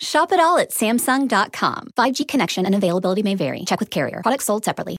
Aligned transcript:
Shop 0.00 0.32
it 0.32 0.40
all 0.40 0.58
at 0.58 0.70
Samsung.com. 0.70 1.88
5G 1.96 2.26
connection 2.26 2.64
and 2.64 2.74
availability 2.74 3.22
may 3.22 3.34
vary. 3.34 3.64
Check 3.64 3.80
with 3.80 3.90
carrier. 3.90 4.20
Products 4.22 4.46
sold 4.46 4.64
separately. 4.64 4.96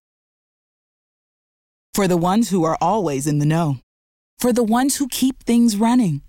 For 1.94 2.08
the 2.08 2.18
ones 2.18 2.50
who 2.50 2.64
are 2.64 2.78
always 2.80 3.28
in 3.28 3.40
the 3.40 3.46
know, 3.46 3.78
for 4.40 4.54
the 4.54 4.64
ones 4.64 4.98
who 4.98 5.08
keep 5.08 5.44
things 5.44 5.76
running, 5.76 6.22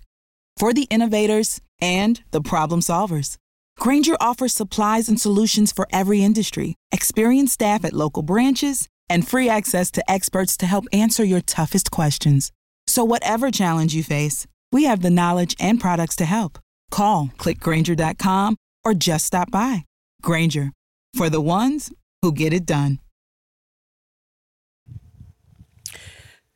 for 0.57 0.73
the 0.73 0.87
innovators 0.89 1.61
and 1.79 2.21
the 2.31 2.41
problem 2.41 2.81
solvers. 2.81 3.37
Grainger 3.79 4.15
offers 4.19 4.53
supplies 4.53 5.07
and 5.09 5.19
solutions 5.19 5.71
for 5.71 5.87
every 5.91 6.23
industry, 6.23 6.75
experienced 6.91 7.53
staff 7.53 7.85
at 7.85 7.93
local 7.93 8.21
branches, 8.21 8.87
and 9.09 9.27
free 9.27 9.49
access 9.49 9.89
to 9.91 10.11
experts 10.11 10.55
to 10.57 10.65
help 10.65 10.85
answer 10.93 11.23
your 11.23 11.41
toughest 11.41 11.89
questions. 11.89 12.51
So, 12.85 13.03
whatever 13.03 13.49
challenge 13.49 13.95
you 13.95 14.03
face, 14.03 14.45
we 14.71 14.83
have 14.83 15.01
the 15.01 15.09
knowledge 15.09 15.55
and 15.59 15.79
products 15.79 16.15
to 16.17 16.25
help. 16.25 16.59
Call 16.91 17.31
clickgranger.com 17.37 18.57
or 18.83 18.93
just 18.93 19.25
stop 19.25 19.51
by. 19.51 19.85
Grainger 20.21 20.71
for 21.15 21.29
the 21.29 21.41
ones 21.41 21.91
who 22.21 22.31
get 22.31 22.53
it 22.53 22.65
done. 22.65 22.99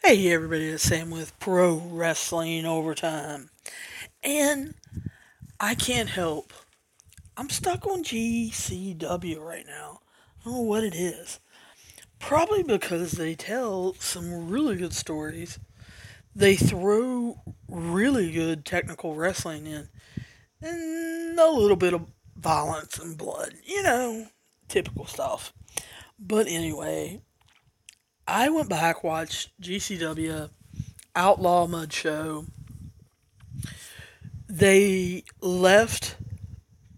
Hey 0.03 0.31
everybody, 0.31 0.67
it's 0.67 0.83
Sam 0.83 1.09
with 1.09 1.37
Pro 1.39 1.77
Wrestling 1.77 2.65
Overtime. 2.65 3.49
And 4.21 4.75
I 5.59 5.73
can't 5.73 6.09
help. 6.09 6.53
I'm 7.35 7.49
stuck 7.49 7.87
on 7.87 8.03
GCW 8.03 9.39
right 9.39 9.65
now. 9.65 10.01
I 10.39 10.45
don't 10.45 10.53
know 10.53 10.61
what 10.61 10.83
it 10.83 10.93
is. 10.93 11.39
Probably 12.19 12.61
because 12.61 13.13
they 13.13 13.33
tell 13.33 13.95
some 13.95 14.47
really 14.47 14.75
good 14.75 14.93
stories. 14.93 15.59
They 16.35 16.55
throw 16.55 17.41
really 17.67 18.31
good 18.31 18.63
technical 18.63 19.15
wrestling 19.15 19.65
in. 19.65 19.89
And 20.61 21.39
a 21.39 21.49
little 21.49 21.75
bit 21.75 21.93
of 21.93 22.05
violence 22.35 22.99
and 22.99 23.17
blood. 23.17 23.53
You 23.63 23.83
know, 23.83 24.27
typical 24.67 25.05
stuff. 25.05 25.53
But 26.19 26.47
anyway, 26.47 27.21
I 28.27 28.49
went 28.49 28.69
back, 28.69 29.03
watched 29.03 29.59
GCW, 29.61 30.49
Outlaw 31.15 31.67
Mud 31.67 31.91
Show. 31.91 32.45
They 34.47 35.23
left 35.41 36.15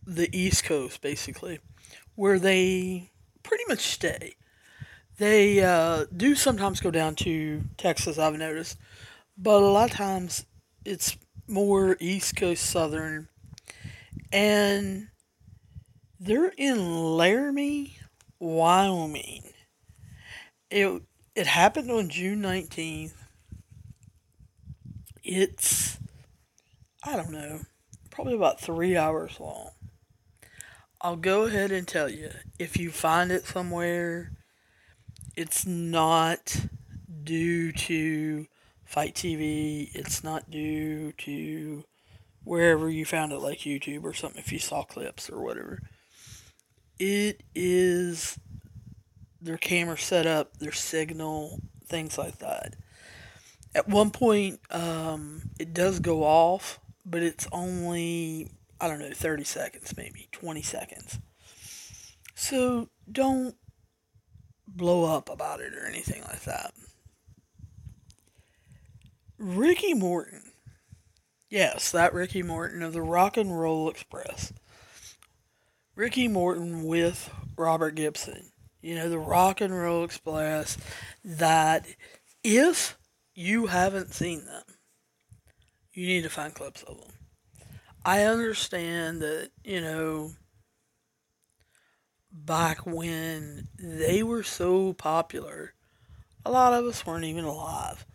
the 0.06 0.30
East 0.38 0.64
Coast, 0.64 1.02
basically, 1.02 1.60
where 2.16 2.40
they 2.40 3.12
pretty 3.44 3.64
much 3.68 3.80
stay. 3.80 4.36
They 5.18 5.64
uh, 5.64 6.06
do 6.16 6.36
sometimes 6.36 6.80
go 6.80 6.92
down 6.92 7.16
to 7.16 7.64
Texas, 7.78 8.20
I've 8.20 8.38
noticed, 8.38 8.78
but 9.38 9.64
a 9.64 9.66
lot 9.66 9.90
of 9.90 9.96
times 9.96 10.46
it's 10.86 11.18
more 11.48 11.98
East 12.00 12.36
Coast 12.36 12.64
Southern. 12.64 13.28
And 14.32 15.08
they're 16.20 16.54
in 16.58 17.16
Laramie, 17.18 17.98
Wyoming. 18.40 19.44
It 20.70 21.02
it 21.36 21.48
happened 21.48 21.92
on 21.92 22.10
June 22.10 22.42
19th. 22.42 23.14
It's, 25.24 26.00
I 27.04 27.16
don't 27.16 27.32
know, 27.32 27.60
probably 28.10 28.34
about 28.34 28.60
three 28.60 28.98
hours 28.98 29.40
long. 29.40 29.70
I'll 31.00 31.16
go 31.16 31.44
ahead 31.44 31.72
and 31.72 31.88
tell 31.88 32.10
you 32.10 32.32
if 32.58 32.76
you 32.78 32.90
find 32.90 33.32
it 33.32 33.46
somewhere, 33.46 34.32
it's 35.36 35.64
not 35.66 36.66
due 37.24 37.72
to 37.72 38.48
FITE 38.86 39.14
TV, 39.14 39.92
it's 39.94 40.24
not 40.24 40.50
due 40.50 41.12
to 41.12 41.84
wherever 42.44 42.90
you 42.90 43.06
found 43.06 43.32
it, 43.32 43.38
like 43.38 43.60
YouTube 43.60 44.04
or 44.04 44.14
something, 44.14 44.42
if 44.42 44.52
you 44.52 44.58
saw 44.58 44.82
clips 44.82 45.30
or 45.30 45.44
whatever. 45.44 45.82
It 47.00 47.44
is 47.54 48.40
their 49.42 49.58
camera 49.58 49.98
setup, 49.98 50.58
their 50.58 50.72
signal, 50.72 51.60
things 51.86 52.18
like 52.18 52.40
that. 52.40 52.76
At 53.76 53.88
one 53.88 54.10
point, 54.12 54.60
um, 54.72 55.50
it 55.60 55.74
does 55.74 56.00
go 56.00 56.24
off, 56.24 56.80
but 57.06 57.22
it's 57.22 57.48
only, 57.52 58.50
I 58.82 58.88
don't 58.88 59.00
know, 59.00 59.12
30 59.14 59.44
seconds, 59.44 59.96
maybe 59.96 60.28
20 60.32 60.62
seconds. 60.64 61.20
So 62.34 62.90
don't 63.12 63.56
blow 64.68 65.06
up 65.06 65.30
about 65.30 65.60
it 65.62 65.74
or 65.74 65.86
anything 65.86 66.22
like 66.24 66.44
that. 66.44 66.74
Ricky 69.38 69.94
Morton. 69.94 70.52
Yes, 71.50 71.92
that 71.92 72.14
Ricky 72.14 72.44
Morton 72.44 72.82
of 72.84 72.94
the 72.94 73.02
Rock 73.02 73.38
and 73.38 73.58
Roll 73.58 73.90
Express. 73.90 74.52
Ricky 75.98 76.30
Morton 76.30 76.86
with 76.86 77.30
Robert 77.58 77.96
Gibson 77.96 78.52
you 78.88 78.96
know, 78.96 79.10
the 79.10 79.20
Rock 79.20 79.60
and 79.60 79.78
Roll 79.78 80.06
Express, 80.06 80.78
that 81.26 81.86
if 82.42 82.98
you 83.36 83.68
haven't 83.68 84.14
seen 84.14 84.46
them, 84.46 84.64
you 85.92 86.08
need 86.08 86.24
to 86.24 86.30
find 86.30 86.54
clips 86.54 86.84
of 86.84 86.98
them. 87.02 87.12
I 88.06 88.24
understand 88.24 89.22
that, 89.22 89.50
you 89.66 89.82
know, 89.82 90.32
back 92.32 92.86
when 92.86 93.68
they 93.78 94.24
were 94.24 94.44
so 94.44 94.94
popular, 94.94 95.74
a 96.46 96.52
lot 96.52 96.74
of 96.74 96.86
us 96.86 97.06
weren't 97.06 97.26
even 97.26 97.44
alive. 97.44 98.06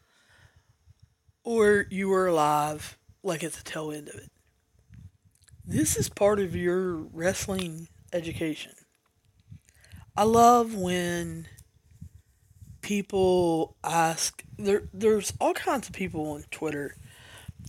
Or 1.44 1.84
you 1.90 2.08
were 2.08 2.28
alive, 2.28 2.96
like 3.22 3.44
at 3.44 3.52
the 3.52 3.62
tail 3.62 3.92
end 3.92 4.08
of 4.08 4.14
it. 4.14 4.31
This 5.64 5.96
is 5.96 6.08
part 6.08 6.40
of 6.40 6.56
your 6.56 6.96
wrestling 6.96 7.88
education. 8.12 8.72
I 10.16 10.24
love 10.24 10.74
when 10.74 11.46
people 12.80 13.76
ask 13.84 14.42
there 14.58 14.82
there's 14.92 15.32
all 15.40 15.54
kinds 15.54 15.88
of 15.88 15.94
people 15.94 16.32
on 16.32 16.44
Twitter 16.50 16.96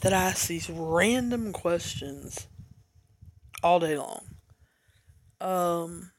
that 0.01 0.11
ask 0.11 0.47
these 0.47 0.71
random 0.71 1.53
questions 1.53 2.47
all 3.61 3.79
day 3.79 3.95
long. 3.95 4.25
Um 5.39 6.11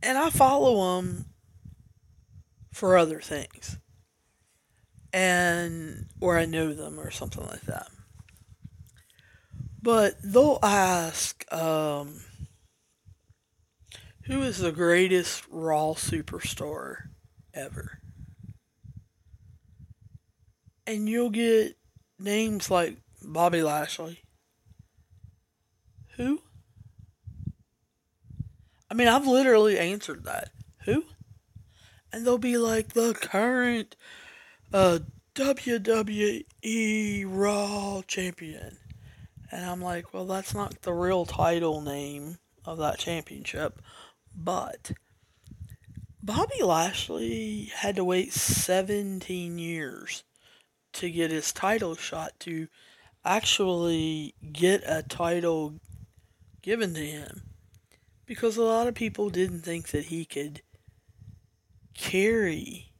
and 0.00 0.16
I 0.16 0.30
follow 0.30 0.96
them 0.96 1.26
for 2.72 2.96
other 2.96 3.20
things. 3.20 3.78
And 5.12 6.06
or 6.20 6.38
I 6.38 6.46
know 6.46 6.72
them 6.72 7.00
or 7.00 7.10
something 7.10 7.44
like 7.44 7.62
that. 7.62 7.88
But 9.80 10.16
they'll 10.22 10.58
ask 10.62 11.44
um 11.52 12.20
who 14.28 14.42
is 14.42 14.58
the 14.58 14.72
greatest 14.72 15.44
Raw 15.48 15.94
superstar 15.94 17.08
ever? 17.54 18.00
And 20.86 21.08
you'll 21.08 21.30
get 21.30 21.78
names 22.18 22.70
like 22.70 22.98
Bobby 23.22 23.62
Lashley. 23.62 24.20
Who? 26.16 26.42
I 28.90 28.94
mean, 28.94 29.08
I've 29.08 29.26
literally 29.26 29.78
answered 29.78 30.24
that. 30.24 30.50
Who? 30.84 31.04
And 32.12 32.26
they'll 32.26 32.36
be 32.36 32.58
like 32.58 32.92
the 32.92 33.14
current 33.14 33.96
uh, 34.72 34.98
WWE 35.34 37.24
Raw 37.26 38.02
champion. 38.06 38.78
And 39.50 39.64
I'm 39.64 39.80
like, 39.80 40.12
well, 40.12 40.26
that's 40.26 40.54
not 40.54 40.82
the 40.82 40.92
real 40.92 41.24
title 41.24 41.80
name 41.80 42.38
of 42.64 42.78
that 42.78 42.98
championship. 42.98 43.80
But 44.34 44.92
Bobby 46.22 46.62
Lashley 46.62 47.70
had 47.74 47.96
to 47.96 48.04
wait 48.04 48.32
17 48.32 49.58
years 49.58 50.24
to 50.94 51.10
get 51.10 51.30
his 51.30 51.52
title 51.52 51.94
shot 51.94 52.32
to 52.40 52.68
actually 53.24 54.34
get 54.52 54.82
a 54.86 55.02
title 55.02 55.74
given 56.62 56.94
to 56.94 57.06
him 57.06 57.42
because 58.26 58.56
a 58.56 58.62
lot 58.62 58.86
of 58.86 58.94
people 58.94 59.30
didn't 59.30 59.62
think 59.62 59.88
that 59.88 60.06
he 60.06 60.24
could 60.24 60.60
carry 61.94 62.92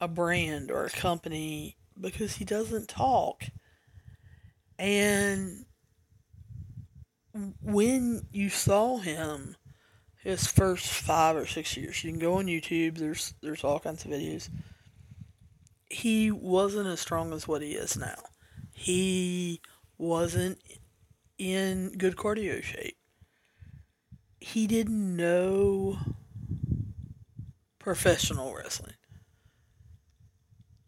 a 0.00 0.08
brand 0.08 0.70
or 0.70 0.84
a 0.84 0.90
company 0.90 1.76
because 1.98 2.36
he 2.36 2.44
doesn't 2.44 2.88
talk. 2.88 3.44
And 4.78 5.64
when 7.62 8.26
you 8.32 8.50
saw 8.50 8.98
him 8.98 9.56
his 10.22 10.46
first 10.46 10.86
five 10.86 11.36
or 11.36 11.46
six 11.46 11.76
years. 11.76 12.02
You 12.02 12.10
can 12.10 12.20
go 12.20 12.34
on 12.34 12.46
YouTube. 12.46 12.98
There's 12.98 13.34
there's 13.42 13.64
all 13.64 13.80
kinds 13.80 14.04
of 14.04 14.10
videos. 14.10 14.48
He 15.90 16.30
wasn't 16.30 16.86
as 16.86 17.00
strong 17.00 17.32
as 17.32 17.48
what 17.48 17.60
he 17.62 17.72
is 17.72 17.96
now. 17.96 18.22
He 18.72 19.60
wasn't 19.98 20.58
in 21.38 21.92
good 21.98 22.16
cardio 22.16 22.62
shape. 22.62 22.96
He 24.40 24.66
didn't 24.66 25.16
know 25.16 25.98
professional 27.78 28.54
wrestling. 28.54 28.94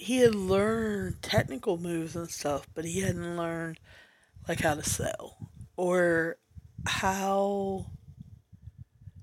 He 0.04 0.18
had 0.18 0.34
learned 0.34 1.22
technical 1.22 1.78
moves 1.78 2.14
and 2.14 2.28
stuff, 2.28 2.68
but 2.74 2.84
he 2.84 3.00
hadn't 3.00 3.38
learned 3.38 3.80
like 4.46 4.60
how 4.60 4.74
to 4.74 4.82
sell 4.82 5.48
or 5.78 6.36
how 6.84 7.86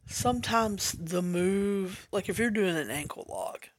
sometimes 0.07 0.93
the 0.93 1.21
move, 1.21 2.07
like 2.11 2.29
if 2.29 2.39
you're 2.39 2.49
doing 2.49 2.75
an 2.75 2.89
ankle 2.89 3.27
lock, 3.29 3.69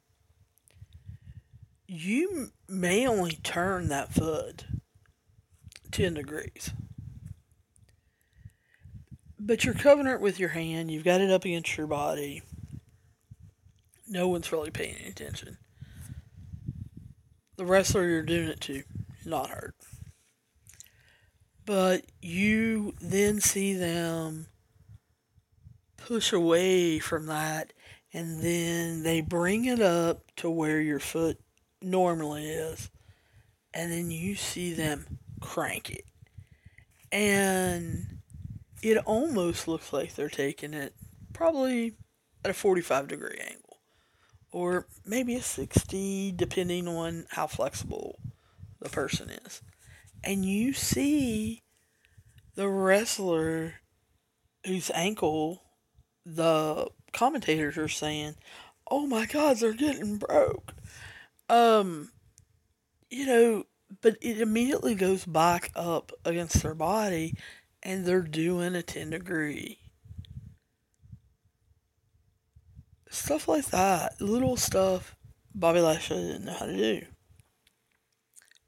you 1.89 2.53
may 2.69 3.05
only 3.05 3.33
turn 3.33 3.89
that 3.89 4.15
foot 4.15 4.67
10 5.91 6.15
degrees. 6.15 6.71
But 9.41 9.65
you're 9.65 9.75
covering 9.75 10.07
it 10.07 10.21
with 10.21 10.39
your 10.39 10.51
hand, 10.51 10.93
you've 10.93 11.03
got 11.03 11.21
it 11.21 11.33
up 11.33 11.45
against 11.45 11.77
your 11.77 11.89
body. 11.89 12.43
No 14.07 14.29
one's 14.29 14.53
really 14.53 14.71
paying 14.71 14.95
any 15.01 15.11
attention. 15.11 15.59
The 17.63 17.69
wrestler 17.69 18.09
you're 18.09 18.23
doing 18.25 18.49
it 18.49 18.61
to 18.63 18.83
not 19.25 19.51
hurt. 19.51 19.77
But 21.65 22.07
you 22.21 22.95
then 23.01 23.41
see 23.41 23.73
them 23.75 24.49
push 25.97 26.33
away 26.33 26.99
from 26.99 27.27
that 27.27 27.73
and 28.13 28.43
then 28.43 29.05
they 29.05 29.21
bring 29.21 29.67
it 29.67 29.81
up 29.81 30.33
to 30.39 30.51
where 30.51 30.81
your 30.81 30.99
foot 30.99 31.39
normally 31.81 32.49
is 32.49 32.91
and 33.73 33.93
then 33.93 34.11
you 34.11 34.35
see 34.35 34.75
them 34.75 35.21
crank 35.41 35.89
it 35.89 36.05
and 37.13 38.19
it 38.83 38.97
almost 39.07 39.69
looks 39.69 39.93
like 39.93 40.17
they're 40.17 40.29
taking 40.29 40.75
it 40.75 40.95
probably 41.33 41.95
at 42.45 42.51
a 42.51 42.55
45 42.55 43.07
degree 43.07 43.39
angle 43.41 43.62
or 44.53 44.87
maybe 45.05 45.35
a 45.35 45.43
60 45.43 46.33
depending 46.37 46.87
on 46.87 47.27
how 47.31 47.47
flexible 47.47 48.19
the 48.81 48.89
person 48.89 49.31
is 49.31 49.63
and 50.25 50.45
you 50.45 50.73
see 50.73 51.63
the 52.55 52.69
wrestler 52.69 53.75
whose 54.67 54.91
ankle 54.95 55.63
the 56.25 56.89
commentators 57.13 57.77
are 57.77 57.89
saying, 57.89 58.37
"Oh 58.91 59.07
my 59.07 59.27
God, 59.27 59.59
they're 59.59 59.73
getting 59.73 60.19
broke." 60.19 60.75
Um, 61.49 62.13
you 63.11 63.27
know, 63.27 63.65
but 64.01 64.17
it 64.21 64.41
immediately 64.41 64.95
goes 64.95 65.25
back 65.25 65.71
up 65.75 66.13
against 66.25 66.63
their 66.63 66.75
body, 66.75 67.35
and 67.83 68.07
they're 68.07 68.23
doing 68.23 68.75
a 68.75 68.83
ten 68.83 69.11
degree. 69.11 69.82
Stuff 73.13 73.47
like 73.47 73.67
that, 73.67 74.19
little 74.23 74.57
stuff 74.57 75.15
Bobby 75.55 75.81
Lashley 75.81 76.17
didn't 76.17 76.47
know 76.47 76.55
how 76.55 76.65
to 76.65 76.75
do. 76.75 77.03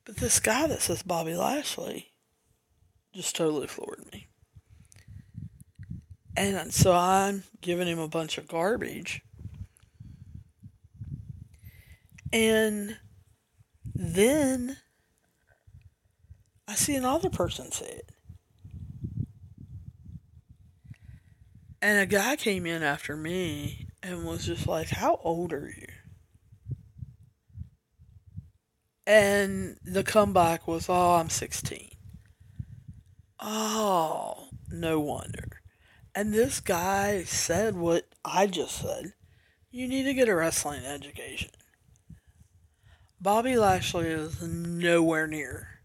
But 0.05 0.19
this 0.19 0.39
guy 0.39 0.67
that 0.67 0.83
says 0.83 1.03
Bobby 1.03 1.35
Lashley 1.35 2.13
just 3.15 3.35
totally 3.35 3.67
floored 3.67 4.05
me. 4.13 4.29
And 6.37 6.75
so 6.75 6.93
I'm 6.93 7.45
giving 7.63 7.89
him 7.89 7.99
a 7.99 8.07
bunch 8.07 8.37
of 8.37 8.47
garbage. 8.47 9.23
And 12.31 12.99
then 13.95 14.77
I 16.69 16.75
see 16.75 16.97
another 16.97 17.31
person 17.31 17.73
say 17.73 17.87
it. 17.87 18.11
And 21.81 21.99
a 21.99 22.05
guy 22.05 22.37
came 22.37 22.67
in 22.67 22.83
after 22.83 23.17
me 23.17 23.84
and 24.05 24.25
was 24.25 24.45
just 24.45 24.67
like, 24.67 24.91
How 24.91 25.19
old 25.25 25.53
are 25.53 25.73
you? 25.77 25.87
And 29.07 29.79
the 29.83 30.05
comeback 30.05 30.69
was, 30.69 30.89
Oh, 30.89 31.15
I'm 31.15 31.31
16. 31.31 31.91
Oh, 33.41 34.49
no 34.71 35.01
wonder. 35.01 35.61
And 36.15 36.33
this 36.33 36.61
guy 36.61 37.25
said 37.25 37.77
what 37.77 38.07
I 38.25 38.47
just 38.47 38.77
said. 38.77 39.15
You 39.71 39.89
need 39.89 40.05
to 40.05 40.15
get 40.15 40.29
a 40.29 40.35
wrestling 40.35 40.85
education. 40.85 41.51
Bobby 43.21 43.57
Lashley 43.57 44.07
is 44.07 44.41
nowhere 44.43 45.27
near 45.27 45.81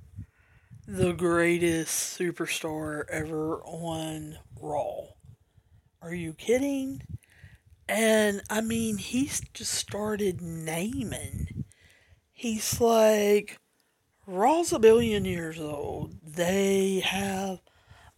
the 0.86 1.14
greatest 1.14 2.20
superstar 2.20 3.08
ever 3.10 3.62
on 3.64 4.38
Raw. 4.60 5.06
Are 6.02 6.14
you 6.14 6.34
kidding? 6.34 7.02
And 7.90 8.44
I 8.52 8.62
mean, 8.62 8.98
he's 8.98 9.42
just 9.52 9.74
started 9.74 10.42
naming. 10.42 11.66
He's 12.32 12.80
like, 12.80 13.58
Raw's 14.28 14.72
a 14.72 14.78
billion 14.78 15.26
years 15.26 15.60
old. 15.60 16.14
They 16.24 17.00
have 17.00 17.62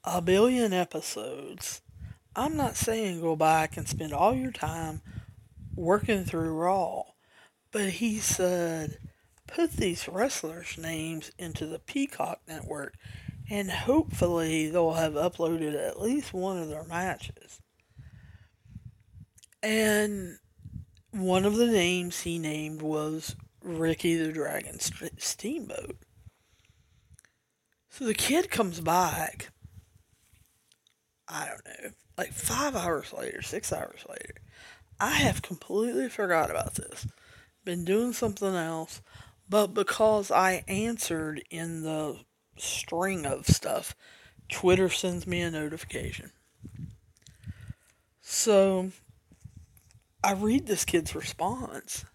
a 0.04 0.22
billion 0.22 0.74
episodes. 0.74 1.82
I'm 2.36 2.58
not 2.58 2.76
saying 2.76 3.22
go 3.22 3.38
back 3.38 3.78
and 3.78 3.88
spend 3.88 4.12
all 4.12 4.36
your 4.36 4.52
time 4.52 5.02
working 5.74 6.26
through 6.26 6.52
Raw, 6.52 7.04
but 7.72 7.92
he 7.92 8.20
said 8.20 8.98
put 9.48 9.72
these 9.72 10.10
wrestlers' 10.10 10.78
names 10.78 11.32
into 11.38 11.66
the 11.66 11.80
Peacock 11.80 12.42
network 12.46 12.98
and 13.50 13.72
hopefully 13.72 14.70
they'll 14.70 14.94
have 14.94 15.14
uploaded 15.14 15.76
at 15.76 16.02
least 16.02 16.34
one 16.34 16.58
of 16.58 16.68
their 16.68 16.84
matches. 16.84 17.61
And 19.64 20.38
one 21.12 21.46
of 21.46 21.56
the 21.56 21.68
names 21.68 22.22
he 22.22 22.40
named 22.40 22.82
was 22.82 23.36
Ricky 23.64 24.16
the 24.16 24.32
Dragon 24.32 24.80
Steamboat. 24.80 25.98
So 27.90 28.06
the 28.06 28.14
kid 28.14 28.50
comes 28.50 28.80
back. 28.80 29.50
I 31.28 31.46
don't 31.46 31.66
know, 31.66 31.90
like 32.18 32.34
five 32.34 32.76
hours 32.76 33.14
later, 33.14 33.42
six 33.42 33.72
hours 33.72 34.04
later. 34.10 34.36
I 35.00 35.12
have 35.12 35.42
completely 35.42 36.10
forgot 36.10 36.50
about 36.50 36.76
this. 36.76 37.08
Been 37.64 37.86
doing 37.86 38.14
something 38.14 38.56
else, 38.56 39.02
but 39.50 39.68
because 39.68 40.32
I 40.32 40.64
answered 40.68 41.44
in 41.50 41.84
the 41.84 42.20
string 42.58 43.26
of 43.26 43.48
stuff, 43.48 43.96
Twitter 44.52 44.90
sends 44.90 45.26
me 45.26 45.42
a 45.42 45.52
notification. 45.52 46.32
So 48.22 48.92
I 50.24 50.34
read 50.34 50.68
this 50.68 50.86
kid's 50.86 51.16
response, 51.16 52.06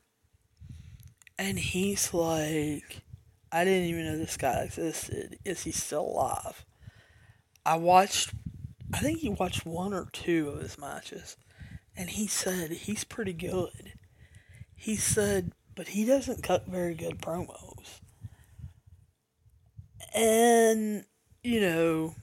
and 1.37 1.59
he's 1.59 2.15
like, 2.15 3.03
I 3.51 3.65
didn't 3.65 3.89
even 3.89 4.05
know 4.05 4.17
this 4.17 4.37
guy 4.37 4.63
existed. 4.63 5.39
Is 5.45 5.65
he 5.65 5.73
still 5.73 6.03
alive? 6.07 6.65
I 7.65 7.77
watched, 7.77 8.33
I 8.95 8.99
think 8.99 9.19
he 9.19 9.29
watched 9.29 9.67
one 9.67 9.93
or 9.93 10.09
two 10.13 10.51
of 10.51 10.61
his 10.61 10.79
matches, 10.79 11.37
and 11.97 12.11
he 12.11 12.29
said 12.29 12.71
he's 12.71 13.03
pretty 13.03 13.33
good. 13.33 13.95
He 14.77 14.95
said, 14.95 15.53
but 15.75 15.89
he 15.89 16.05
doesn't 16.05 16.45
cut 16.45 16.69
very 16.69 16.95
good 16.95 17.19
promos. 17.19 18.01
And, 20.15 21.05
you 21.43 21.61
know, 21.61 22.15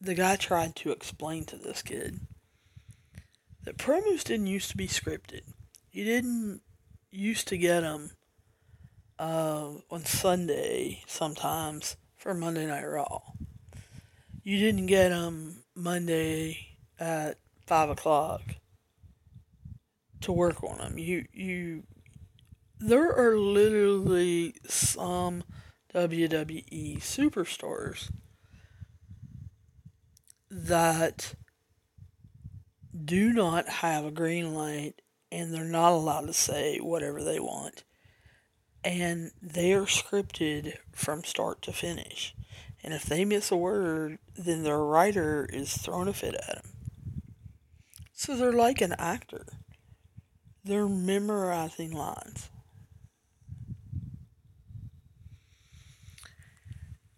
the 0.00 0.14
guy 0.14 0.36
tried 0.36 0.76
to 0.76 0.92
explain 0.92 1.44
to 1.46 1.56
this 1.56 1.82
kid 1.82 2.20
that 3.64 3.78
promos 3.78 4.24
didn't 4.24 4.46
used 4.46 4.70
to 4.70 4.76
be 4.76 4.86
scripted. 4.88 5.42
You 5.92 6.04
didn't 6.04 6.62
used 7.10 7.48
to 7.48 7.58
get 7.58 7.80
them 7.80 8.10
uh, 9.18 9.70
on 9.90 10.04
Sunday 10.04 11.02
sometimes 11.06 11.96
for 12.16 12.34
Monday 12.34 12.66
Night 12.66 12.86
Raw. 12.86 13.20
You 14.42 14.58
didn't 14.58 14.86
get 14.86 15.10
them 15.10 15.64
Monday 15.74 16.58
at 16.98 17.36
five 17.66 17.90
o'clock 17.90 18.42
to 20.22 20.32
work 20.32 20.62
on 20.64 20.78
them. 20.78 20.98
You 20.98 21.26
you 21.32 21.82
there 22.78 23.12
are 23.14 23.38
literally 23.38 24.54
some 24.66 25.44
WWE 25.94 26.98
superstars 26.98 28.10
that 30.50 31.34
do 33.04 33.32
not 33.32 33.68
have 33.68 34.04
a 34.04 34.10
green 34.10 34.54
light 34.54 35.00
and 35.30 35.54
they're 35.54 35.64
not 35.64 35.92
allowed 35.92 36.26
to 36.26 36.32
say 36.32 36.78
whatever 36.78 37.22
they 37.22 37.38
want. 37.38 37.84
And 38.82 39.30
they 39.40 39.72
are 39.72 39.82
scripted 39.82 40.76
from 40.92 41.22
start 41.24 41.62
to 41.62 41.72
finish. 41.72 42.34
And 42.82 42.94
if 42.94 43.04
they 43.04 43.24
miss 43.24 43.50
a 43.50 43.56
word, 43.56 44.18
then 44.36 44.62
their 44.62 44.78
writer 44.78 45.48
is 45.52 45.76
throwing 45.76 46.08
a 46.08 46.12
fit 46.12 46.34
at 46.34 46.46
them. 46.46 46.72
So 48.12 48.36
they're 48.36 48.52
like 48.52 48.80
an 48.80 48.94
actor. 48.98 49.46
They're 50.64 50.88
memorizing 50.88 51.92
lines. 51.92 52.50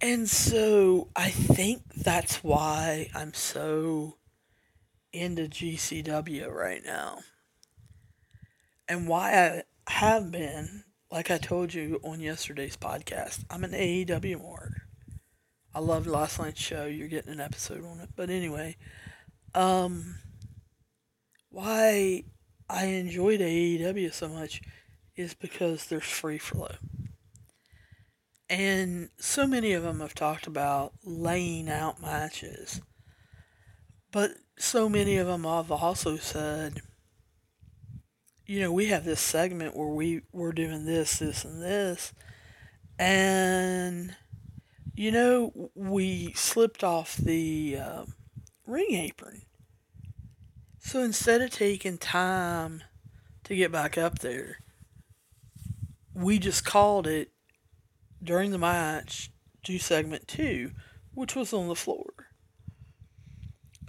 And 0.00 0.28
so 0.28 1.08
I 1.14 1.30
think 1.30 1.82
that's 1.94 2.42
why 2.42 3.08
I'm 3.14 3.32
so 3.34 4.16
into 5.12 5.42
GCW 5.42 6.50
right 6.50 6.82
now. 6.84 7.18
And 8.88 9.08
why 9.08 9.62
I 9.86 9.92
have 9.92 10.30
been, 10.30 10.84
like 11.10 11.30
I 11.30 11.38
told 11.38 11.74
you 11.74 12.00
on 12.02 12.20
yesterday's 12.20 12.76
podcast, 12.76 13.44
I'm 13.50 13.64
an 13.64 13.72
AEW 13.72 14.42
mark. 14.42 14.72
I 15.74 15.80
loved 15.80 16.06
last 16.06 16.38
night's 16.38 16.60
show. 16.60 16.84
You're 16.84 17.08
getting 17.08 17.32
an 17.32 17.40
episode 17.40 17.84
on 17.84 18.00
it. 18.00 18.10
But 18.14 18.28
anyway, 18.28 18.76
um, 19.54 20.16
why 21.48 22.24
I 22.68 22.86
enjoyed 22.86 23.40
AEW 23.40 24.12
so 24.12 24.28
much 24.28 24.62
is 25.16 25.34
because 25.34 25.86
there's 25.86 26.04
free 26.04 26.38
flow. 26.38 26.74
And 28.48 29.08
so 29.18 29.46
many 29.46 29.72
of 29.72 29.82
them 29.82 30.00
have 30.00 30.14
talked 30.14 30.46
about 30.46 30.92
laying 31.04 31.70
out 31.70 32.02
matches. 32.02 32.82
But 34.10 34.32
so 34.62 34.88
many 34.88 35.16
of 35.16 35.26
them 35.26 35.42
have 35.42 35.72
also 35.72 36.16
said, 36.16 36.82
you 38.46 38.60
know, 38.60 38.72
we 38.72 38.86
have 38.86 39.04
this 39.04 39.20
segment 39.20 39.76
where 39.76 39.88
we, 39.88 40.22
we're 40.32 40.52
doing 40.52 40.84
this, 40.84 41.18
this, 41.18 41.44
and 41.44 41.60
this. 41.60 42.12
And, 42.96 44.14
you 44.94 45.10
know, 45.10 45.70
we 45.74 46.32
slipped 46.34 46.84
off 46.84 47.16
the 47.16 47.76
uh, 47.76 48.04
ring 48.64 48.94
apron. 48.94 49.42
So 50.78 51.00
instead 51.00 51.40
of 51.42 51.50
taking 51.50 51.98
time 51.98 52.84
to 53.44 53.56
get 53.56 53.72
back 53.72 53.98
up 53.98 54.20
there, 54.20 54.58
we 56.14 56.38
just 56.38 56.64
called 56.64 57.08
it 57.08 57.32
during 58.22 58.52
the 58.52 58.58
match 58.58 59.32
do 59.64 59.78
segment 59.78 60.28
two, 60.28 60.70
which 61.14 61.34
was 61.34 61.52
on 61.52 61.66
the 61.66 61.74
floor. 61.74 62.21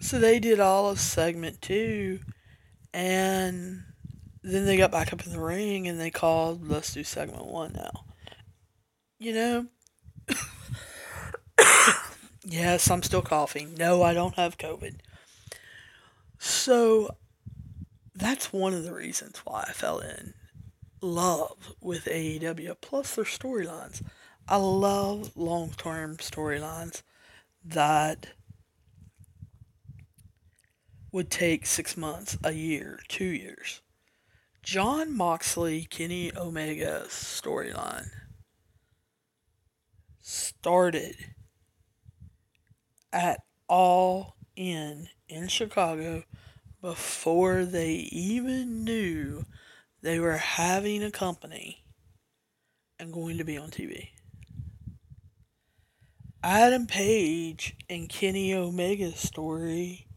So 0.04 0.20
they 0.20 0.38
did 0.42 0.60
all 0.60 0.90
of 0.90 1.00
segment 1.00 1.62
two, 1.62 2.20
and 2.94 3.84
then 4.44 4.66
they 4.66 4.76
got 4.76 4.92
back 4.92 5.14
up 5.14 5.26
in 5.26 5.32
the 5.32 5.40
ring 5.40 5.88
and 5.88 5.98
they 5.98 6.12
called, 6.12 6.68
let's 6.68 6.94
do 6.94 7.06
segment 7.06 7.46
one 7.46 7.72
now. 7.72 8.04
You 9.18 9.34
know? 9.34 9.66
yes, 12.44 12.92
I'm 12.92 13.02
still 13.02 13.22
coughing. 13.22 13.76
No, 13.76 14.04
I 14.04 14.14
don't 14.14 14.36
have 14.36 14.58
COVID. 14.58 14.96
So 16.38 17.16
that's 18.14 18.52
one 18.52 18.74
of 18.74 18.84
the 18.84 18.94
reasons 18.94 19.38
why 19.46 19.64
I 19.70 19.72
fell 19.72 20.00
in 20.00 20.34
love 21.00 21.76
with 21.80 22.06
AEW, 22.06 22.76
plus 22.82 23.16
their 23.16 23.24
storylines. 23.24 24.04
I 24.50 24.58
love 24.58 25.32
long 25.38 25.72
term 25.78 26.18
storylines 26.18 27.04
that 27.64 28.28
would 31.14 31.30
take 31.30 31.66
six 31.66 31.96
months, 31.96 32.36
a 32.44 32.52
year, 32.52 33.00
two 33.08 33.24
years. 33.24 33.82
Jon 34.64 35.16
Moxley, 35.16 35.86
Kenny 35.90 36.36
Omega 36.36 37.04
storyline 37.08 38.10
started 40.20 41.16
at 43.12 43.40
All 43.70 44.36
In 44.56 45.08
in 45.30 45.48
Chicago 45.48 46.24
before 46.82 47.64
they 47.64 47.94
even 48.12 48.84
knew 48.84 49.46
they 50.02 50.20
were 50.20 50.38
having 50.38 51.04
a 51.04 51.12
company 51.12 51.84
and 52.98 53.14
going 53.14 53.38
to 53.38 53.44
be 53.44 53.58
on 53.58 53.70
TV. 53.70 54.10
Adam 56.42 56.88
Page 56.88 57.76
and 57.88 58.10
Kenny 58.10 58.54
Omega's 58.54 59.20
story 59.20 60.08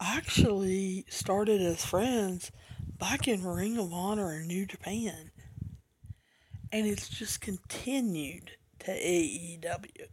actually 0.00 1.04
started 1.08 1.60
as 1.60 1.84
friends 1.84 2.50
back 2.98 3.28
in 3.28 3.44
Ring 3.44 3.78
of 3.78 3.92
Honor 3.92 4.34
in 4.34 4.46
New 4.46 4.66
Japan. 4.66 5.30
And 6.72 6.86
it's 6.86 7.08
just 7.08 7.40
continued 7.40 8.52
to 8.80 8.92
AEW. 8.92 10.06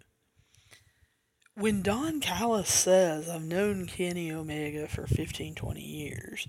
When 1.56 1.82
Don 1.82 2.20
Callis 2.20 2.70
says, 2.70 3.30
I've 3.30 3.44
known 3.44 3.88
Kenny 3.88 4.32
Omega 4.32 4.88
for 4.88 5.08
15, 5.08 5.56
20 5.56 5.82
years, 5.82 6.48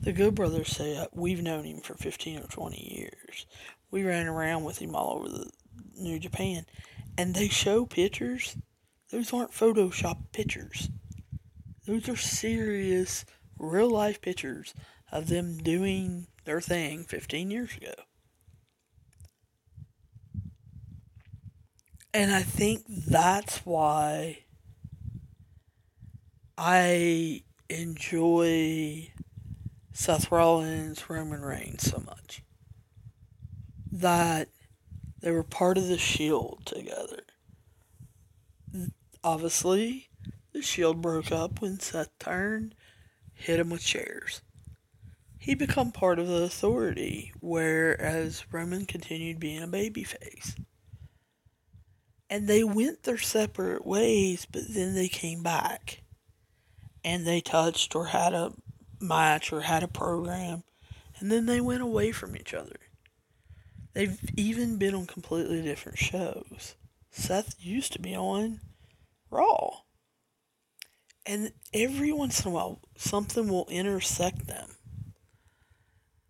the 0.00 0.12
Good 0.12 0.34
Brothers 0.34 0.68
say, 0.68 0.96
uh, 0.96 1.06
we've 1.12 1.42
known 1.42 1.64
him 1.64 1.80
for 1.80 1.94
15 1.94 2.40
or 2.40 2.46
20 2.46 2.94
years. 2.94 3.46
We 3.90 4.02
ran 4.02 4.26
around 4.26 4.64
with 4.64 4.78
him 4.78 4.94
all 4.94 5.18
over 5.18 5.28
the 5.28 5.50
New 5.96 6.18
Japan 6.18 6.66
and 7.18 7.34
they 7.34 7.48
show 7.48 7.84
pictures, 7.84 8.56
those 9.10 9.32
aren't 9.32 9.50
Photoshop 9.50 10.18
pictures. 10.32 10.88
Those 11.88 12.06
are 12.10 12.16
serious, 12.16 13.24
real 13.58 13.88
life 13.88 14.20
pictures 14.20 14.74
of 15.10 15.28
them 15.28 15.56
doing 15.56 16.26
their 16.44 16.60
thing 16.60 17.04
15 17.04 17.50
years 17.50 17.74
ago. 17.74 17.94
And 22.12 22.30
I 22.30 22.42
think 22.42 22.84
that's 22.86 23.64
why 23.64 24.40
I 26.58 27.44
enjoy 27.70 29.10
Seth 29.90 30.30
Rollins, 30.30 31.08
Roman 31.08 31.40
Reigns 31.40 31.90
so 31.90 32.02
much. 32.04 32.42
That 33.90 34.48
they 35.22 35.30
were 35.30 35.42
part 35.42 35.78
of 35.78 35.88
the 35.88 35.96
Shield 35.96 36.66
together. 36.66 37.22
Obviously, 39.24 40.07
the 40.58 40.64
Shield 40.64 41.00
broke 41.00 41.30
up 41.30 41.60
when 41.60 41.78
Seth 41.78 42.10
turned, 42.18 42.74
hit 43.32 43.60
him 43.60 43.70
with 43.70 43.80
chairs. 43.80 44.42
He 45.38 45.54
became 45.54 45.92
part 45.92 46.18
of 46.18 46.26
the 46.26 46.42
Authority, 46.42 47.32
whereas 47.38 48.44
Roman 48.50 48.84
continued 48.84 49.38
being 49.38 49.62
a 49.62 49.68
babyface. 49.68 50.58
And 52.28 52.48
they 52.48 52.64
went 52.64 53.04
their 53.04 53.18
separate 53.18 53.86
ways, 53.86 54.48
but 54.50 54.62
then 54.68 54.96
they 54.96 55.06
came 55.06 55.44
back. 55.44 56.02
And 57.04 57.24
they 57.24 57.40
touched 57.40 57.94
or 57.94 58.06
had 58.06 58.34
a 58.34 58.52
match 59.00 59.52
or 59.52 59.60
had 59.60 59.84
a 59.84 59.88
program, 59.88 60.64
and 61.20 61.30
then 61.30 61.46
they 61.46 61.60
went 61.60 61.82
away 61.82 62.10
from 62.10 62.34
each 62.34 62.52
other. 62.52 62.80
They've 63.94 64.18
even 64.36 64.76
been 64.76 64.96
on 64.96 65.06
completely 65.06 65.62
different 65.62 65.98
shows. 65.98 66.74
Seth 67.12 67.54
used 67.60 67.92
to 67.92 68.00
be 68.00 68.16
on 68.16 68.60
Raw. 69.30 69.77
And 71.28 71.52
every 71.74 72.10
once 72.10 72.40
in 72.40 72.50
a 72.50 72.54
while, 72.54 72.80
something 72.96 73.48
will 73.48 73.66
intersect 73.68 74.46
them. 74.46 74.76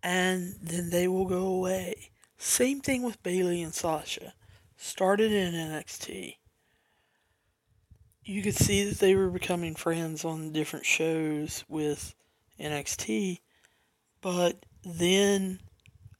And 0.03 0.55
then 0.61 0.89
they 0.89 1.07
will 1.07 1.25
go 1.25 1.47
away. 1.47 2.11
Same 2.37 2.81
thing 2.81 3.03
with 3.03 3.23
Bayley 3.23 3.61
and 3.61 3.73
Sasha. 3.73 4.33
Started 4.75 5.31
in 5.31 5.53
NXT. 5.53 6.35
You 8.25 8.41
could 8.41 8.55
see 8.55 8.83
that 8.83 8.99
they 8.99 9.15
were 9.15 9.29
becoming 9.29 9.73
friends 9.73 10.25
on 10.25 10.51
different 10.51 10.85
shows 10.85 11.63
with 11.69 12.13
NXT. 12.59 13.39
But 14.19 14.65
then 14.83 15.61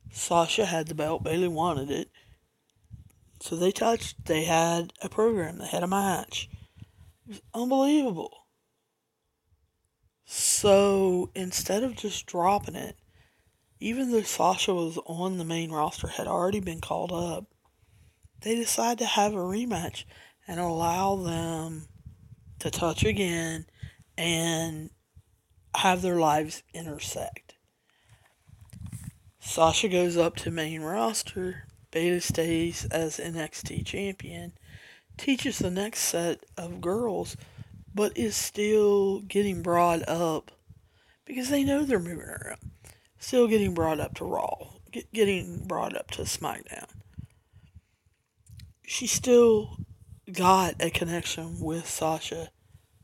Sasha 0.09 0.65
had 0.65 0.87
the 0.87 0.95
belt. 0.95 1.21
Bayley 1.21 1.49
wanted 1.49 1.91
it. 1.91 2.09
So 3.41 3.57
they 3.57 3.73
touched. 3.73 4.23
They 4.23 4.45
had 4.45 4.93
a 5.01 5.09
program. 5.09 5.57
They 5.57 5.67
had 5.67 5.83
a 5.83 5.87
match. 5.87 6.49
It 7.27 7.31
was 7.31 7.41
unbelievable. 7.53 8.38
So 10.31 11.31
instead 11.33 11.81
of 11.81 11.95
just 11.95 12.27
dropping 12.27 12.75
it, 12.75 12.95
even 13.79 14.11
though 14.11 14.21
Sasha 14.21 14.75
was 14.75 14.99
on 15.07 15.39
the 15.39 15.43
main 15.43 15.71
roster, 15.71 16.07
had 16.07 16.27
already 16.27 16.59
been 16.59 16.81
called 16.81 17.11
up, 17.11 17.45
they 18.41 18.53
decide 18.53 18.99
to 18.99 19.07
have 19.07 19.33
a 19.33 19.37
rematch 19.37 20.03
and 20.47 20.59
allow 20.59 21.15
them 21.15 21.87
to 22.59 22.69
touch 22.69 23.03
again 23.03 23.65
and 24.19 24.91
have 25.73 26.03
their 26.03 26.19
lives 26.19 26.61
intersect. 26.75 27.55
Sasha 29.39 29.89
goes 29.89 30.15
up 30.15 30.35
to 30.35 30.51
main 30.51 30.81
roster. 30.81 31.65
Bayley 31.89 32.19
stays 32.19 32.85
as 32.91 33.17
NXT 33.17 33.83
champion. 33.83 34.53
Teaches 35.17 35.57
the 35.57 35.71
next 35.71 36.01
set 36.01 36.45
of 36.55 36.81
girls, 36.81 37.35
but 37.99 38.17
is 38.17 38.33
still 38.33 39.19
getting 39.19 39.61
brought 39.61 40.07
up 40.07 40.51
because 41.25 41.49
they 41.49 41.65
know 41.65 41.83
they're 41.83 41.99
moving 41.99 42.19
her 42.19 42.51
up. 42.53 42.59
Still 43.17 43.45
getting 43.45 43.73
brought 43.73 43.99
up 43.99 44.15
to 44.15 44.23
Raw, 44.23 44.69
get, 44.89 45.11
getting 45.11 45.65
brought 45.67 45.97
up 45.97 46.09
to 46.11 46.21
SmackDown. 46.21 46.87
She 48.85 49.05
still 49.05 49.75
got 50.31 50.75
a 50.79 50.89
connection 50.89 51.59
with 51.59 51.89
Sasha. 51.89 52.51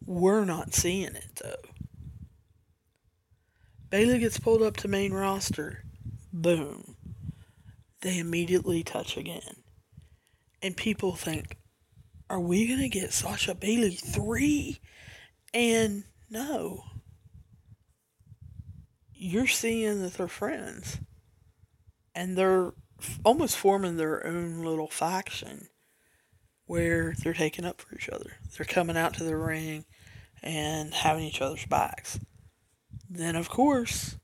We're 0.05 0.45
not 0.45 0.73
seeing 0.73 1.13
it 1.13 1.41
though. 1.43 1.69
Bayley 3.89 4.19
gets 4.19 4.39
pulled 4.39 4.61
up 4.61 4.77
to 4.77 4.87
main 4.87 5.11
roster. 5.11 5.83
Boom. 6.31 6.95
They 7.99 8.17
immediately 8.17 8.81
touch 8.81 9.17
again. 9.17 9.57
And 10.61 10.77
people 10.77 11.17
think, 11.17 11.57
are 12.29 12.39
we 12.39 12.67
going 12.67 12.79
to 12.79 12.89
get 12.89 13.13
Sasha 13.13 13.55
Bayley 13.55 13.91
3? 13.91 14.79
And 15.53 16.03
no. 16.29 16.83
You're 19.13 19.47
seeing 19.47 20.01
that 20.01 20.15
they're 20.15 20.27
friends. 20.27 20.99
And 22.13 22.37
they're 22.37 22.73
almost 23.23 23.57
forming 23.57 23.97
their 23.97 24.25
own 24.25 24.63
little 24.63 24.89
faction 24.89 25.67
where 26.65 27.13
they're 27.21 27.33
taking 27.33 27.65
up 27.65 27.81
for 27.81 27.95
each 27.95 28.09
other. 28.09 28.37
They're 28.55 28.65
coming 28.65 28.97
out 28.97 29.13
to 29.15 29.23
the 29.23 29.37
ring 29.37 29.85
and 30.41 30.93
having 30.93 31.23
each 31.23 31.41
other's 31.41 31.65
backs. 31.65 32.19
Then, 33.09 33.35
of 33.35 33.49
course, 33.49 34.17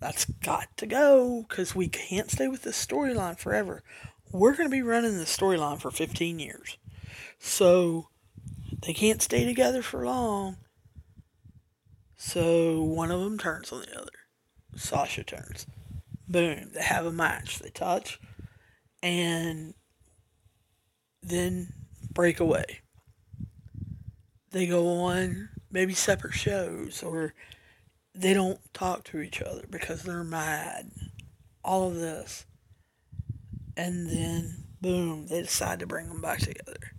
that's 0.00 0.24
got 0.24 0.68
to 0.76 0.86
go 0.86 1.44
because 1.48 1.74
we 1.74 1.88
can't 1.88 2.30
stay 2.30 2.48
with 2.48 2.62
this 2.62 2.84
storyline 2.84 3.38
forever. 3.38 3.82
We're 4.32 4.56
going 4.56 4.68
to 4.68 4.74
be 4.74 4.82
running 4.82 5.18
the 5.18 5.24
storyline 5.24 5.80
for 5.80 5.90
15 5.90 6.38
years. 6.38 6.76
So, 7.46 8.08
they 8.86 8.94
can't 8.94 9.20
stay 9.20 9.44
together 9.44 9.82
for 9.82 10.06
long. 10.06 10.56
So, 12.16 12.82
one 12.82 13.10
of 13.10 13.20
them 13.20 13.36
turns 13.36 13.70
on 13.70 13.82
the 13.82 14.00
other. 14.00 14.10
Sasha 14.74 15.22
turns. 15.22 15.66
Boom. 16.26 16.70
They 16.72 16.82
have 16.82 17.04
a 17.04 17.12
match. 17.12 17.58
They 17.58 17.68
touch. 17.68 18.18
And 19.02 19.74
then 21.22 21.74
break 22.14 22.40
away. 22.40 22.80
They 24.50 24.66
go 24.66 24.88
on 24.88 25.50
maybe 25.70 25.92
separate 25.92 26.34
shows 26.34 27.02
or 27.02 27.34
they 28.14 28.32
don't 28.32 28.60
talk 28.72 29.04
to 29.04 29.20
each 29.20 29.42
other 29.42 29.66
because 29.68 30.02
they're 30.02 30.24
mad. 30.24 30.90
All 31.62 31.88
of 31.88 31.96
this. 31.96 32.46
And 33.76 34.08
then, 34.08 34.64
boom, 34.80 35.26
they 35.26 35.42
decide 35.42 35.80
to 35.80 35.86
bring 35.86 36.08
them 36.08 36.22
back 36.22 36.38
together. 36.38 36.93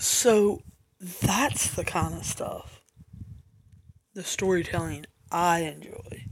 So, 0.00 0.62
that's 0.98 1.74
the 1.74 1.84
kind 1.84 2.14
of 2.14 2.24
stuff, 2.24 2.80
the 4.14 4.24
storytelling 4.24 5.04
I 5.30 5.60
enjoy, 5.60 6.24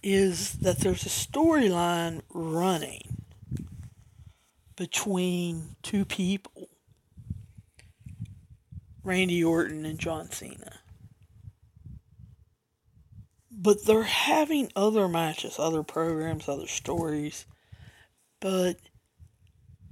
is 0.00 0.52
that 0.54 0.78
there's 0.78 1.04
a 1.04 1.08
storyline 1.08 2.22
running 2.32 3.24
between 4.76 5.74
two 5.82 6.04
people 6.04 6.68
Randy 9.02 9.42
Orton 9.42 9.84
and 9.84 9.98
John 9.98 10.30
Cena. 10.30 10.80
But 13.50 13.86
they're 13.86 14.04
having 14.04 14.70
other 14.76 15.08
matches, 15.08 15.58
other 15.58 15.82
programs, 15.82 16.48
other 16.48 16.68
stories. 16.68 17.44
But 18.38 18.76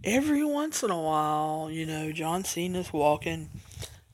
every 0.05 0.45
once 0.45 0.83
in 0.83 0.91
a 0.91 1.01
while, 1.01 1.71
you 1.71 1.87
know, 1.87 2.13
John 2.13 2.45
Cena's 2.45 2.93
walking 2.93 3.49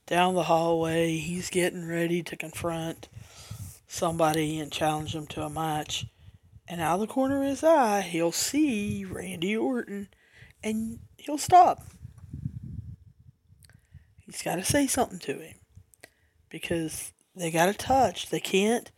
down 0.05 0.35
the 0.35 0.43
hallway. 0.43 1.17
He's 1.17 1.49
getting 1.49 1.87
ready 1.87 2.23
to 2.23 2.35
confront 2.35 3.09
somebody 3.87 4.59
and 4.59 4.71
challenge 4.71 5.13
them 5.13 5.27
to 5.27 5.43
a 5.43 5.49
match. 5.49 6.05
And 6.67 6.81
out 6.81 6.95
of 6.95 7.01
the 7.01 7.13
corner 7.13 7.43
of 7.43 7.49
his 7.49 7.63
eye, 7.63 8.01
he'll 8.01 8.31
see 8.31 9.05
Randy 9.05 9.55
Orton 9.55 10.09
and 10.63 10.99
he'll 11.17 11.37
stop. 11.37 11.83
He's 14.25 14.41
got 14.41 14.55
to 14.55 14.63
say 14.63 14.87
something 14.87 15.19
to 15.19 15.39
him 15.39 15.55
because 16.49 17.13
they 17.35 17.51
got 17.51 17.65
to 17.67 17.73
touch. 17.73 18.29
They 18.29 18.39
can't. 18.39 18.89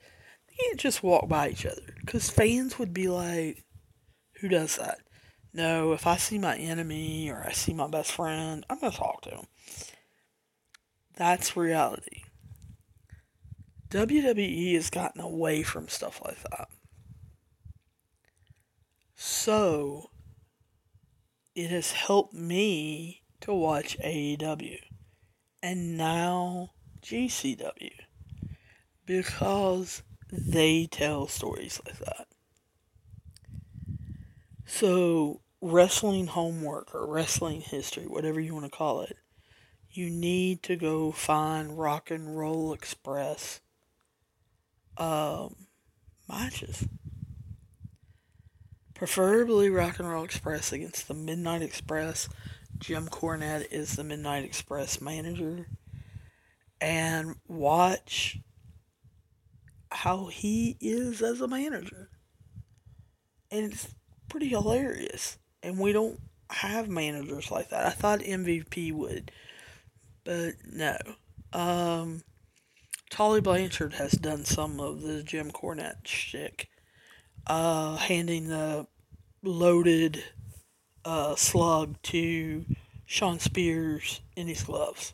They 0.48 0.56
can't 0.64 0.80
just 0.80 1.04
walk 1.04 1.28
by 1.28 1.50
each 1.50 1.66
other 1.66 1.96
because 2.00 2.30
fans 2.30 2.80
would 2.80 2.94
be 2.94 3.08
like, 3.08 3.66
"Who 4.40 4.48
does 4.48 4.78
that?" 4.78 5.00
No, 5.56 5.94
if 5.94 6.06
I 6.06 6.18
see 6.18 6.38
my 6.38 6.58
enemy 6.58 7.30
or 7.30 7.42
I 7.48 7.54
see 7.54 7.74
my 7.74 7.88
best 7.88 8.12
friend, 8.12 8.66
I'm 8.70 8.78
gonna 8.78 8.92
talk 8.92 9.22
to 9.22 9.30
him. 9.30 9.46
That's 11.16 11.56
reality. 11.56 12.24
WWE 13.88 14.74
has 14.74 14.90
gotten 14.90 15.22
away 15.22 15.64
from 15.64 15.88
stuff 15.88 16.22
like 16.26 16.44
that. 16.52 16.68
So, 19.16 20.10
it 21.56 21.70
has 21.70 21.94
helped 21.94 22.34
me 22.34 23.24
to 23.40 23.54
watch 23.54 23.98
AEW 24.04 24.80
and 25.64 25.96
now 25.96 26.72
GCW 27.02 27.94
because 29.06 30.04
they 30.30 30.86
tell 30.88 31.30
stories 31.30 31.80
like 31.86 32.00
that. 32.00 32.28
So, 34.66 35.40
wrestling 35.66 36.28
homework 36.28 36.94
or 36.94 37.08
wrestling 37.08 37.60
history, 37.60 38.04
whatever 38.04 38.40
you 38.40 38.54
want 38.54 38.66
to 38.66 38.78
call 38.78 39.02
it, 39.02 39.18
you 39.90 40.12
need 40.12 40.62
to 40.62 40.76
go 40.76 41.12
find 41.12 41.76
Rock 41.76 42.12
and 42.12 42.38
Roll 42.38 42.72
Express 42.72 43.62
um, 44.98 45.56
matches. 46.30 46.88
Preferably 48.94 49.72
Rock 49.72 49.98
and 49.98 50.08
Roll 50.08 50.24
Express 50.24 50.72
against 50.72 51.08
the 51.08 51.16
Midnight 51.16 51.64
Express. 51.64 52.30
Jim 52.78 53.08
Cornette 53.08 53.66
is 53.72 53.96
the 53.96 54.04
Midnight 54.04 54.46
Express 54.46 55.02
manager. 55.02 55.68
And 56.80 57.38
watch 57.48 58.38
how 59.90 60.28
he 60.28 60.78
is 60.80 61.24
as 61.24 61.42
a 61.42 61.48
manager. 61.48 62.12
And 63.50 63.74
it's 63.74 63.88
pretty 64.30 64.50
hilarious. 64.50 65.40
And 65.66 65.80
we 65.80 65.94
don't 65.94 66.20
have 66.52 66.88
managers 66.88 67.50
like 67.50 67.70
that. 67.70 67.88
I 67.88 67.90
thought 67.90 68.20
MVP 68.20 68.94
would, 68.94 69.32
but 70.24 70.54
no. 70.72 70.96
Um, 71.54 72.22
Tully 73.10 73.42
Blanchard 73.42 73.94
has 73.94 74.12
done 74.12 74.46
some 74.46 74.80
of 74.80 75.02
the 75.02 75.24
Jim 75.24 75.50
Cornette 75.50 76.06
shtick 76.06 76.70
uh, 77.48 77.96
handing 77.96 78.48
the 78.48 78.86
loaded 79.42 80.24
uh, 81.04 81.36
slug 81.36 82.00
to 82.04 82.66
Shawn 83.08 83.40
Spears 83.40 84.22
in 84.36 84.48
his 84.48 84.62
gloves. 84.62 85.14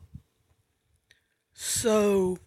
So, 1.54 2.40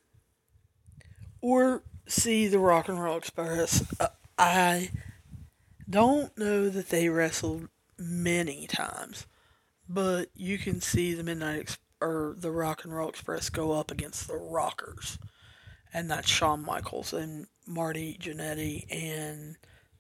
or 1.41 1.85
see 2.07 2.49
the 2.49 2.59
Rock 2.59 2.91
and 2.91 3.03
Roll 3.03 3.17
Express. 3.17 3.83
Uh, 3.99 4.09
I 4.37 4.91
don't 5.89 6.37
know 6.37 6.69
that 6.69 6.91
they 6.91 7.09
wrestled 7.09 7.69
many 7.99 8.67
times, 8.67 9.27
but 9.89 10.29
you 10.35 10.59
can 10.59 10.81
see 10.81 11.15
the 11.15 11.23
Midnight 11.23 11.61
Ex- 11.61 11.79
or 12.01 12.35
the 12.39 12.51
Rock 12.51 12.85
and 12.85 12.95
Roll 12.95 13.09
Express 13.09 13.49
go 13.51 13.73
up 13.73 13.91
against 13.91 14.27
the 14.27 14.37
Rockers, 14.37 15.19
and 15.93 16.11
that's 16.11 16.29
Shawn 16.29 16.65
Michaels 16.65 17.13
and 17.13 17.47
Marty 17.67 18.19
Jannetty 18.21 18.85
and 18.91 19.57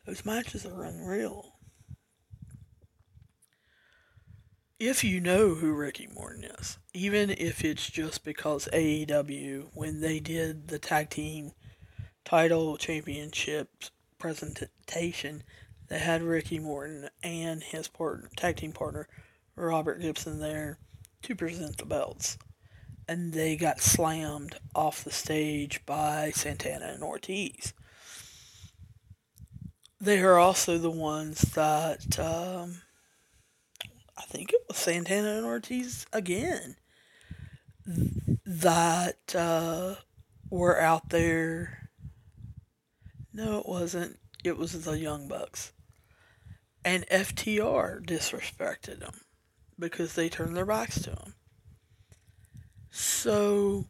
those 0.07 0.24
matches 0.24 0.66
are 0.66 0.85
unreal. 0.85 1.54
If 4.78 5.02
you 5.02 5.20
know 5.20 5.54
who 5.54 5.72
Ricky 5.72 6.09
Morton 6.12 6.44
is, 6.44 6.78
even 6.92 7.30
if 7.30 7.64
it's 7.64 7.88
just 7.88 8.22
because 8.22 8.68
AEW, 8.72 9.68
when 9.72 10.00
they 10.00 10.20
did 10.20 10.68
the 10.68 10.78
tag 10.78 11.09
team 11.11 11.52
title 12.24 12.76
championship 12.76 13.68
presentation, 14.18 15.42
they 15.88 15.98
had 15.98 16.22
Ricky 16.22 16.58
Morton 16.58 17.08
and 17.22 17.62
his 17.62 17.90
tag 18.36 18.56
team 18.56 18.72
partner, 18.72 19.08
Robert 19.56 20.00
Gibson, 20.00 20.40
there 20.40 20.78
to 21.22 21.34
present 21.34 21.78
the 21.78 21.84
belts. 21.84 22.38
And 23.06 23.32
they 23.32 23.56
got 23.56 23.80
slammed 23.80 24.58
off 24.74 25.04
the 25.04 25.10
stage 25.10 25.84
by 25.84 26.30
Santana 26.34 26.86
and 26.86 27.02
Ortiz 27.02 27.74
they 30.04 30.20
are 30.20 30.38
also 30.38 30.76
the 30.76 30.90
ones 30.90 31.40
that 31.54 32.18
um, 32.18 32.82
I 34.16 34.22
think 34.22 34.52
it 34.52 34.60
was 34.68 34.76
Santana 34.76 35.36
and 35.36 35.46
Ortiz 35.46 36.06
again 36.12 36.76
that 38.44 39.34
uh, 39.34 39.94
were 40.50 40.80
out 40.80 41.08
there. 41.08 41.88
No, 43.32 43.58
it 43.60 43.68
wasn't. 43.68 44.18
It 44.44 44.58
was 44.58 44.84
the 44.84 44.98
Young 44.98 45.26
Bucks. 45.26 45.72
And 46.84 47.06
FTR 47.08 48.04
disrespected 48.04 49.00
them 49.00 49.20
because 49.78 50.14
they 50.14 50.28
turned 50.28 50.56
their 50.56 50.66
backs 50.66 51.00
to 51.02 51.10
him. 51.10 51.34
So, 52.90 53.86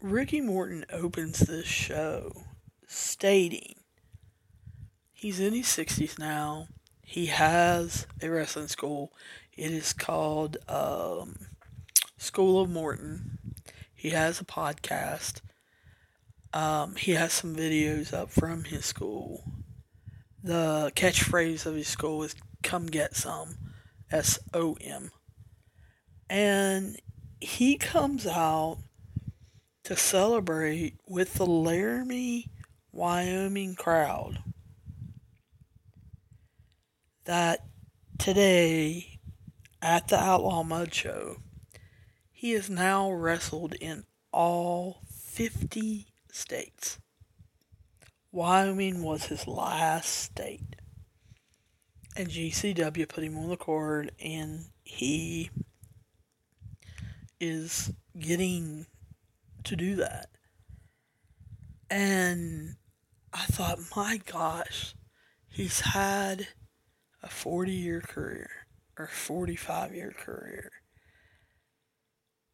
Ricky 0.00 0.40
Morton 0.40 0.84
opens 0.92 1.40
this 1.40 1.66
show 1.66 2.44
stating 2.86 3.76
he's 5.24 5.40
in 5.40 5.54
his 5.54 5.66
60s 5.66 6.18
now. 6.18 6.68
He 7.02 7.26
has 7.26 8.06
a 8.20 8.28
wrestling 8.28 8.68
school. 8.68 9.10
It 9.56 9.72
is 9.72 9.94
called 9.94 10.58
um, 10.68 11.46
School 12.18 12.60
of 12.60 12.68
Morton. 12.68 13.38
He 13.94 14.10
has 14.10 14.38
a 14.40 14.44
podcast. 14.44 15.40
Um, 16.52 16.96
he 16.96 17.12
has 17.12 17.32
some 17.32 17.56
videos 17.56 18.12
up 18.12 18.30
from 18.30 18.64
his 18.64 18.84
school. 18.84 19.44
The 20.44 20.92
catchphrase 20.94 21.64
of 21.64 21.74
his 21.74 21.88
school 21.88 22.22
is 22.22 22.34
"Come 22.62 22.88
get 22.88 23.16
some," 23.16 23.56
S 24.10 24.38
O 24.52 24.76
M, 24.78 25.10
and 26.28 27.00
he 27.40 27.78
comes 27.78 28.26
out 28.26 28.76
to 29.84 29.96
celebrate 29.96 30.98
with 31.08 31.32
the 31.34 31.46
Laramie, 31.46 32.50
Wyoming 32.92 33.74
crowd. 33.74 34.42
That 37.24 37.64
today 38.18 39.18
at 39.80 40.08
the 40.08 40.18
Outlaw 40.18 40.62
Mud 40.62 40.92
Show, 40.92 41.38
he 42.30 42.50
has 42.50 42.68
now 42.68 43.10
wrestled 43.10 43.72
in 43.76 44.04
all 44.30 45.00
50 45.08 46.08
states. 46.30 46.98
Wyoming 48.34 49.04
was 49.04 49.26
his 49.26 49.46
last 49.46 50.08
state. 50.08 50.74
And 52.16 52.28
GCW 52.28 53.08
put 53.08 53.22
him 53.22 53.38
on 53.38 53.48
the 53.48 53.56
card, 53.56 54.10
and 54.20 54.64
he 54.82 55.50
is 57.38 57.92
getting 58.18 58.86
to 59.62 59.76
do 59.76 59.94
that. 59.96 60.30
And 61.88 62.74
I 63.32 63.44
thought, 63.44 63.78
my 63.94 64.20
gosh, 64.26 64.96
he's 65.48 65.80
had 65.80 66.48
a 67.22 67.28
40 67.28 67.70
year 67.70 68.00
career 68.00 68.50
or 68.98 69.06
45 69.06 69.94
year 69.94 70.12
career. 70.12 70.72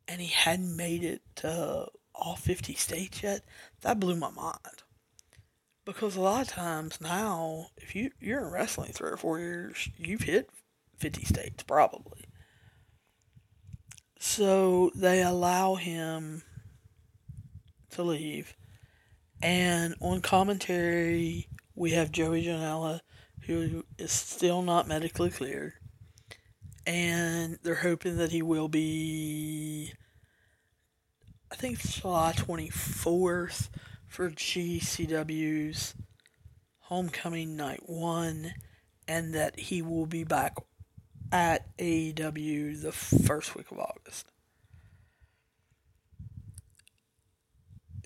And 0.07 0.21
he 0.21 0.29
hadn't 0.29 0.77
made 0.77 1.05
it 1.05 1.23
to 1.37 1.87
all 2.14 2.37
50 2.37 2.75
states 2.75 3.23
yet. 3.23 3.47
That 3.81 3.99
blew 3.99 4.16
my 4.16 4.31
mind. 4.31 4.83
Because 5.92 6.14
a 6.14 6.20
lot 6.20 6.42
of 6.42 6.48
times 6.48 7.00
now, 7.00 7.70
if 7.76 7.96
you, 7.96 8.12
you're 8.20 8.46
in 8.46 8.53
wrestling 8.53 8.92
three 8.92 9.11
or 9.11 9.16
four 9.16 9.40
years, 9.40 9.88
you've 9.98 10.22
hit 10.22 10.48
50 10.98 11.24
states 11.24 11.64
probably. 11.64 12.26
So 14.20 14.92
they 14.94 15.20
allow 15.20 15.74
him 15.74 16.42
to 17.90 18.05
leave. 18.05 18.55
And 19.42 19.96
on 20.00 20.20
commentary, 20.20 21.48
we 21.74 21.90
have 21.90 22.12
Joey 22.12 22.44
Janela, 22.44 23.00
who 23.46 23.85
is 23.98 24.12
still 24.12 24.62
not 24.62 24.87
medically 24.87 25.31
cleared. 25.31 25.72
And 26.87 27.59
they're 27.64 27.74
hoping 27.74 28.16
that 28.18 28.31
he 28.31 28.42
will 28.42 28.68
be, 28.68 29.92
I 31.50 31.57
think, 31.57 31.81
July 31.81 32.33
24th 32.37 33.70
for 34.11 34.29
GCW's 34.29 35.94
Homecoming 36.81 37.57
Night 37.57 37.85
1, 37.87 38.53
and 39.07 39.33
that 39.35 39.59
he 39.59 39.81
will 39.81 40.05
be 40.05 40.25
back 40.25 40.57
at 41.31 41.77
AEW 41.79 42.83
the 42.83 42.90
first 42.90 43.55
week 43.55 43.70
of 43.70 43.79
August. 43.79 44.27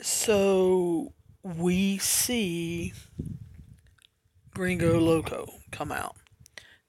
So 0.02 1.14
we 1.42 1.96
see 1.96 2.92
Gringo 4.52 5.00
Loco 5.00 5.54
come 5.70 5.90
out. 5.90 6.16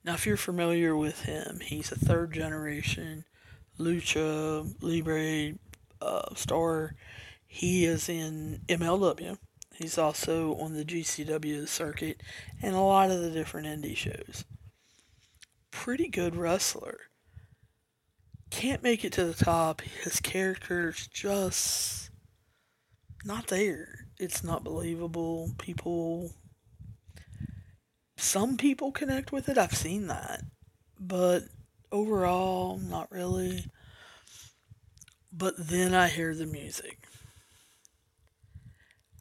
Now, 0.04 0.15
if 0.15 0.25
you're 0.25 0.36
familiar 0.36 0.93
with 0.93 1.21
him, 1.21 1.62
he's 1.62 1.89
a 1.89 1.95
third 1.95 2.34
generation 2.34 3.23
Lucha 3.80 4.75
Libre 4.82 5.58
uh, 6.01 6.36
star. 6.36 6.95
He 7.56 7.86
is 7.86 8.10
in 8.10 8.60
MLW. 8.68 9.38
He's 9.74 9.98
also 9.98 10.56
on 10.56 10.74
the 10.74 10.84
GCW 10.84 11.65
circuit 11.70 12.20
and 12.62 12.76
a 12.76 12.82
lot 12.82 13.12
of 13.12 13.22
the 13.22 13.32
different 13.32 13.65
indie 13.65 13.96
shows. 13.96 14.44
Pretty 15.72 16.10
good 16.10 16.36
wrestler. 16.36 16.98
Can't 18.50 18.84
make 18.84 19.06
it 19.06 19.13
to 19.13 19.24
the 19.24 19.34
top. 19.34 19.80
His 19.80 20.20
character's 20.20 21.08
just 21.08 22.10
not 23.24 23.48
there. 23.48 24.10
It's 24.20 24.44
not 24.44 24.65
believable. 24.65 25.52
People, 25.58 26.32
some 28.18 28.58
people 28.58 28.91
connect 28.91 29.32
with 29.32 29.48
it. 29.48 29.58
I've 29.58 29.78
seen 29.78 30.08
that. 30.08 30.41
But 31.00 31.44
overall, 31.89 32.78
not 32.80 33.10
really. 33.13 33.63
But 35.32 35.54
then 35.58 35.94
I 35.94 36.10
hear 36.10 36.36
the 36.36 36.46
music. 36.46 37.05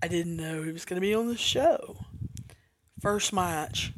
I 0.03 0.09
didn't 0.09 0.37
know 0.37 0.63
he 0.63 0.73
was 0.73 0.85
going 0.85 0.97
to 0.97 1.07
be 1.07 1.15
on 1.15 1.29
the 1.29 1.37
show. 1.37 1.97
First 3.01 3.33
match. 3.33 3.93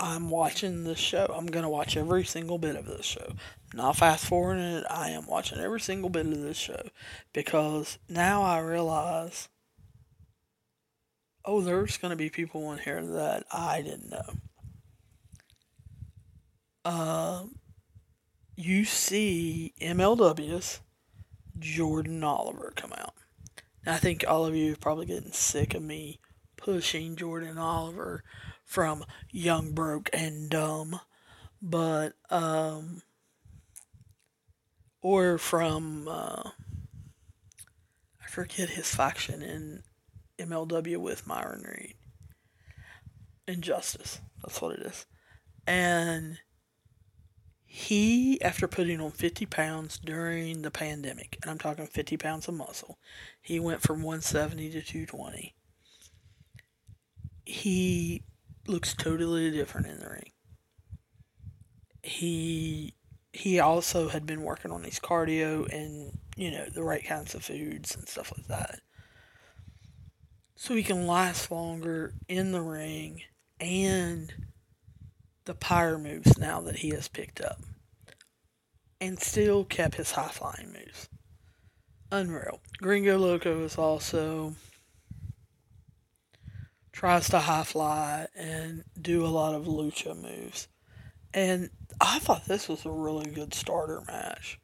I'm 0.00 0.30
watching 0.30 0.82
the 0.82 0.96
show. 0.96 1.32
I'm 1.32 1.46
going 1.46 1.62
to 1.62 1.68
watch 1.68 1.96
every 1.96 2.24
single 2.24 2.58
bit 2.58 2.74
of 2.74 2.86
this 2.86 3.06
show. 3.06 3.34
Not 3.72 3.96
fast 3.96 4.26
forwarding 4.26 4.64
it. 4.64 4.84
I 4.90 5.10
am 5.10 5.26
watching 5.26 5.58
every 5.58 5.80
single 5.80 6.10
bit 6.10 6.26
of 6.26 6.40
this 6.40 6.56
show 6.56 6.88
because 7.32 7.98
now 8.08 8.42
I 8.42 8.58
realize 8.58 9.48
oh, 11.44 11.60
there's 11.60 11.98
going 11.98 12.10
to 12.10 12.16
be 12.16 12.30
people 12.30 12.72
in 12.72 12.78
here 12.78 13.04
that 13.04 13.44
I 13.52 13.82
didn't 13.82 14.10
know. 14.10 14.34
Uh, 16.84 17.44
you 18.56 18.84
see 18.84 19.72
MLW's 19.80 20.80
Jordan 21.58 22.22
Oliver 22.24 22.72
come 22.74 22.92
out. 22.92 23.14
I 23.86 23.98
think 23.98 24.24
all 24.26 24.46
of 24.46 24.54
you 24.54 24.74
are 24.74 24.76
probably 24.76 25.06
getting 25.06 25.32
sick 25.32 25.74
of 25.74 25.82
me 25.82 26.20
pushing 26.56 27.16
Jordan 27.16 27.58
Oliver 27.58 28.22
from 28.64 29.04
Young, 29.30 29.72
Broke, 29.72 30.08
and 30.12 30.48
Dumb, 30.48 31.00
but, 31.60 32.12
um, 32.30 33.02
or 35.00 35.36
from, 35.36 36.06
uh, 36.06 36.50
I 38.22 38.26
forget 38.28 38.70
his 38.70 38.94
faction 38.94 39.42
in 39.42 39.82
MLW 40.38 40.98
with 40.98 41.26
Myron 41.26 41.62
Reed. 41.62 41.96
Injustice. 43.48 44.20
That's 44.42 44.62
what 44.62 44.78
it 44.78 44.86
is. 44.86 45.06
And 45.66 46.38
he, 47.74 48.38
after 48.42 48.68
putting 48.68 49.00
on 49.00 49.12
50 49.12 49.46
pounds 49.46 49.96
during 49.96 50.60
the 50.60 50.70
pandemic, 50.70 51.38
and 51.40 51.50
I'm 51.50 51.56
talking 51.56 51.86
50 51.86 52.18
pounds 52.18 52.46
of 52.46 52.52
muscle, 52.52 52.98
he 53.40 53.58
went 53.58 53.80
from 53.80 54.02
170 54.02 54.72
to 54.72 54.82
220. 54.82 55.54
He 57.46 58.24
looks 58.66 58.92
totally 58.92 59.50
different 59.50 59.86
in 59.86 60.00
the 60.00 60.10
ring. 60.10 60.32
He 62.02 62.92
he 63.32 63.58
also 63.58 64.10
had 64.10 64.26
been 64.26 64.42
working 64.42 64.70
on 64.70 64.84
his 64.84 65.00
cardio 65.00 65.66
and 65.72 66.18
you 66.36 66.50
know 66.50 66.66
the 66.66 66.82
right 66.82 67.06
kinds 67.06 67.34
of 67.34 67.42
foods 67.42 67.96
and 67.96 68.06
stuff 68.06 68.34
like 68.36 68.48
that 68.48 68.80
so 70.56 70.74
he 70.74 70.82
can 70.82 71.06
last 71.06 71.50
longer 71.50 72.12
in 72.28 72.52
the 72.52 72.60
ring 72.60 73.22
and 73.58 74.51
the 75.44 75.54
power 75.54 75.98
moves 75.98 76.38
now 76.38 76.60
that 76.60 76.76
he 76.76 76.90
has 76.90 77.08
picked 77.08 77.40
up 77.40 77.60
and 79.00 79.18
still 79.18 79.64
kept 79.64 79.96
his 79.96 80.12
high 80.12 80.28
flying 80.28 80.72
moves. 80.72 81.08
Unreal. 82.10 82.60
Gringo 82.78 83.18
Loco 83.18 83.64
is 83.64 83.76
also 83.76 84.54
tries 86.92 87.28
to 87.30 87.40
high 87.40 87.64
fly 87.64 88.26
and 88.36 88.84
do 89.00 89.24
a 89.24 89.28
lot 89.28 89.54
of 89.54 89.64
lucha 89.64 90.14
moves. 90.14 90.68
And 91.34 91.70
I 92.00 92.18
thought 92.18 92.44
this 92.44 92.68
was 92.68 92.84
a 92.84 92.90
really 92.90 93.30
good 93.30 93.54
starter 93.54 94.02
match. 94.06 94.60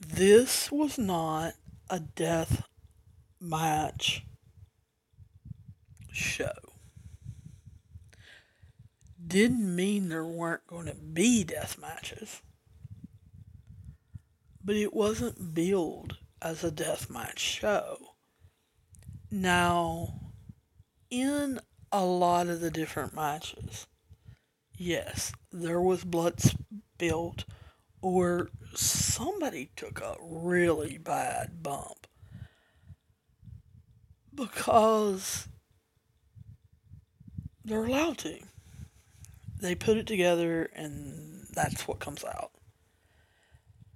This 0.00 0.72
was 0.72 0.98
not 0.98 1.54
a 1.90 2.00
death 2.00 2.64
match 3.40 4.24
show. 6.10 6.73
Didn't 9.26 9.74
mean 9.74 10.08
there 10.08 10.24
weren't 10.24 10.66
going 10.66 10.86
to 10.86 10.94
be 10.94 11.44
death 11.44 11.78
matches, 11.80 12.42
but 14.62 14.76
it 14.76 14.92
wasn't 14.92 15.54
billed 15.54 16.18
as 16.42 16.62
a 16.62 16.70
death 16.70 17.08
match 17.08 17.38
show. 17.38 17.98
Now, 19.30 20.20
in 21.10 21.60
a 21.90 22.04
lot 22.04 22.48
of 22.48 22.60
the 22.60 22.70
different 22.70 23.14
matches, 23.14 23.86
yes, 24.76 25.32
there 25.52 25.80
was 25.80 26.04
blood 26.04 26.40
spilled, 26.40 27.44
or 28.02 28.50
somebody 28.74 29.70
took 29.76 30.00
a 30.00 30.16
really 30.20 30.98
bad 30.98 31.62
bump 31.62 32.06
because 34.34 35.48
they're 37.64 37.84
allowed 37.84 38.18
to. 38.18 38.38
They 39.64 39.74
put 39.74 39.96
it 39.96 40.06
together, 40.06 40.70
and 40.74 41.46
that's 41.52 41.88
what 41.88 41.98
comes 41.98 42.24
out. 42.24 42.50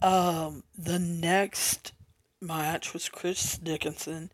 Um, 0.00 0.64
the 0.76 0.98
next 0.98 1.92
match 2.40 2.92
was 2.92 3.08
Chris 3.08 3.58
Dickinson 3.58 4.30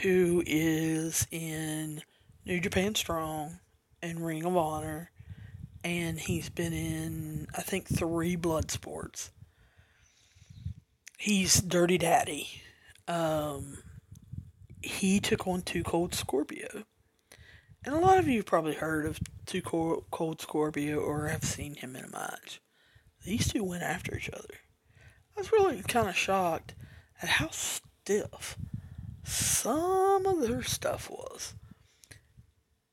who 0.00 0.42
is 0.46 1.26
in 1.30 2.02
New 2.46 2.60
Japan 2.60 2.94
Strong 2.94 3.60
and 4.00 4.24
Ring 4.24 4.44
of 4.44 4.56
Honor, 4.56 5.10
and 5.84 6.18
he's 6.18 6.48
been 6.48 6.72
in, 6.72 7.46
I 7.56 7.62
think, 7.62 7.86
three 7.86 8.36
blood 8.36 8.70
sports. 8.70 9.30
He's 11.18 11.60
Dirty 11.60 11.98
Daddy. 11.98 12.62
Um, 13.06 13.78
he 14.80 15.20
took 15.20 15.46
on 15.46 15.62
2 15.62 15.82
Cold 15.84 16.14
Scorpio. 16.14 16.84
And 17.84 17.94
a 17.94 17.98
lot 17.98 18.18
of 18.18 18.28
you 18.28 18.38
have 18.38 18.46
probably 18.46 18.74
heard 18.74 19.06
of 19.06 19.18
2 19.46 19.62
Cold 19.62 20.40
Scorpio 20.40 20.98
or 21.00 21.28
have 21.28 21.44
seen 21.44 21.74
him 21.74 21.96
in 21.96 22.04
a 22.04 22.10
match. 22.10 22.60
These 23.24 23.52
two 23.52 23.64
went 23.64 23.82
after 23.82 24.16
each 24.16 24.30
other. 24.30 24.54
I 25.36 25.40
was 25.40 25.52
really 25.52 25.82
kind 25.82 26.08
of 26.08 26.16
shocked 26.16 26.74
at 27.20 27.28
how 27.28 27.50
stiff 27.50 28.56
some 29.24 30.26
of 30.26 30.40
their 30.40 30.62
stuff 30.62 31.10
was. 31.10 31.54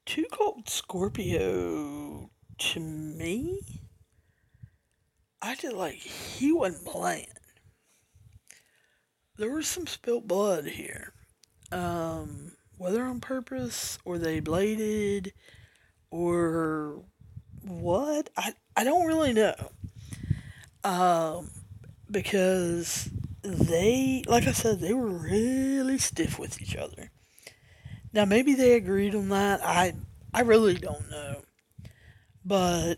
2 0.08 0.26
Cold 0.32 0.70
Scorpio, 0.70 2.32
to 2.58 2.80
me, 2.80 3.60
I 5.42 5.56
did 5.56 5.74
like 5.74 5.96
he 5.96 6.52
wasn't 6.52 6.86
playing. 6.86 7.28
There 9.38 9.52
was 9.52 9.68
some 9.68 9.88
spilt 9.88 10.28
blood 10.28 10.66
here. 10.66 11.14
Um, 11.72 12.54
whether 12.80 13.04
on 13.04 13.20
purpose 13.20 14.00
or 14.06 14.18
they 14.18 14.40
bladed 14.40 15.34
or 16.10 17.04
what, 17.62 18.30
I, 18.36 18.54
I 18.76 18.84
don't 18.84 19.06
really 19.06 19.34
know. 19.34 19.54
Um, 20.84 21.52
because 22.10 23.10
they, 23.44 24.24
like 24.28 24.48
I 24.48 24.54
said, 24.54 24.80
they 24.80 24.94
were 24.94 25.10
really 25.10 25.98
stiff 25.98 26.40
with 26.40 26.62
each 26.62 26.76
other. 26.76 27.12
Now 28.14 28.26
maybe 28.26 28.56
they 28.56 28.74
agreed 28.74 29.14
on 29.14 29.30
that. 29.30 29.60
I 29.64 29.94
I 30.34 30.42
really 30.42 30.74
don't 30.74 31.12
know. 31.12 31.42
But 32.46 32.96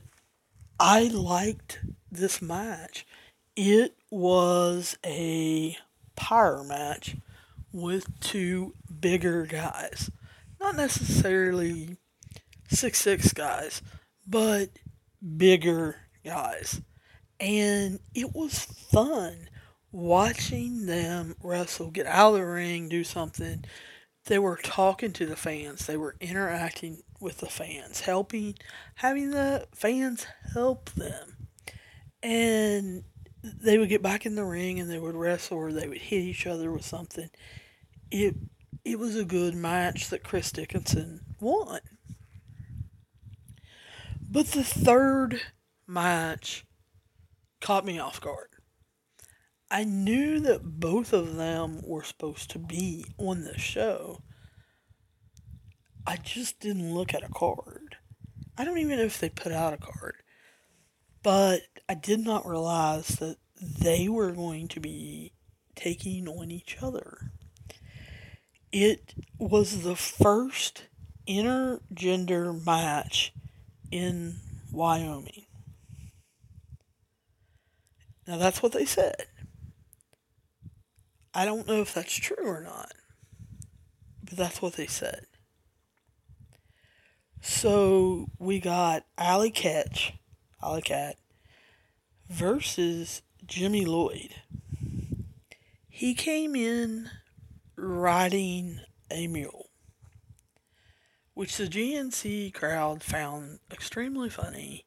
I 0.79 1.07
liked 1.07 1.79
this 2.11 2.41
match. 2.41 3.05
It 3.55 3.95
was 4.09 4.97
a 5.05 5.75
power 6.15 6.63
match 6.63 7.17
with 7.71 8.19
two 8.19 8.73
bigger 8.99 9.45
guys. 9.45 10.09
Not 10.59 10.75
necessarily 10.75 11.97
six 12.69 12.99
six 12.99 13.33
guys, 13.33 13.81
but 14.27 14.69
bigger 15.37 15.97
guys. 16.23 16.81
And 17.39 17.99
it 18.13 18.33
was 18.35 18.59
fun 18.59 19.49
watching 19.91 20.85
them 20.85 21.35
wrestle, 21.41 21.91
get 21.91 22.05
out 22.05 22.33
of 22.33 22.39
the 22.39 22.45
ring, 22.45 22.89
do 22.89 23.03
something. 23.03 23.65
They 24.25 24.37
were 24.37 24.57
talking 24.57 25.13
to 25.13 25.25
the 25.25 25.35
fans. 25.35 25.87
They 25.87 25.97
were 25.97 26.15
interacting 26.21 27.01
with 27.19 27.39
the 27.39 27.47
fans, 27.47 28.01
helping, 28.01 28.55
having 28.95 29.31
the 29.31 29.67
fans 29.73 30.27
help 30.53 30.91
them. 30.91 31.47
And 32.21 33.03
they 33.43 33.79
would 33.79 33.89
get 33.89 34.03
back 34.03 34.25
in 34.25 34.35
the 34.35 34.45
ring 34.45 34.79
and 34.79 34.89
they 34.89 34.99
would 34.99 35.15
wrestle 35.15 35.57
or 35.57 35.73
they 35.73 35.87
would 35.87 35.97
hit 35.97 36.21
each 36.21 36.45
other 36.45 36.71
with 36.71 36.85
something 36.85 37.29
it 38.11 38.35
it 38.83 38.99
was 38.99 39.15
a 39.15 39.25
good 39.25 39.55
match 39.55 40.09
that 40.09 40.23
Chris 40.23 40.51
Dickinson 40.51 41.21
won. 41.39 41.81
But 44.29 44.47
the 44.47 44.63
third 44.63 45.41
match 45.87 46.65
caught 47.59 47.85
me 47.85 47.99
off 47.99 48.21
guard. 48.21 48.47
I 49.69 49.83
knew 49.83 50.39
that 50.41 50.79
both 50.79 51.13
of 51.13 51.35
them 51.35 51.81
were 51.83 52.03
supposed 52.03 52.49
to 52.51 52.59
be 52.59 53.05
on 53.17 53.43
the 53.43 53.57
show. 53.57 54.21
I 56.05 56.17
just 56.17 56.59
didn't 56.59 56.93
look 56.93 57.13
at 57.13 57.23
a 57.23 57.29
card. 57.29 57.97
I 58.57 58.65
don't 58.65 58.79
even 58.79 58.97
know 58.97 59.05
if 59.05 59.19
they 59.19 59.29
put 59.29 59.51
out 59.51 59.73
a 59.73 59.77
card. 59.77 60.15
But 61.23 61.61
I 61.87 61.93
did 61.93 62.19
not 62.19 62.47
realize 62.47 63.07
that 63.19 63.37
they 63.61 64.09
were 64.09 64.31
going 64.31 64.67
to 64.69 64.79
be 64.79 65.33
taking 65.75 66.27
on 66.27 66.51
each 66.51 66.77
other. 66.81 67.31
It 68.71 69.13
was 69.37 69.83
the 69.83 69.95
first 69.95 70.85
intergender 71.27 72.65
match 72.65 73.33
in 73.91 74.35
Wyoming. 74.71 75.45
Now, 78.27 78.37
that's 78.37 78.63
what 78.63 78.71
they 78.71 78.85
said. 78.85 79.25
I 81.33 81.45
don't 81.45 81.67
know 81.67 81.81
if 81.81 81.93
that's 81.93 82.15
true 82.15 82.45
or 82.45 82.61
not, 82.61 82.93
but 84.23 84.37
that's 84.37 84.61
what 84.61 84.73
they 84.73 84.87
said. 84.87 85.25
So 87.41 88.27
we 88.37 88.59
got 88.59 89.05
Allie 89.17 89.51
Katch, 89.51 90.13
Allie 90.61 90.81
Cat, 90.81 91.15
versus 92.29 93.21
Jimmy 93.45 93.85
Lloyd. 93.85 94.35
He 95.89 96.13
came 96.13 96.55
in 96.55 97.09
riding 97.75 98.79
a 99.09 99.27
mule, 99.27 99.69
which 101.33 101.57
the 101.57 101.67
GNC 101.67 102.53
crowd 102.53 103.03
found 103.03 103.59
extremely 103.71 104.29
funny. 104.29 104.85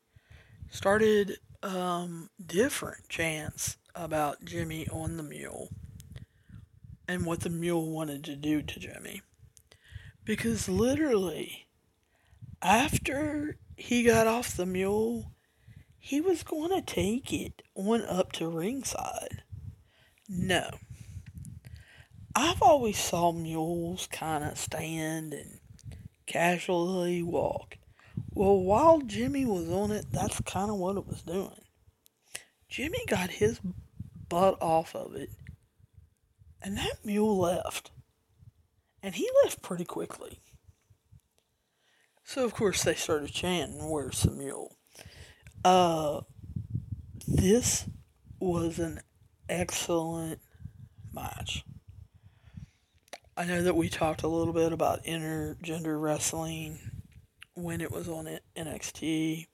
Started 0.70 1.38
um, 1.62 2.30
different 2.44 3.08
chants 3.08 3.76
about 3.94 4.44
Jimmy 4.44 4.88
on 4.88 5.16
the 5.16 5.22
mule 5.22 5.70
and 7.06 7.24
what 7.24 7.40
the 7.40 7.50
mule 7.50 7.90
wanted 7.90 8.24
to 8.24 8.36
do 8.36 8.62
to 8.62 8.80
Jimmy. 8.80 9.22
Because 10.24 10.68
literally, 10.68 11.66
after 12.62 13.58
he 13.76 14.02
got 14.02 14.26
off 14.26 14.56
the 14.56 14.66
mule, 14.66 15.30
he 15.98 16.20
was 16.20 16.42
going 16.42 16.70
to 16.70 16.82
take 16.82 17.32
it 17.32 17.62
on 17.74 18.02
up 18.02 18.32
to 18.32 18.48
ringside. 18.48 19.42
No. 20.28 20.70
I've 22.36 22.62
always 22.62 22.98
saw 22.98 23.32
mules 23.32 24.08
kind 24.10 24.42
of 24.44 24.58
stand 24.58 25.32
and 25.32 25.60
casually 26.26 27.22
walk. 27.22 27.78
Well, 28.32 28.58
while 28.58 29.00
Jimmy 29.00 29.44
was 29.44 29.68
on 29.70 29.92
it, 29.92 30.06
that's 30.10 30.40
kind 30.40 30.70
of 30.70 30.76
what 30.76 30.96
it 30.96 31.06
was 31.06 31.22
doing. 31.22 31.64
Jimmy 32.68 33.04
got 33.06 33.30
his 33.30 33.60
butt 34.28 34.60
off 34.60 34.96
of 34.96 35.14
it, 35.14 35.30
and 36.60 36.76
that 36.76 37.04
mule 37.04 37.38
left. 37.38 37.92
And 39.02 39.14
he 39.14 39.28
left 39.44 39.62
pretty 39.62 39.84
quickly. 39.84 40.40
So, 42.24 42.44
of 42.44 42.54
course, 42.54 42.82
they 42.82 42.94
started 42.94 43.30
chanting, 43.32 43.90
Where's 43.90 44.22
the 44.22 44.30
mule? 44.30 44.76
Uh, 45.64 46.22
this 47.28 47.86
was 48.40 48.78
an 48.78 49.00
excellent 49.48 50.40
match. 51.12 51.64
I 53.36 53.44
know 53.44 53.62
that 53.62 53.74
we 53.74 53.88
talked 53.88 54.22
a 54.22 54.28
little 54.28 54.52
bit 54.52 54.72
about 54.72 55.04
intergender 55.04 56.00
wrestling 56.00 56.78
when 57.54 57.80
it 57.80 57.90
was 57.90 58.08
on 58.08 58.28
NXT, 58.56 59.46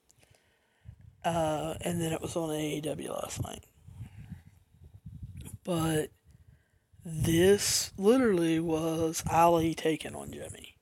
uh, 1.25 1.75
and 1.81 2.01
then 2.01 2.13
it 2.13 2.21
was 2.21 2.37
on 2.37 2.51
AEW 2.51 3.09
last 3.23 3.43
night. 3.43 3.65
But 5.65 6.11
this 7.05 7.93
literally 7.97 8.61
was 8.61 9.23
Allie 9.31 9.75
taking 9.75 10.15
on 10.15 10.31
Jimmy. 10.33 10.77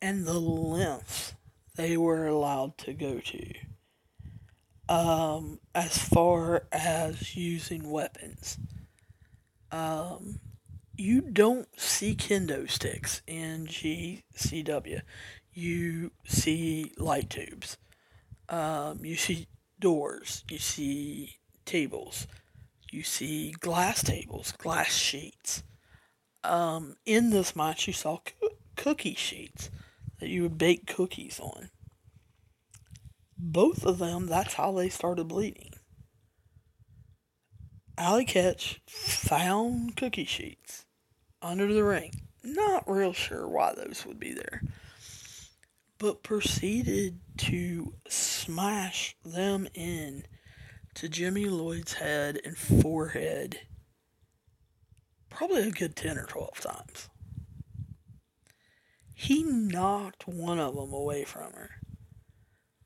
And 0.00 0.26
the 0.26 0.40
lengths 0.40 1.34
they 1.76 1.96
were 1.98 2.26
allowed 2.26 2.78
to 2.78 2.94
go 2.94 3.20
to. 3.20 3.54
Um, 4.88 5.60
as 5.74 5.98
far 5.98 6.66
as 6.72 7.36
using 7.36 7.90
weapons. 7.90 8.58
Um, 9.70 10.40
you 11.00 11.22
don't 11.22 11.66
see 11.80 12.14
kendo 12.14 12.70
sticks 12.70 13.22
in 13.26 13.66
GCW. 13.66 15.00
You 15.54 16.10
see 16.26 16.92
light 16.98 17.30
tubes. 17.30 17.78
Um, 18.50 19.02
you 19.02 19.16
see 19.16 19.48
doors. 19.78 20.44
You 20.50 20.58
see 20.58 21.36
tables. 21.64 22.26
You 22.92 23.02
see 23.02 23.52
glass 23.52 24.02
tables, 24.02 24.52
glass 24.52 24.94
sheets. 24.94 25.62
Um, 26.44 26.96
in 27.06 27.30
this 27.30 27.56
match, 27.56 27.86
you 27.86 27.94
saw 27.94 28.18
co- 28.18 28.56
cookie 28.76 29.14
sheets 29.14 29.70
that 30.18 30.28
you 30.28 30.42
would 30.42 30.58
bake 30.58 30.86
cookies 30.86 31.40
on. 31.40 31.70
Both 33.38 33.86
of 33.86 33.98
them, 33.98 34.26
that's 34.26 34.54
how 34.54 34.72
they 34.72 34.90
started 34.90 35.28
bleeding. 35.28 35.72
Allie 37.96 38.26
Katch 38.26 38.80
found 38.86 39.96
cookie 39.96 40.26
sheets 40.26 40.84
under 41.42 41.72
the 41.72 41.84
ring. 41.84 42.12
Not 42.42 42.90
real 42.90 43.12
sure 43.12 43.46
why 43.48 43.74
those 43.74 44.04
would 44.06 44.18
be 44.18 44.32
there. 44.32 44.62
But 45.98 46.22
proceeded 46.22 47.20
to 47.38 47.94
smash 48.08 49.16
them 49.24 49.68
in 49.74 50.24
to 50.94 51.08
Jimmy 51.08 51.44
Lloyd's 51.46 51.94
head 51.94 52.40
and 52.44 52.56
forehead 52.56 53.60
probably 55.28 55.68
a 55.68 55.70
good 55.70 55.96
10 55.96 56.18
or 56.18 56.26
12 56.26 56.60
times. 56.60 57.08
he 59.14 59.42
knocked 59.42 60.26
one 60.26 60.58
of 60.58 60.74
them 60.74 60.92
away 60.94 61.24
from 61.24 61.52
her. 61.52 61.70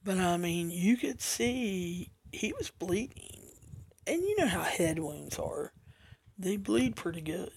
But 0.03 0.19
I 0.19 0.37
mean, 0.37 0.71
you 0.71 0.97
could 0.97 1.21
see 1.21 2.11
he 2.33 2.53
was 2.59 2.71
bleeding. 2.71 3.51
And 4.07 4.21
you 4.21 4.37
know 4.39 4.49
how 4.49 4.63
head 4.63 4.99
wounds 4.99 5.39
are, 5.39 5.73
they 6.37 6.57
bleed 6.57 6.97
pretty 6.97 7.21
good. 7.23 7.53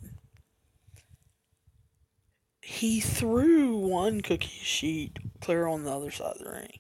He 2.69 2.99
threw 2.99 3.77
one 3.77 4.19
cookie 4.19 4.49
sheet 4.61 5.19
clear 5.39 5.67
on 5.67 5.85
the 5.85 5.91
other 5.91 6.11
side 6.11 6.33
of 6.33 6.39
the 6.39 6.51
ring. 6.51 6.79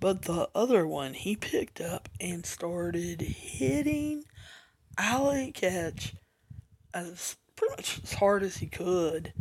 But 0.00 0.22
the 0.22 0.48
other 0.54 0.86
one 0.86 1.12
he 1.12 1.36
picked 1.36 1.82
up 1.82 2.08
and 2.18 2.46
started 2.46 3.20
hitting 3.20 4.24
Allie 4.96 5.52
Katch 5.52 6.14
as 6.94 7.36
pretty 7.56 7.74
much 7.76 8.00
as 8.02 8.14
hard 8.14 8.42
as 8.42 8.56
he 8.56 8.66
could. 8.66 9.34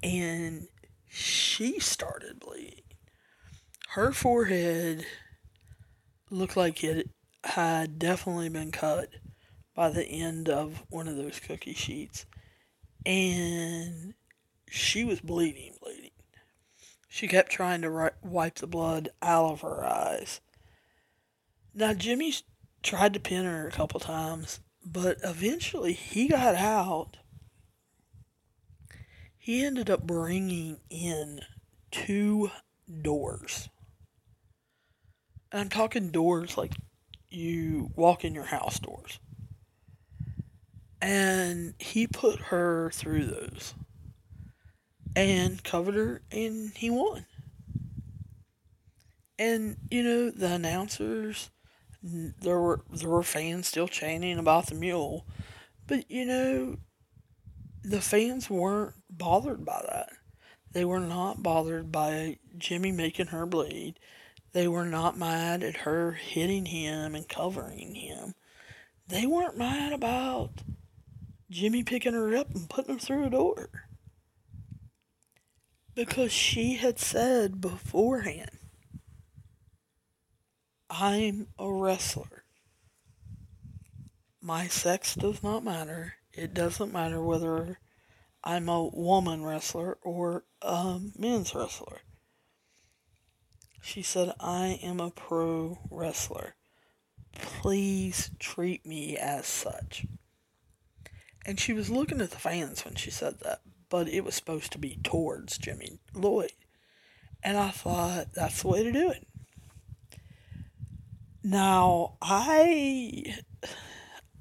And 0.00 0.68
she 1.08 1.80
started 1.80 2.38
bleeding. 2.38 2.84
Her 3.88 4.12
forehead 4.12 5.04
looked 6.30 6.56
like 6.56 6.84
it 6.84 7.10
had 7.42 7.98
definitely 7.98 8.48
been 8.48 8.70
cut 8.70 9.08
by 9.74 9.90
the 9.90 10.06
end 10.06 10.48
of 10.48 10.84
one 10.88 11.08
of 11.08 11.16
those 11.16 11.40
cookie 11.40 11.74
sheets. 11.74 12.26
And 13.04 14.14
she 14.70 15.04
was 15.04 15.20
bleeding, 15.20 15.74
bleeding. 15.82 16.12
She 17.08 17.26
kept 17.26 17.50
trying 17.50 17.82
to 17.82 18.12
wipe 18.22 18.54
the 18.54 18.68
blood 18.68 19.10
out 19.20 19.50
of 19.50 19.60
her 19.62 19.84
eyes. 19.84 20.40
Now, 21.74 21.92
Jimmy 21.92 22.32
tried 22.80 23.12
to 23.14 23.20
pin 23.20 23.44
her 23.44 23.66
a 23.66 23.72
couple 23.72 23.98
times, 23.98 24.60
but 24.86 25.18
eventually 25.24 25.92
he 25.92 26.28
got 26.28 26.54
out. 26.54 27.16
He 29.36 29.64
ended 29.64 29.90
up 29.90 30.06
bringing 30.06 30.78
in 30.88 31.40
two 31.90 32.52
doors. 33.02 33.68
And 35.50 35.62
I'm 35.62 35.68
talking 35.68 36.12
doors 36.12 36.56
like 36.56 36.74
you 37.28 37.90
walk 37.96 38.24
in 38.24 38.34
your 38.36 38.44
house 38.44 38.78
doors. 38.78 39.18
And 41.02 41.74
he 41.80 42.06
put 42.06 42.38
her 42.40 42.92
through 42.94 43.26
those 43.26 43.74
and 45.16 45.62
covered 45.62 45.94
her, 45.94 46.22
and 46.30 46.72
he 46.76 46.90
won. 46.90 47.26
And 49.38 49.76
you 49.90 50.02
know 50.02 50.30
the 50.30 50.52
announcers, 50.52 51.50
there 52.02 52.60
were 52.60 52.82
there 52.90 53.08
were 53.08 53.22
fans 53.22 53.68
still 53.68 53.88
chanting 53.88 54.38
about 54.38 54.66
the 54.66 54.74
mule, 54.74 55.26
but 55.86 56.10
you 56.10 56.26
know, 56.26 56.76
the 57.82 58.00
fans 58.00 58.50
weren't 58.50 58.94
bothered 59.08 59.64
by 59.64 59.82
that. 59.88 60.10
They 60.72 60.84
were 60.84 61.00
not 61.00 61.42
bothered 61.42 61.90
by 61.90 62.38
Jimmy 62.56 62.92
making 62.92 63.26
her 63.28 63.46
bleed. 63.46 63.98
They 64.52 64.68
were 64.68 64.86
not 64.86 65.16
mad 65.16 65.62
at 65.62 65.78
her 65.78 66.12
hitting 66.12 66.66
him 66.66 67.14
and 67.14 67.28
covering 67.28 67.94
him. 67.94 68.34
They 69.08 69.26
weren't 69.26 69.56
mad 69.56 69.92
about 69.92 70.50
Jimmy 71.50 71.82
picking 71.82 72.14
her 72.14 72.36
up 72.36 72.54
and 72.54 72.68
putting 72.68 72.94
her 72.94 73.00
through 73.00 73.26
a 73.26 73.30
door. 73.30 73.89
Because 76.00 76.32
she 76.32 76.76
had 76.76 76.98
said 76.98 77.60
beforehand, 77.60 78.56
I'm 80.88 81.48
a 81.58 81.70
wrestler. 81.70 82.44
My 84.40 84.66
sex 84.66 85.14
does 85.14 85.42
not 85.42 85.62
matter. 85.62 86.14
It 86.32 86.54
doesn't 86.54 86.94
matter 86.94 87.20
whether 87.20 87.80
I'm 88.42 88.70
a 88.70 88.82
woman 88.82 89.44
wrestler 89.44 89.98
or 90.00 90.44
a 90.62 91.00
men's 91.18 91.54
wrestler. 91.54 91.98
She 93.82 94.00
said, 94.00 94.32
I 94.40 94.80
am 94.82 95.00
a 95.00 95.10
pro 95.10 95.80
wrestler. 95.90 96.54
Please 97.34 98.30
treat 98.38 98.86
me 98.86 99.18
as 99.18 99.46
such. 99.46 100.06
And 101.44 101.60
she 101.60 101.74
was 101.74 101.90
looking 101.90 102.22
at 102.22 102.30
the 102.30 102.38
fans 102.38 102.86
when 102.86 102.94
she 102.94 103.10
said 103.10 103.40
that 103.40 103.60
but 103.90 104.08
it 104.08 104.24
was 104.24 104.34
supposed 104.34 104.72
to 104.72 104.78
be 104.78 104.98
towards 105.02 105.58
Jimmy 105.58 105.98
Lloyd. 106.14 106.52
And 107.42 107.56
I 107.56 107.70
thought 107.70 108.28
that's 108.34 108.62
the 108.62 108.68
way 108.68 108.84
to 108.84 108.92
do 108.92 109.10
it. 109.10 109.26
Now, 111.42 112.16
I 112.22 113.34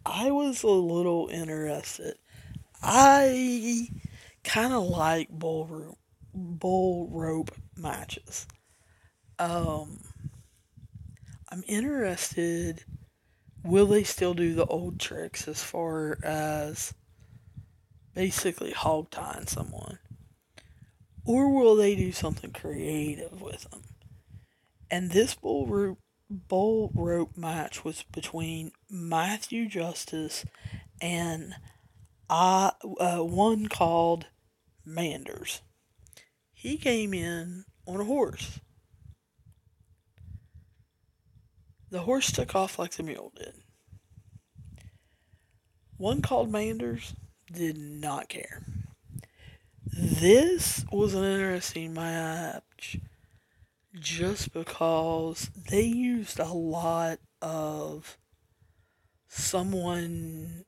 I 0.06 0.32
was 0.32 0.64
a 0.64 0.68
little 0.68 1.30
interested. 1.32 2.16
I 2.82 3.88
kind 4.44 4.74
of 4.74 4.84
like 4.84 5.30
bull 5.30 5.66
rope, 5.66 5.98
bull 6.34 7.10
rope 7.12 7.52
matches. 7.78 8.48
Um, 9.38 10.02
I'm 11.50 11.64
interested. 11.68 12.84
Will 13.64 13.88
they 13.88 14.04
still 14.04 14.34
do 14.34 14.54
the 14.54 14.66
old 14.66 15.00
tricks 15.00 15.48
as 15.48 15.64
far 15.64 16.18
as 16.24 16.94
basically 18.14 18.72
hog 18.72 19.10
tying 19.10 19.48
someone? 19.48 20.00
Or 21.26 21.54
will 21.54 21.76
they 21.76 21.96
do 21.96 22.12
something 22.12 22.52
creative 22.52 23.42
with 23.42 23.70
them? 23.70 23.84
And 24.90 25.12
this 25.12 25.36
bull 25.36 25.68
rope, 25.68 26.00
bull 26.30 26.92
rope 26.96 27.38
match 27.38 27.84
was 27.84 28.04
between 28.12 28.72
Matthew 28.90 29.68
Justice 29.68 30.46
and 31.02 31.56
I, 32.30 32.72
uh, 33.00 33.20
one 33.20 33.68
called 33.68 34.28
Manders. 34.86 35.62
He 36.54 36.78
came 36.78 37.14
in 37.14 37.66
on 37.86 38.02
a 38.02 38.06
horse. 38.06 38.60
The 41.92 42.02
horse 42.02 42.32
took 42.32 42.54
off 42.54 42.78
like 42.78 42.92
the 42.92 43.04
mule 43.04 43.32
did. 43.36 43.54
One 45.98 46.22
called 46.22 46.52
Manders 46.52 47.14
did 47.52 47.78
not 47.78 48.30
care. 48.30 48.64
This 49.86 50.86
was 50.92 51.14
an 51.14 51.24
interesting 51.24 51.94
match 51.94 52.98
just 54.00 54.54
because 54.54 55.50
they 55.70 55.84
used 55.84 56.40
a 56.40 56.54
lot 56.54 57.20
of 57.42 58.18
someone 59.28 60.66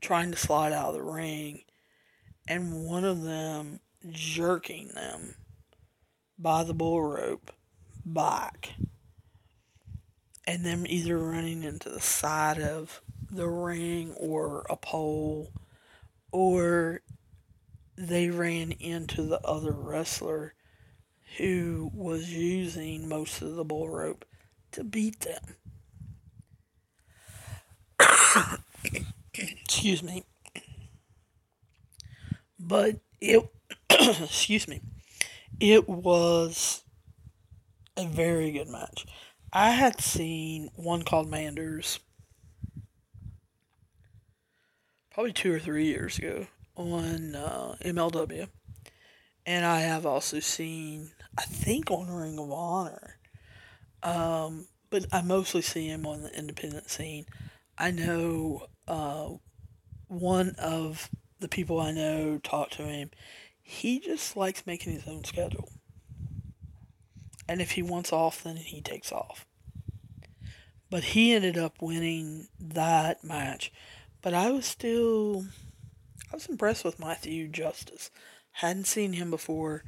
trying 0.00 0.30
to 0.30 0.36
slide 0.36 0.72
out 0.72 0.88
of 0.88 0.94
the 0.94 1.02
ring 1.02 1.62
and 2.48 2.84
one 2.84 3.04
of 3.04 3.22
them 3.22 3.80
jerking 4.10 4.88
them 4.94 5.34
by 6.38 6.62
the 6.62 6.74
bull 6.74 7.02
rope 7.02 7.50
back 8.04 8.70
and 10.46 10.64
them 10.64 10.84
either 10.86 11.18
running 11.18 11.64
into 11.64 11.88
the 11.88 12.00
side 12.00 12.60
of 12.60 13.00
the 13.30 13.48
ring 13.48 14.12
or 14.14 14.64
a 14.70 14.76
pole 14.76 15.50
or 16.36 17.00
they 17.96 18.28
ran 18.28 18.70
into 18.72 19.22
the 19.22 19.40
other 19.40 19.72
wrestler 19.72 20.52
who 21.38 21.90
was 21.94 22.30
using 22.30 23.08
most 23.08 23.40
of 23.40 23.54
the 23.54 23.64
bull 23.64 23.88
rope 23.88 24.22
to 24.70 24.84
beat 24.84 25.20
them. 25.20 25.42
excuse 29.34 30.02
me. 30.02 30.24
But 32.60 32.96
it, 33.18 33.42
excuse 33.90 34.68
me, 34.68 34.82
it 35.58 35.88
was 35.88 36.82
a 37.96 38.06
very 38.06 38.52
good 38.52 38.68
match. 38.68 39.06
I 39.54 39.70
had 39.70 40.02
seen 40.02 40.68
one 40.74 41.02
called 41.02 41.30
Manders 41.30 41.98
probably 45.16 45.32
two 45.32 45.50
or 45.50 45.58
three 45.58 45.86
years 45.86 46.18
ago 46.18 46.46
on 46.74 47.34
uh, 47.34 47.74
MLW. 47.82 48.48
And 49.46 49.64
I 49.64 49.80
have 49.80 50.04
also 50.04 50.40
seen, 50.40 51.12
I 51.38 51.44
think, 51.44 51.90
on 51.90 52.10
Ring 52.10 52.38
of 52.38 52.52
Honor. 52.52 53.16
Um, 54.02 54.66
but 54.90 55.06
I 55.12 55.22
mostly 55.22 55.62
see 55.62 55.88
him 55.88 56.04
on 56.04 56.20
the 56.20 56.38
independent 56.38 56.90
scene. 56.90 57.24
I 57.78 57.92
know 57.92 58.66
uh, 58.86 59.30
one 60.08 60.54
of 60.58 61.08
the 61.40 61.48
people 61.48 61.80
I 61.80 61.92
know 61.92 62.38
talk 62.44 62.68
to 62.72 62.82
him. 62.82 63.10
He 63.62 63.98
just 64.00 64.36
likes 64.36 64.66
making 64.66 64.92
his 64.92 65.08
own 65.08 65.24
schedule. 65.24 65.70
And 67.48 67.62
if 67.62 67.70
he 67.70 67.82
wants 67.82 68.12
off, 68.12 68.44
then 68.44 68.56
he 68.56 68.82
takes 68.82 69.10
off. 69.10 69.46
But 70.90 71.04
he 71.04 71.32
ended 71.32 71.56
up 71.56 71.80
winning 71.80 72.48
that 72.60 73.24
match 73.24 73.72
but 74.22 74.34
I 74.34 74.50
was 74.50 74.66
still, 74.66 75.44
I 76.32 76.36
was 76.36 76.46
impressed 76.46 76.84
with 76.84 76.98
Matthew 76.98 77.48
Justice. 77.48 78.10
Hadn't 78.52 78.86
seen 78.86 79.12
him 79.12 79.30
before 79.30 79.84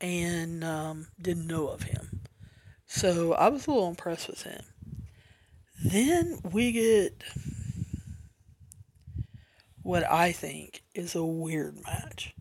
and 0.00 0.62
um, 0.62 1.08
didn't 1.20 1.46
know 1.46 1.68
of 1.68 1.82
him. 1.82 2.22
So 2.86 3.32
I 3.32 3.48
was 3.48 3.66
a 3.66 3.70
little 3.70 3.88
impressed 3.88 4.28
with 4.28 4.42
him. 4.42 4.62
Then 5.84 6.38
we 6.52 6.72
get 6.72 7.24
what 9.82 10.04
I 10.04 10.32
think 10.32 10.82
is 10.94 11.14
a 11.14 11.24
weird 11.24 11.76
match. 11.82 12.34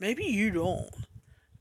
Maybe 0.00 0.24
you 0.24 0.50
don't, 0.50 0.90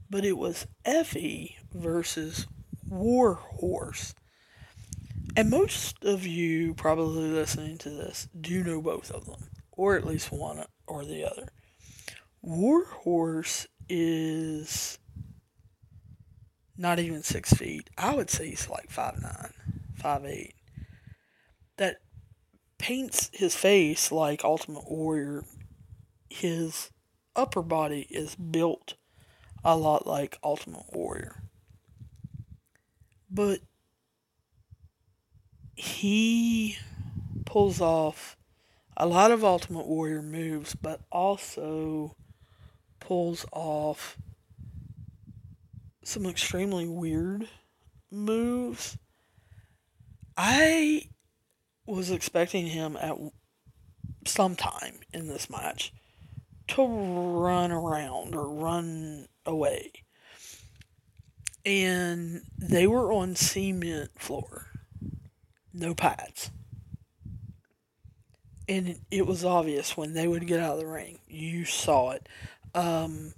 but 0.09 0.25
it 0.25 0.37
was 0.37 0.67
Effy 0.85 1.55
versus 1.73 2.47
Warhorse. 2.87 4.13
And 5.37 5.51
most 5.51 6.03
of 6.03 6.25
you 6.25 6.73
probably 6.73 7.29
listening 7.29 7.77
to 7.79 7.91
this 7.91 8.27
do 8.41 8.63
know 8.63 8.81
both 8.81 9.11
of 9.11 9.27
them, 9.27 9.51
or 9.71 9.95
at 9.95 10.03
least 10.03 10.31
one 10.31 10.65
or 10.87 11.05
the 11.05 11.29
other. 11.29 11.49
Warhorse 12.41 13.67
is 13.87 14.97
not 16.75 16.97
even 16.97 17.21
six 17.21 17.53
feet. 17.53 17.87
I 17.99 18.15
would 18.15 18.31
say 18.31 18.49
he's 18.49 18.67
like 18.67 18.89
five 18.89 19.21
nine, 19.21 19.53
five 19.93 20.25
eight. 20.25 20.55
That 21.77 21.97
paints 22.79 23.29
his 23.31 23.55
face 23.55 24.11
like 24.11 24.43
Ultimate 24.43 24.89
Warrior. 24.89 25.43
His 26.31 26.89
upper 27.35 27.61
body 27.61 28.07
is 28.09 28.33
built 28.33 28.95
a 29.63 29.77
lot 29.77 30.07
like 30.07 30.39
Ultimate 30.43 30.85
Warrior. 30.91 31.43
But 33.29 33.59
he 35.77 36.77
pulls 37.45 37.79
off 37.79 38.35
a 38.97 39.05
lot 39.05 39.31
of 39.31 39.43
Ultimate 39.43 39.85
Warrior 39.85 40.23
moves, 40.23 40.75
but 40.75 41.01
also 41.11 42.15
pulls 42.99 43.45
off 43.53 44.17
some 46.03 46.25
extremely 46.25 46.87
weird 46.87 47.47
moves. 48.09 48.97
I 50.35 51.09
was 51.85 52.09
expecting 52.09 52.67
him 52.67 52.97
at 52.99 53.15
some 54.25 54.55
time 54.55 54.99
in 55.13 55.27
this 55.27 55.49
match 55.49 55.93
to 56.69 56.85
run 56.85 57.71
around 57.71 58.35
or 58.35 58.49
run 58.49 59.27
away. 59.45 59.91
And 61.65 62.41
they 62.57 62.87
were 62.87 63.11
on 63.13 63.35
cement 63.35 64.11
floor, 64.17 64.67
no 65.77 65.93
pads. 65.93 66.51
And 68.69 68.99
it 69.09 69.25
was 69.25 69.45
obvious 69.45 69.95
when 69.95 70.13
they 70.13 70.27
would 70.27 70.45
get 70.45 70.59
out 70.59 70.73
of 70.73 70.79
the 70.79 70.87
ring. 70.87 71.19
You 71.27 71.63
saw 71.63 72.11
it. 72.11 72.27
Um, 72.75 73.33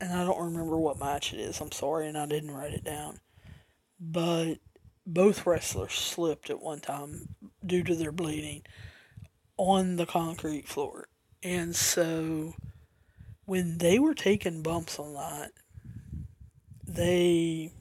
and 0.00 0.12
I 0.12 0.24
don't 0.24 0.52
remember 0.52 0.76
what 0.76 0.98
match 0.98 1.32
it 1.32 1.38
is. 1.38 1.60
I'm 1.60 1.70
sorry, 1.70 2.08
and 2.08 2.18
I 2.18 2.26
didn't 2.26 2.50
write 2.50 2.72
it 2.72 2.82
down. 2.82 3.20
But 4.00 4.54
both 5.06 5.46
wrestlers 5.46 5.92
slipped 5.92 6.50
at 6.50 6.60
one 6.60 6.80
time 6.80 7.28
due 7.64 7.84
to 7.84 7.94
their 7.94 8.10
bleeding 8.10 8.62
on 9.56 9.96
the 9.96 10.06
concrete 10.06 10.66
floor. 10.66 11.06
And 11.42 11.76
so 11.76 12.54
when 13.44 13.78
they 13.78 13.98
were 13.98 14.14
taking 14.14 14.62
bumps 14.62 14.98
on 14.98 15.14
that, 15.14 15.52
they 16.84 17.72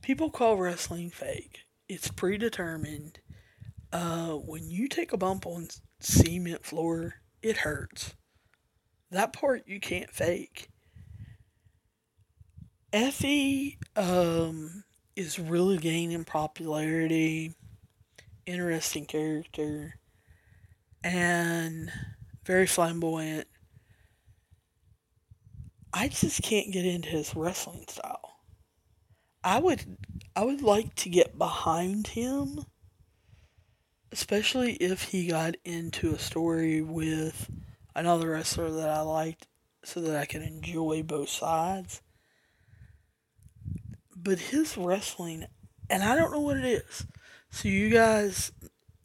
people 0.00 0.30
call 0.30 0.56
wrestling 0.56 1.10
fake. 1.10 1.65
It's 1.88 2.10
predetermined. 2.10 3.20
Uh, 3.92 4.32
when 4.32 4.68
you 4.68 4.88
take 4.88 5.12
a 5.12 5.16
bump 5.16 5.46
on 5.46 5.68
cement 6.00 6.64
floor, 6.64 7.14
it 7.42 7.58
hurts. 7.58 8.14
That 9.10 9.32
part 9.32 9.62
you 9.66 9.78
can't 9.78 10.10
fake. 10.10 10.68
Effy 12.92 13.76
um, 13.94 14.82
is 15.14 15.38
really 15.38 15.78
gaining 15.78 16.24
popularity, 16.24 17.54
interesting 18.46 19.04
character, 19.06 19.94
and 21.04 21.92
very 22.44 22.66
flamboyant. 22.66 23.46
I 25.92 26.08
just 26.08 26.42
can't 26.42 26.72
get 26.72 26.84
into 26.84 27.10
his 27.10 27.36
wrestling 27.36 27.84
style. 27.88 28.25
I 29.46 29.60
would 29.60 29.96
I 30.34 30.44
would 30.44 30.60
like 30.60 30.94
to 30.96 31.08
get 31.08 31.38
behind 31.38 32.08
him, 32.08 32.66
especially 34.12 34.72
if 34.74 35.04
he 35.04 35.28
got 35.28 35.54
into 35.64 36.12
a 36.12 36.18
story 36.18 36.82
with 36.82 37.48
another 37.94 38.30
wrestler 38.30 38.70
that 38.70 38.88
I 38.88 39.00
liked 39.00 39.46
so 39.84 40.00
that 40.00 40.16
I 40.16 40.26
can 40.26 40.42
enjoy 40.42 41.02
both 41.02 41.28
sides 41.28 42.02
but 44.26 44.40
his 44.40 44.76
wrestling, 44.76 45.46
and 45.88 46.02
I 46.02 46.16
don't 46.16 46.32
know 46.32 46.40
what 46.40 46.56
it 46.56 46.64
is. 46.64 47.06
So 47.50 47.68
you 47.68 47.90
guys 47.90 48.50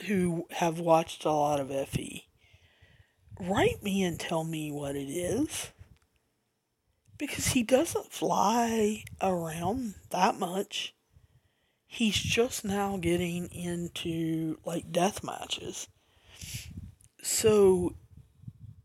who 0.08 0.48
have 0.50 0.80
watched 0.80 1.26
a 1.26 1.32
lot 1.32 1.60
of 1.60 1.68
Effy, 1.68 2.24
write 3.40 3.84
me 3.84 4.02
and 4.02 4.20
tell 4.20 4.44
me 4.44 4.72
what 4.72 4.96
it 4.96 5.10
is. 5.12 5.72
Because 7.22 7.50
he 7.50 7.62
doesn't 7.62 8.12
fly 8.12 9.04
around 9.22 9.94
that 10.10 10.40
much. 10.40 10.96
He's 11.86 12.16
just 12.18 12.66
now 12.66 12.98
getting 12.98 13.48
into 13.52 14.58
like 14.66 14.92
death 14.92 15.24
matches. 15.24 15.88
So 17.22 17.96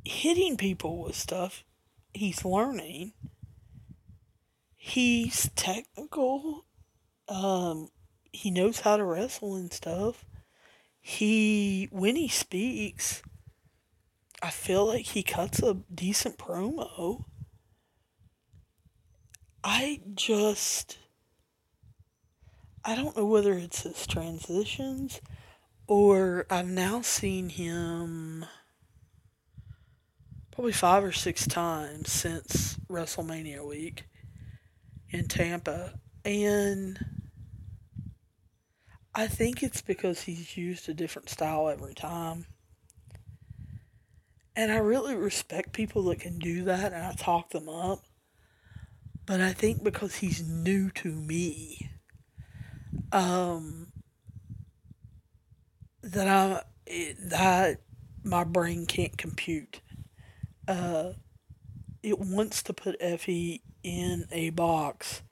hitting 0.05 0.59
people 0.59 1.03
with 1.03 1.17
stuff, 1.17 1.65
he's 2.13 2.45
learning 2.45 3.15
he's 4.87 5.51
technical. 5.57 6.65
Um, 7.29 7.89
he 8.33 8.51
knows 8.51 8.81
how 8.81 8.97
to 8.97 9.05
wrestle 9.05 9.57
and 9.57 9.73
stuff. 9.73 10.25
He, 11.01 11.89
when 11.91 12.15
he 12.15 12.29
speaks, 12.29 13.23
I 14.43 14.51
feel 14.51 14.87
like 14.87 15.07
he 15.07 15.23
cuts 15.23 15.61
a 15.61 15.75
decent 15.93 16.39
promo. 16.39 17.25
I 19.69 20.01
just, 20.15 20.97
I 22.85 22.95
don't 22.95 23.17
know 23.17 23.27
whether 23.27 23.55
it's 23.55 23.83
his 23.83 24.07
transitions 24.07 25.21
or 25.89 26.47
I've 26.49 26.69
now 26.69 27.01
seen 27.01 27.49
him 27.49 28.47
probably 30.53 30.71
five 30.71 31.03
or 31.03 31.11
six 31.11 31.49
times 31.49 32.13
since 32.13 32.79
WrestleMania 32.89 33.67
week 33.67 34.05
in 35.11 35.27
Tampa. 35.27 35.95
And 36.25 37.05
I 39.17 39.27
think 39.27 39.65
it's 39.65 39.83
because 39.83 40.21
he's 40.21 40.57
used 40.57 40.89
a 40.89 40.95
different 40.95 41.29
style 41.29 41.69
every 41.69 41.95
time. 41.95 42.47
And 44.55 44.71
I 44.71 44.77
really 44.77 45.17
respect 45.17 45.73
people 45.73 46.05
that 46.05 46.21
can 46.21 46.39
do 46.39 46.63
that 46.67 46.93
and 46.93 47.05
I 47.05 47.15
talk 47.15 47.51
them 47.51 47.69
up. 47.69 48.06
But 49.27 49.41
I 49.41 49.53
think 49.53 49.83
because 49.83 50.17
he's 50.17 50.47
new 50.47 50.91
to 50.91 51.11
me, 51.11 51.91
um, 53.11 53.89
that 56.03 56.29
I 56.29 56.63
that 57.27 57.81
my 58.23 58.45
brain 58.45 58.87
can't 58.87 59.19
compute. 59.19 59.81
Uh, 60.69 61.13
it 62.03 62.21
wants 62.21 62.63
to 62.63 62.73
put 62.73 63.01
Effy 63.01 63.63
in 63.83 64.27
a 64.31 64.51
box 64.51 65.23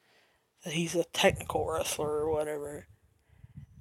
that 0.64 0.72
he's 0.72 0.96
a 0.96 1.04
technical 1.04 1.66
wrestler 1.66 2.08
or 2.08 2.30
whatever. 2.30 2.86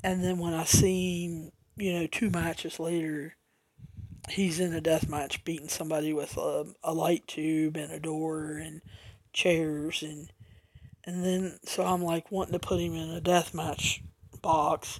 And 0.03 0.23
then 0.23 0.37
when 0.37 0.53
I 0.53 0.65
see 0.65 1.25
him, 1.25 1.51
you 1.75 1.93
know, 1.93 2.07
two 2.07 2.29
matches 2.29 2.79
later, 2.79 3.35
he's 4.29 4.59
in 4.59 4.73
a 4.73 4.81
death 4.81 5.09
match 5.09 5.43
beating 5.43 5.69
somebody 5.69 6.13
with 6.13 6.37
a, 6.37 6.65
a 6.83 6.93
light 6.93 7.25
tube 7.27 7.77
and 7.77 7.91
a 7.91 7.99
door 7.99 8.57
and 8.57 8.81
chairs 9.33 10.03
and 10.03 10.31
and 11.05 11.25
then 11.25 11.59
so 11.65 11.83
I'm 11.83 12.01
like 12.01 12.31
wanting 12.31 12.53
to 12.53 12.59
put 12.59 12.79
him 12.79 12.93
in 12.93 13.09
a 13.09 13.21
death 13.21 13.53
match 13.53 14.01
box 14.41 14.99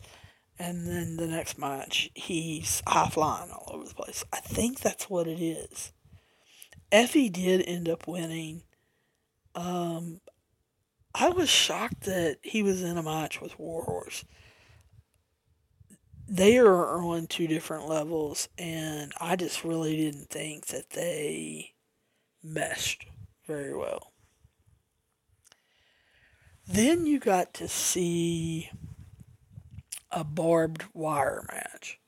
and 0.60 0.88
then 0.88 1.18
the 1.18 1.28
next 1.28 1.58
match 1.58 2.10
he's 2.14 2.82
high 2.86 3.10
flying 3.10 3.52
all 3.52 3.72
over 3.74 3.86
the 3.86 3.96
place. 3.96 4.24
I 4.34 4.40
think 4.40 4.80
that's 4.80 5.10
what 5.10 5.28
it 5.28 5.42
is. 5.42 5.94
Effy 6.92 7.32
did 7.32 7.64
end 7.66 7.90
up 7.90 8.08
winning 8.08 8.64
um, 9.56 10.22
I 11.16 11.30
was 11.30 11.50
shocked 11.50 12.02
that 12.02 12.38
he 12.42 12.64
was 12.64 12.82
in 12.82 12.98
a 12.98 13.04
match 13.04 13.40
with 13.40 13.60
Warhorse. 13.60 14.26
They 16.28 16.58
are 16.58 17.04
on 17.04 17.28
two 17.28 17.48
different 17.48 17.88
levels, 17.88 18.50
and 18.58 19.12
I 19.20 19.36
just 19.36 19.64
really 19.64 19.96
didn't 19.96 20.30
think 20.30 20.68
that 20.68 20.92
they 20.92 21.74
meshed 22.42 23.06
very 23.46 23.76
well. 23.76 24.13
Then 26.68 27.06
you 27.06 27.20
got 27.20 27.54
to 27.56 27.68
see 27.68 28.70
a 30.12 30.24
barbed 30.24 30.86
wire 30.94 31.46
match. 31.52 32.00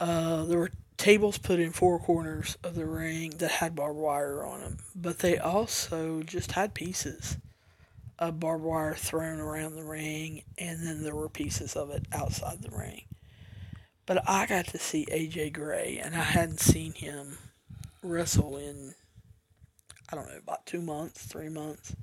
Uh, 0.00 0.44
there 0.44 0.58
were 0.58 0.70
tables 0.96 1.38
put 1.38 1.60
in 1.60 1.72
four 1.72 1.98
corners 1.98 2.56
of 2.62 2.74
the 2.74 2.86
ring 2.86 3.30
that 3.38 3.50
had 3.50 3.74
barbed 3.74 3.98
wire 3.98 4.44
on 4.44 4.60
them, 4.60 4.78
but 4.94 5.18
they 5.18 5.38
also 5.38 6.22
just 6.22 6.52
had 6.52 6.74
pieces 6.74 7.36
of 8.18 8.40
barbed 8.40 8.64
wire 8.64 8.94
thrown 8.94 9.40
around 9.40 9.74
the 9.74 9.84
ring, 9.84 10.42
and 10.56 10.86
then 10.86 11.02
there 11.02 11.14
were 11.14 11.28
pieces 11.28 11.76
of 11.76 11.90
it 11.90 12.06
outside 12.12 12.62
the 12.62 12.76
ring. 12.76 13.02
But 14.06 14.28
I 14.28 14.46
got 14.46 14.66
to 14.68 14.78
see 14.78 15.06
AJ 15.06 15.52
Gray, 15.52 16.00
and 16.02 16.14
I 16.14 16.22
hadn't 16.22 16.60
seen 16.60 16.92
him 16.92 17.38
wrestle 18.02 18.56
in, 18.56 18.94
I 20.10 20.16
don't 20.16 20.28
know, 20.28 20.38
about 20.38 20.66
two 20.66 20.82
months, 20.82 21.24
three 21.24 21.48
months. 21.48 21.96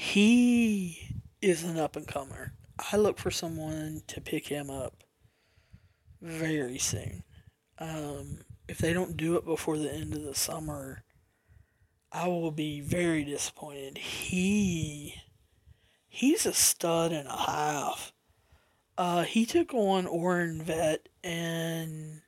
He 0.00 1.24
is 1.42 1.64
an 1.64 1.76
up 1.76 1.96
and 1.96 2.06
comer. 2.06 2.52
I 2.92 2.96
look 2.96 3.18
for 3.18 3.32
someone 3.32 4.02
to 4.06 4.20
pick 4.20 4.46
him 4.46 4.70
up 4.70 5.02
very 6.22 6.78
soon. 6.78 7.24
Um, 7.80 8.42
if 8.68 8.78
they 8.78 8.92
don't 8.92 9.16
do 9.16 9.34
it 9.34 9.44
before 9.44 9.76
the 9.76 9.92
end 9.92 10.14
of 10.14 10.22
the 10.22 10.36
summer, 10.36 11.02
I 12.12 12.28
will 12.28 12.52
be 12.52 12.80
very 12.80 13.24
disappointed. 13.24 13.98
He 13.98 15.16
he's 16.08 16.46
a 16.46 16.52
stud 16.52 17.10
and 17.10 17.26
a 17.26 17.36
half. 17.36 18.12
Uh, 18.96 19.24
he 19.24 19.44
took 19.44 19.74
on 19.74 20.06
Orin 20.06 20.64
Veidt, 20.64 21.08
and 21.24 22.22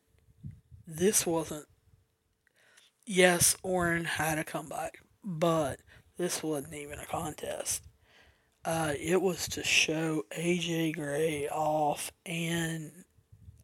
this 0.88 1.24
wasn't. 1.24 1.66
Yes, 3.06 3.56
Orin 3.62 4.06
had 4.06 4.40
a 4.40 4.44
comeback, 4.44 4.98
but 5.22 5.78
this 6.20 6.42
wasn't 6.42 6.74
even 6.74 6.98
a 6.98 7.06
contest. 7.06 7.82
Uh, 8.62 8.92
it 9.00 9.22
was 9.22 9.48
to 9.48 9.64
show 9.64 10.22
AJ 10.38 10.94
Gray 10.94 11.48
off, 11.48 12.12
and 12.26 12.92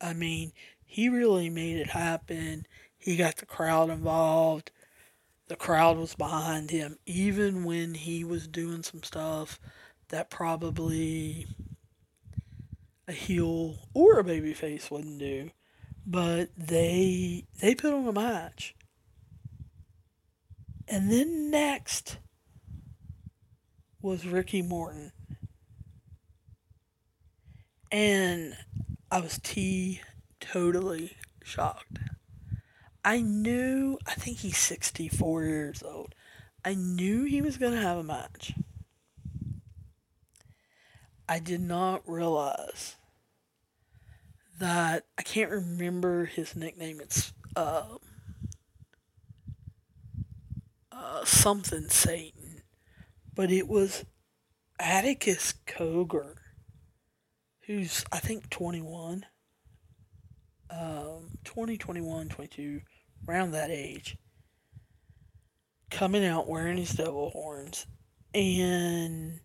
I 0.01 0.15
mean, 0.15 0.53
he 0.83 1.11
really 1.11 1.51
made 1.51 1.77
it 1.77 1.91
happen. 1.91 2.67
He 2.97 3.15
got 3.15 3.37
the 3.37 3.45
crowd 3.45 3.91
involved. 3.91 4.71
The 5.49 5.57
crowd 5.57 5.99
was 5.99 6.15
behind 6.15 6.71
him, 6.71 6.97
even 7.05 7.65
when 7.65 7.93
he 7.93 8.25
was 8.25 8.49
doing 8.49 8.83
some 8.83 9.03
stuff 9.03 9.61
that 10.09 10.31
probably 10.31 11.47
a 13.07 13.13
heel 13.13 13.77
or 13.93 14.19
a 14.19 14.25
babyface 14.25 14.91
wouldn't 14.91 15.19
do. 15.19 15.51
But 16.07 16.49
they 16.57 17.45
they 17.61 17.75
put 17.75 17.93
on 17.93 18.09
a 18.09 18.13
match. 18.13 18.75
And 20.89 21.13
then 21.13 21.51
next 21.51 22.17
was 24.01 24.27
Ricky 24.27 24.63
Morton. 24.63 25.13
And 27.91 28.57
I 29.11 29.21
was 29.21 29.39
T 29.43 30.01
totally 30.41 31.17
shocked. 31.43 31.99
I 33.05 33.21
knew, 33.21 33.99
I 34.07 34.15
think 34.15 34.39
he's 34.39 34.59
64 34.59 35.45
years 35.45 35.83
old. 35.83 36.15
I 36.65 36.75
knew 36.75 37.25
he 37.25 37.41
was 37.41 37.57
going 37.57 37.73
to 37.73 37.81
have 37.81 37.99
a 37.99 38.03
match. 38.03 38.53
I 41.29 41.39
did 41.39 41.61
not 41.61 42.03
realize 42.09 42.97
that 44.59 45.07
I 45.19 45.23
can't 45.23 45.51
remember 45.51 46.25
his 46.25 46.57
nickname. 46.57 47.01
It's 47.01 47.33
uh, 47.55 47.85
uh, 50.91 51.25
something 51.25 51.89
Satan, 51.89 52.36
but 53.37 53.53
it 53.53 53.69
was 53.69 54.05
Atticus 54.81 55.55
Cogar, 55.67 56.37
who's 57.67 58.05
I 58.11 58.19
think 58.19 58.51
21, 58.51 59.27
um, 60.71 61.31
20, 61.45 61.77
21, 61.77 62.29
22, 62.31 62.81
around 63.29 63.53
that 63.53 63.71
age, 63.71 64.17
coming 65.91 66.25
out 66.25 66.49
wearing 66.49 66.79
his 66.79 66.91
devil 66.91 67.31
horns, 67.31 67.87
and 68.35 69.39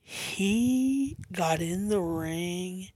he 0.00 1.16
got 1.32 1.60
in 1.60 1.88
the 1.88 2.00
ring 2.00 2.88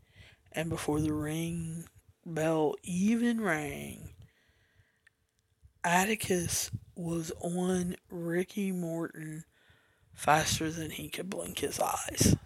and 0.52 0.70
before 0.70 1.00
the 1.00 1.12
ring 1.12 1.84
bell 2.24 2.76
even 2.84 3.40
rang, 3.40 4.14
Atticus 5.82 6.70
was 6.94 7.32
on 7.40 7.96
Ricky 8.10 8.72
Morton 8.72 9.44
faster 10.14 10.70
than 10.70 10.90
he 10.90 11.08
could 11.08 11.30
blink 11.30 11.60
his 11.60 11.80
eyes. 11.80 12.36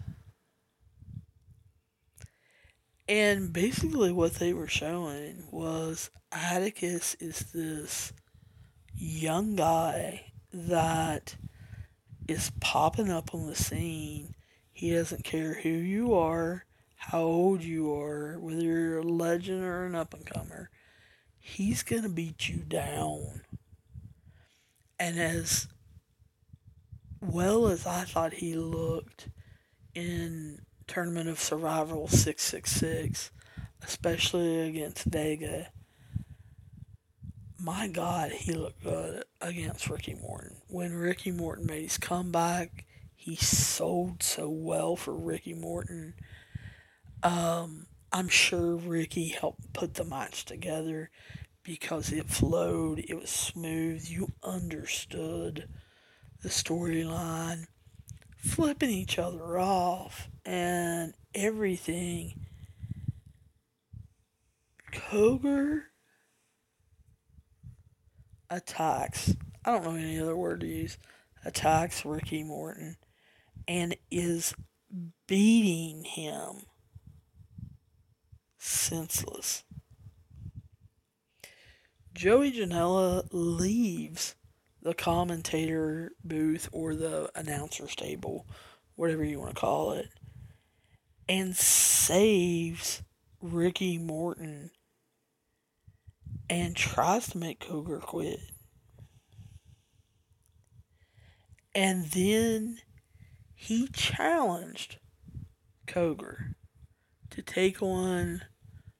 And 3.07 3.53
basically, 3.53 4.11
what 4.11 4.35
they 4.35 4.53
were 4.53 4.67
showing 4.67 5.45
was 5.51 6.09
Atticus 6.31 7.15
is 7.19 7.39
this 7.53 8.11
young 8.95 9.55
guy 9.55 10.31
that 10.51 11.35
is 12.27 12.51
popping 12.59 13.09
up 13.09 13.33
on 13.33 13.47
the 13.47 13.55
scene. 13.55 14.33
He 14.73 14.91
doesn't 14.91 15.23
care 15.23 15.53
who 15.53 15.69
you 15.69 16.13
are 16.13 16.65
how 16.97 17.21
old 17.21 17.63
you 17.63 17.93
are, 17.93 18.37
whether 18.39 18.61
you're 18.61 18.97
a 18.97 19.03
legend 19.03 19.63
or 19.63 19.85
an 19.85 19.95
up 19.95 20.13
and 20.13 20.25
comer, 20.25 20.69
he's 21.39 21.83
going 21.83 22.03
to 22.03 22.09
beat 22.09 22.49
you 22.49 22.57
down. 22.57 23.43
And 24.99 25.19
as 25.19 25.67
well 27.21 27.67
as 27.67 27.85
I 27.85 28.03
thought 28.03 28.33
he 28.33 28.55
looked 28.55 29.29
in 29.93 30.61
Tournament 30.87 31.29
of 31.29 31.39
Survival 31.39 32.07
666, 32.07 33.31
especially 33.83 34.61
against 34.61 35.05
Vega, 35.05 35.69
my 37.59 37.87
God, 37.87 38.31
he 38.31 38.53
looked 38.53 38.83
good 38.83 39.23
against 39.41 39.89
Ricky 39.89 40.15
Morton. 40.15 40.57
When 40.67 40.93
Ricky 40.93 41.31
Morton 41.31 41.65
made 41.65 41.83
his 41.83 41.97
comeback, 41.97 42.85
he 43.15 43.35
sold 43.35 44.23
so 44.23 44.49
well 44.49 44.95
for 44.95 45.13
Ricky 45.13 45.53
Morton 45.53 46.13
um, 47.23 47.87
I'm 48.11 48.29
sure 48.29 48.75
Ricky 48.75 49.29
helped 49.29 49.73
put 49.73 49.95
the 49.95 50.03
match 50.03 50.45
together 50.45 51.09
because 51.67 52.13
it 52.13 52.25
flowed, 52.25 52.97
it 53.09 53.19
was 53.19 53.29
smooth, 53.29 54.07
you 54.07 54.31
understood 54.41 55.67
the 56.41 56.47
storyline, 56.47 57.65
flipping 58.37 58.89
each 58.89 59.19
other 59.19 59.59
off, 59.59 60.29
and 60.45 61.13
everything. 61.35 62.39
Cogar 64.93 65.81
attacks, 68.49 69.35
I 69.65 69.71
don't 69.71 69.83
know 69.83 69.95
any 69.95 70.21
other 70.21 70.37
word 70.37 70.61
to 70.61 70.67
use, 70.67 70.97
attacks 71.43 72.05
Ricky 72.05 72.45
Morton 72.45 72.95
and 73.67 73.97
is 74.09 74.53
beating 75.27 76.05
him 76.05 76.61
senseless. 78.57 79.65
Joey 82.17 82.51
Janela 82.51 83.27
leaves 83.31 84.33
the 84.81 84.95
commentator 84.95 86.13
booth 86.23 86.67
or 86.71 86.95
the 86.95 87.29
announcer 87.35 87.85
table, 87.85 88.47
whatever 88.95 89.23
you 89.23 89.39
want 89.39 89.53
to 89.53 89.61
call 89.61 89.91
it, 89.91 90.09
and 91.29 91.55
saves 91.55 93.03
Ricky 93.39 93.99
Morton 93.99 94.71
and 96.49 96.75
tries 96.75 97.27
to 97.27 97.37
make 97.37 97.59
Cogar 97.59 98.01
quit. 98.01 98.39
And 101.75 102.05
then 102.05 102.79
he 103.53 103.89
challenged 103.89 104.97
Cogar 105.85 106.55
to 107.29 107.43
take 107.43 107.83
on 107.83 108.41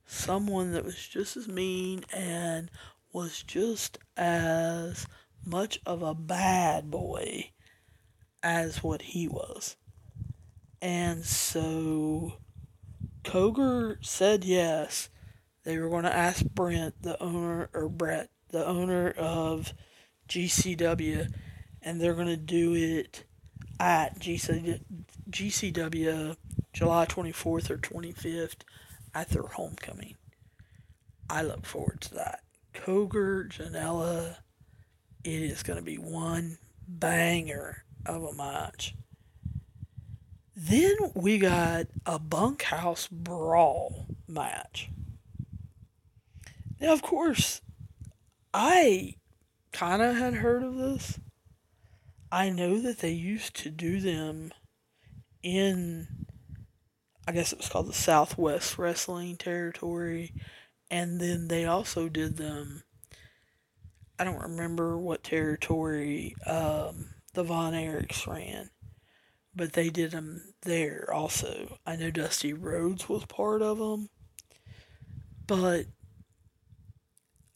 someone 0.05 0.71
that 0.73 0.85
was 0.85 1.07
just 1.07 1.35
as 1.35 1.47
mean 1.47 2.05
and 2.13 2.69
was 3.11 3.43
just 3.43 3.97
as 4.15 5.07
much 5.45 5.79
of 5.85 6.01
a 6.01 6.13
bad 6.13 6.91
boy 6.91 7.51
as 8.43 8.83
what 8.83 9.01
he 9.01 9.27
was. 9.27 9.75
And 10.81 11.23
so 11.23 12.33
Cogar 13.23 13.97
said 14.05 14.43
yes. 14.43 15.09
They 15.63 15.77
were 15.77 15.89
going 15.89 16.03
to 16.03 16.15
ask 16.15 16.45
Brent, 16.45 17.01
the 17.01 17.21
owner, 17.21 17.69
or 17.73 17.89
Brett, 17.89 18.29
the 18.49 18.65
owner 18.65 19.09
of 19.17 19.73
GCW, 20.29 21.29
and 21.81 21.99
they're 21.99 22.13
going 22.13 22.27
to 22.27 22.37
do 22.37 22.73
it 22.73 23.25
at 23.79 24.19
GCW, 24.19 24.81
GCW 25.29 26.37
July 26.73 27.05
24th 27.05 27.69
or 27.69 27.77
25th 27.77 28.61
at 29.13 29.29
their 29.29 29.43
homecoming. 29.43 30.15
I 31.29 31.41
look 31.41 31.65
forward 31.65 32.01
to 32.01 32.13
that. 32.15 32.43
Cogar, 32.83 33.49
Janela, 33.49 34.37
it 35.23 35.41
is 35.41 35.63
going 35.63 35.77
to 35.77 35.83
be 35.83 35.97
one 35.97 36.57
banger 36.87 37.83
of 38.05 38.23
a 38.23 38.33
match. 38.33 38.95
Then 40.55 40.95
we 41.13 41.37
got 41.37 41.87
a 42.05 42.17
bunkhouse 42.17 43.07
brawl 43.07 44.07
match. 44.27 44.89
Now, 46.79 46.93
of 46.93 47.01
course, 47.01 47.61
I 48.53 49.15
kind 49.71 50.01
of 50.01 50.15
had 50.15 50.35
heard 50.35 50.63
of 50.63 50.75
this. 50.75 51.19
I 52.31 52.49
know 52.49 52.79
that 52.79 52.99
they 52.99 53.11
used 53.11 53.55
to 53.57 53.69
do 53.69 53.99
them 53.99 54.51
in 55.43 56.07
I 57.27 57.33
guess 57.33 57.51
it 57.51 57.57
was 57.57 57.67
called 57.67 57.87
the 57.87 57.93
Southwest 57.93 58.77
Wrestling 58.77 59.35
Territory. 59.35 60.33
And 60.89 61.19
then 61.19 61.47
they 61.47 61.65
also 61.65 62.07
did 62.09 62.37
them 62.37 62.83
I 64.19 64.23
don't 64.23 64.41
remember 64.41 64.97
what 64.97 65.23
territory 65.23 66.35
um, 66.47 67.09
the 67.33 67.43
Von 67.43 67.73
Erichs 67.73 68.25
ran, 68.25 68.71
but 69.55 69.73
they 69.73 69.89
did 69.89 70.11
them 70.11 70.53
there 70.63 71.09
also. 71.13 71.77
I 71.85 71.95
know 71.97 72.09
Dusty 72.09 72.51
Rhodes 72.51 73.07
was 73.07 73.25
part 73.25 73.61
of 73.61 73.77
them, 73.77 74.09
but 75.45 75.85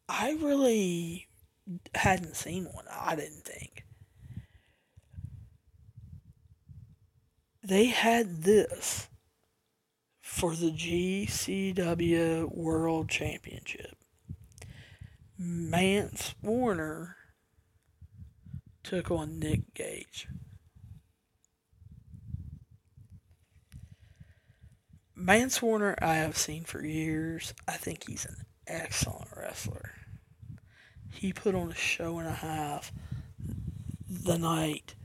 I 0.07 0.33
really 0.33 1.29
hadn't 1.95 2.35
seen 2.35 2.65
one. 2.65 2.85
I 2.91 3.15
didn't 3.15 3.43
think. 3.43 3.85
They 7.63 7.85
had 7.85 8.43
this 8.43 9.07
for 10.31 10.55
the 10.55 10.71
GCW 10.71 12.55
World 12.55 13.09
Championship. 13.09 13.97
Mance 15.37 16.33
Warner 16.41 17.17
took 18.81 19.11
on 19.11 19.39
Nick 19.39 19.73
Gage. 19.73 20.29
Mance 25.13 25.61
Warner, 25.61 25.95
I 26.01 26.15
have 26.15 26.37
seen 26.37 26.63
for 26.63 26.83
years. 26.83 27.53
I 27.67 27.73
think 27.73 28.07
he's 28.07 28.25
an 28.25 28.37
excellent 28.65 29.27
wrestler. 29.35 29.91
He 31.11 31.33
put 31.33 31.55
on 31.55 31.71
a 31.71 31.75
show 31.75 32.19
and 32.19 32.27
a 32.27 32.31
half 32.31 32.93
the 34.09 34.37
night 34.37 34.95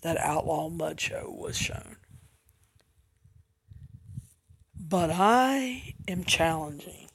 that 0.00 0.16
Outlaw 0.16 0.70
Mud 0.70 0.98
Show 0.98 1.32
was 1.38 1.58
shown. 1.58 1.96
But 4.88 5.10
I 5.12 5.94
am 6.08 6.24
challenging. 6.24 7.08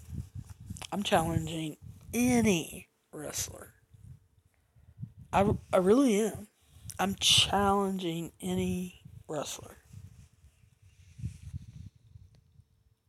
I'm 0.92 1.02
challenging 1.02 1.78
any 2.14 2.90
wrestler. 3.12 3.74
I, 5.34 5.50
I 5.74 5.78
really 5.78 6.22
am. 6.22 6.48
I'm 7.00 7.16
challenging 7.16 8.32
any 8.40 9.02
wrestler 9.28 9.78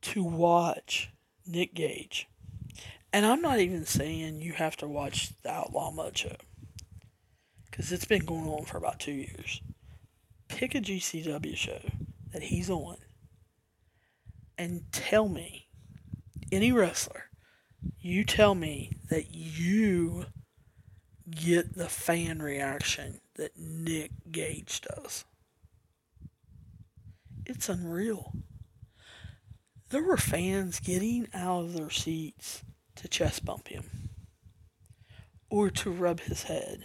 to 0.00 0.24
watch 0.24 1.10
Nick 1.46 1.74
Gage. 1.74 2.26
And 3.12 3.26
I'm 3.26 3.42
not 3.42 3.60
even 3.60 3.84
saying 3.84 4.40
you 4.40 4.54
have 4.54 4.76
to 4.78 4.88
watch 4.88 5.30
the 5.42 5.50
Outlaw 5.50 5.90
Mud. 5.90 6.20
Because 7.70 7.92
it's 7.92 8.06
been 8.06 8.24
going 8.24 8.48
on 8.48 8.64
for 8.64 8.78
about 8.78 9.00
two 9.00 9.12
years. 9.12 9.60
Pick 10.48 10.74
a 10.74 10.80
GCW 10.80 11.56
show 11.56 11.80
that 12.32 12.44
he's 12.44 12.70
on 12.70 12.96
and 14.58 14.84
tell 14.92 15.28
me, 15.28 15.68
any 16.50 16.72
wrestler, 16.72 17.24
you 18.00 18.24
tell 18.24 18.54
me 18.54 18.92
that 19.10 19.34
you 19.34 20.26
get 21.30 21.74
the 21.74 21.88
fan 21.88 22.40
reaction 22.40 23.20
that 23.34 23.58
Nick 23.58 24.12
Gage 24.30 24.80
does. 24.80 25.24
It's 27.44 27.68
unreal. 27.68 28.32
There 29.90 30.02
were 30.02 30.16
fans 30.16 30.80
getting 30.80 31.28
out 31.32 31.64
of 31.64 31.74
their 31.74 31.90
seats 31.90 32.62
to 32.96 33.08
chest 33.08 33.44
bump 33.44 33.68
him 33.68 34.10
or 35.48 35.70
to 35.70 35.90
rub 35.90 36.20
his 36.20 36.44
head. 36.44 36.80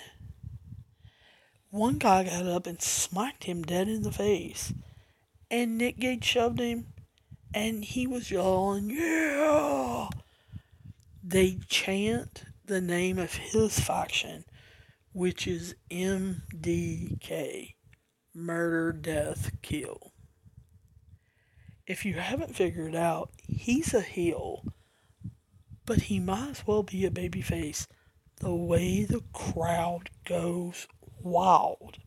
One 1.70 1.98
guy 1.98 2.26
got 2.26 2.46
up 2.46 2.68
and 2.68 2.82
smacked 2.82 3.46
him 3.46 3.64
dead 3.64 3.88
in 3.88 4.04
the 4.04 4.12
face, 4.12 4.74
and 5.50 5.78
Nick 5.78 5.98
Gage 6.00 6.24
shoved 6.24 6.60
him, 6.60 6.88
and 7.54 7.84
he 7.84 8.08
was 8.08 8.32
yelling, 8.32 8.90
Yeah! 8.90 10.10
They 11.24 11.60
chant 11.68 12.44
the 12.66 12.82
name 12.82 13.20
of 13.20 13.34
his 13.34 13.80
faction, 13.80 14.46
which 15.14 15.48
is 15.48 15.76
MDK 15.90 17.76
Murder, 18.34 18.94
Death, 18.94 19.52
Kill. 19.62 20.14
If 21.86 22.06
you 22.06 22.14
haven't 22.16 22.56
figured 22.56 22.96
out, 22.96 23.32
he's 23.48 23.94
a 23.94 24.02
heel, 24.02 24.64
but 25.86 26.04
he 26.04 26.20
might 26.20 26.50
as 26.52 26.68
well 26.68 26.84
be 26.84 27.06
a 27.06 27.12
babyface 27.12 27.88
the 28.40 28.56
way 28.56 29.04
the 29.04 29.22
crowd 29.34 30.10
goes 30.26 30.88
wild. 31.22 31.98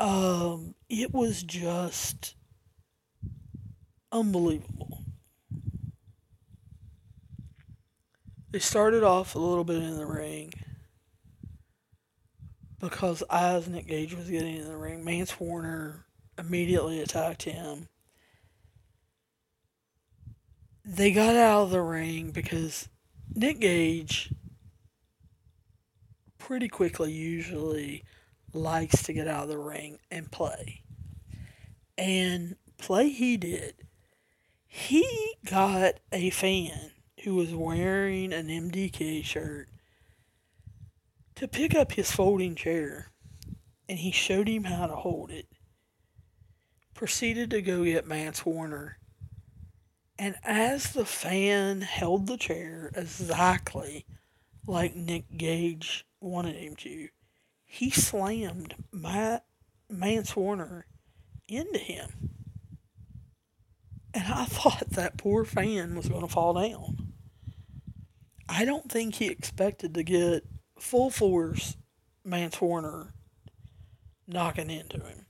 Um, 0.00 0.74
it 0.88 1.12
was 1.12 1.42
just 1.42 2.34
unbelievable. 4.14 5.02
They 8.50 8.60
started 8.60 9.02
off 9.02 9.34
a 9.34 9.40
little 9.40 9.64
bit 9.64 9.82
in 9.82 9.96
the 9.96 10.06
ring 10.06 10.52
because 12.78 13.24
as 13.28 13.68
Nick 13.68 13.88
Gage 13.88 14.14
was 14.14 14.30
getting 14.30 14.54
in 14.56 14.66
the 14.66 14.76
ring, 14.76 15.04
Mance 15.04 15.40
Warner 15.40 16.06
immediately 16.38 17.00
attacked 17.00 17.42
him. 17.42 17.88
They 20.84 21.10
got 21.10 21.34
out 21.34 21.62
of 21.62 21.70
the 21.70 21.82
ring 21.82 22.30
because 22.30 22.88
Nick 23.34 23.58
Gage 23.58 24.32
pretty 26.38 26.68
quickly 26.68 27.10
usually 27.10 28.04
likes 28.52 29.02
to 29.04 29.12
get 29.12 29.26
out 29.26 29.44
of 29.44 29.48
the 29.48 29.58
ring 29.58 29.98
and 30.12 30.30
play. 30.30 30.82
And 31.98 32.54
play 32.78 33.08
he 33.08 33.36
did. 33.36 33.74
He 34.76 35.36
got 35.44 36.00
a 36.10 36.30
fan 36.30 36.90
who 37.22 37.36
was 37.36 37.54
wearing 37.54 38.32
an 38.32 38.48
MDK 38.48 39.24
shirt 39.24 39.68
to 41.36 41.46
pick 41.46 41.76
up 41.76 41.92
his 41.92 42.10
folding 42.10 42.56
chair 42.56 43.12
and 43.88 44.00
he 44.00 44.10
showed 44.10 44.48
him 44.48 44.64
how 44.64 44.88
to 44.88 44.96
hold 44.96 45.30
it. 45.30 45.46
Proceeded 46.92 47.50
to 47.50 47.62
go 47.62 47.84
get 47.84 48.08
Mance 48.08 48.44
Warner. 48.44 48.98
And 50.18 50.34
as 50.42 50.92
the 50.92 51.06
fan 51.06 51.82
held 51.82 52.26
the 52.26 52.36
chair 52.36 52.90
exactly 52.96 54.04
like 54.66 54.96
Nick 54.96 55.36
Gage 55.36 56.04
wanted 56.20 56.56
him 56.56 56.74
to, 56.76 57.08
he 57.64 57.90
slammed 57.90 58.74
Matt 58.90 59.46
Mance 59.88 60.34
Warner 60.34 60.86
into 61.48 61.78
him. 61.78 62.33
And 64.14 64.32
I 64.32 64.44
thought 64.48 64.90
that 64.90 65.18
poor 65.18 65.44
fan 65.44 65.96
was 65.96 66.08
going 66.08 66.22
to 66.22 66.28
fall 66.28 66.54
down. 66.54 67.12
I 68.48 68.64
don't 68.64 68.90
think 68.90 69.16
he 69.16 69.26
expected 69.26 69.94
to 69.94 70.02
get 70.02 70.44
full 70.78 71.10
force 71.10 71.76
Mance 72.24 72.60
Warner 72.60 73.14
knocking 74.26 74.70
into 74.70 74.98
him. 74.98 75.26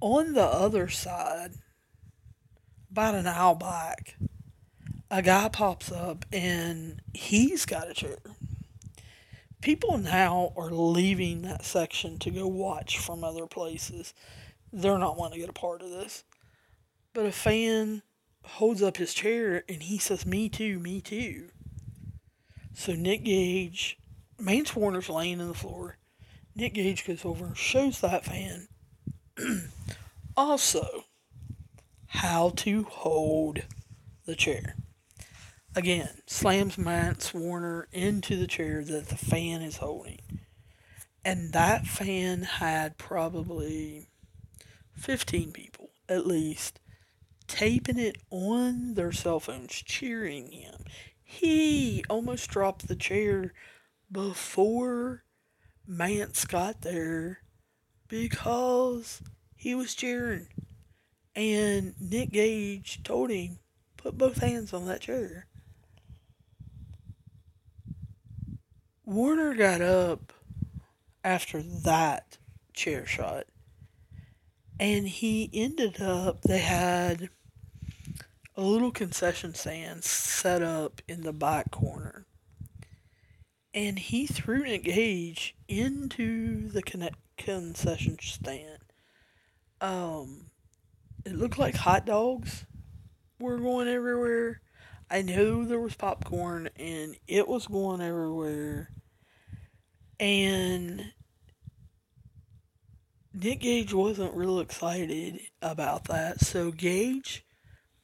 On 0.00 0.34
the 0.34 0.44
other 0.44 0.88
side, 0.88 1.52
about 2.90 3.14
an 3.14 3.26
hour 3.26 3.54
back, 3.54 4.16
a 5.10 5.22
guy 5.22 5.48
pops 5.48 5.90
up 5.90 6.24
and 6.32 7.00
he's 7.14 7.64
got 7.64 7.90
a 7.90 7.94
chair. 7.94 8.18
People 9.62 9.96
now 9.96 10.52
are 10.56 10.70
leaving 10.70 11.42
that 11.42 11.64
section 11.64 12.18
to 12.18 12.30
go 12.30 12.46
watch 12.46 12.98
from 12.98 13.24
other 13.24 13.46
places. 13.46 14.12
They're 14.74 14.98
not 14.98 15.16
wanting 15.16 15.34
to 15.34 15.40
get 15.40 15.48
a 15.48 15.52
part 15.52 15.82
of 15.82 15.90
this. 15.90 16.24
But 17.12 17.26
a 17.26 17.32
fan 17.32 18.02
holds 18.42 18.82
up 18.82 18.96
his 18.96 19.14
chair 19.14 19.62
and 19.68 19.84
he 19.84 19.98
says, 19.98 20.26
Me 20.26 20.48
too, 20.48 20.80
me 20.80 21.00
too. 21.00 21.50
So 22.74 22.92
Nick 22.92 23.22
Gage, 23.24 23.96
Mance 24.36 24.74
Warner's 24.74 25.08
laying 25.08 25.38
in 25.38 25.46
the 25.46 25.54
floor. 25.54 25.98
Nick 26.56 26.74
Gage 26.74 27.06
goes 27.06 27.24
over 27.24 27.46
and 27.46 27.56
shows 27.56 28.00
that 28.00 28.24
fan 28.24 28.66
also 30.36 31.04
how 32.06 32.50
to 32.56 32.82
hold 32.82 33.62
the 34.26 34.34
chair. 34.34 34.76
Again, 35.76 36.08
slams 36.26 36.76
Mance 36.76 37.32
Warner 37.32 37.86
into 37.92 38.36
the 38.36 38.46
chair 38.48 38.82
that 38.84 39.08
the 39.08 39.16
fan 39.16 39.62
is 39.62 39.76
holding. 39.76 40.40
And 41.24 41.52
that 41.52 41.86
fan 41.86 42.42
had 42.42 42.98
probably 42.98 44.08
15 44.96 45.52
people 45.52 45.90
at 46.08 46.26
least 46.26 46.80
taping 47.46 47.98
it 47.98 48.18
on 48.30 48.94
their 48.94 49.12
cell 49.12 49.40
phones, 49.40 49.72
cheering 49.72 50.50
him. 50.50 50.84
He 51.22 52.04
almost 52.08 52.50
dropped 52.50 52.88
the 52.88 52.96
chair 52.96 53.52
before 54.10 55.24
Mance 55.86 56.44
got 56.44 56.82
there 56.82 57.40
because 58.08 59.22
he 59.56 59.74
was 59.74 59.94
cheering. 59.94 60.48
And 61.34 61.94
Nick 62.00 62.30
Gage 62.30 63.02
told 63.02 63.30
him, 63.30 63.58
put 63.96 64.16
both 64.16 64.38
hands 64.38 64.72
on 64.72 64.86
that 64.86 65.00
chair. 65.00 65.46
Warner 69.04 69.54
got 69.54 69.80
up 69.80 70.32
after 71.22 71.62
that 71.62 72.38
chair 72.72 73.06
shot 73.06 73.46
and 74.78 75.08
he 75.08 75.50
ended 75.52 76.00
up 76.00 76.42
they 76.42 76.58
had 76.58 77.30
a 78.56 78.62
little 78.62 78.90
concession 78.90 79.54
stand 79.54 80.04
set 80.04 80.62
up 80.62 81.02
in 81.08 81.22
the 81.22 81.32
back 81.32 81.70
corner. 81.70 82.26
And 83.72 83.98
he 83.98 84.26
threw 84.26 84.62
Nick 84.62 84.84
Gage 84.84 85.56
into 85.66 86.68
the 86.68 87.10
concession 87.36 88.16
stand. 88.20 88.78
Um, 89.80 90.50
it 91.24 91.34
looked 91.34 91.58
like 91.58 91.74
hot 91.74 92.06
dogs 92.06 92.64
were 93.40 93.58
going 93.58 93.88
everywhere. 93.88 94.60
I 95.10 95.22
know 95.22 95.64
there 95.64 95.80
was 95.80 95.96
popcorn 95.96 96.68
and 96.76 97.16
it 97.26 97.48
was 97.48 97.66
going 97.66 98.00
everywhere. 98.00 98.90
And 100.20 101.12
Nick 103.36 103.60
Gage 103.60 103.92
wasn't 103.92 104.36
real 104.36 104.60
excited 104.60 105.40
about 105.60 106.04
that. 106.04 106.40
So 106.40 106.70
Gage 106.70 107.44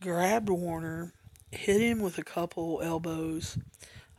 grabbed 0.02 0.48
Warner, 0.48 1.14
hit 1.52 1.80
him 1.80 2.00
with 2.00 2.18
a 2.18 2.24
couple 2.24 2.80
elbows, 2.82 3.56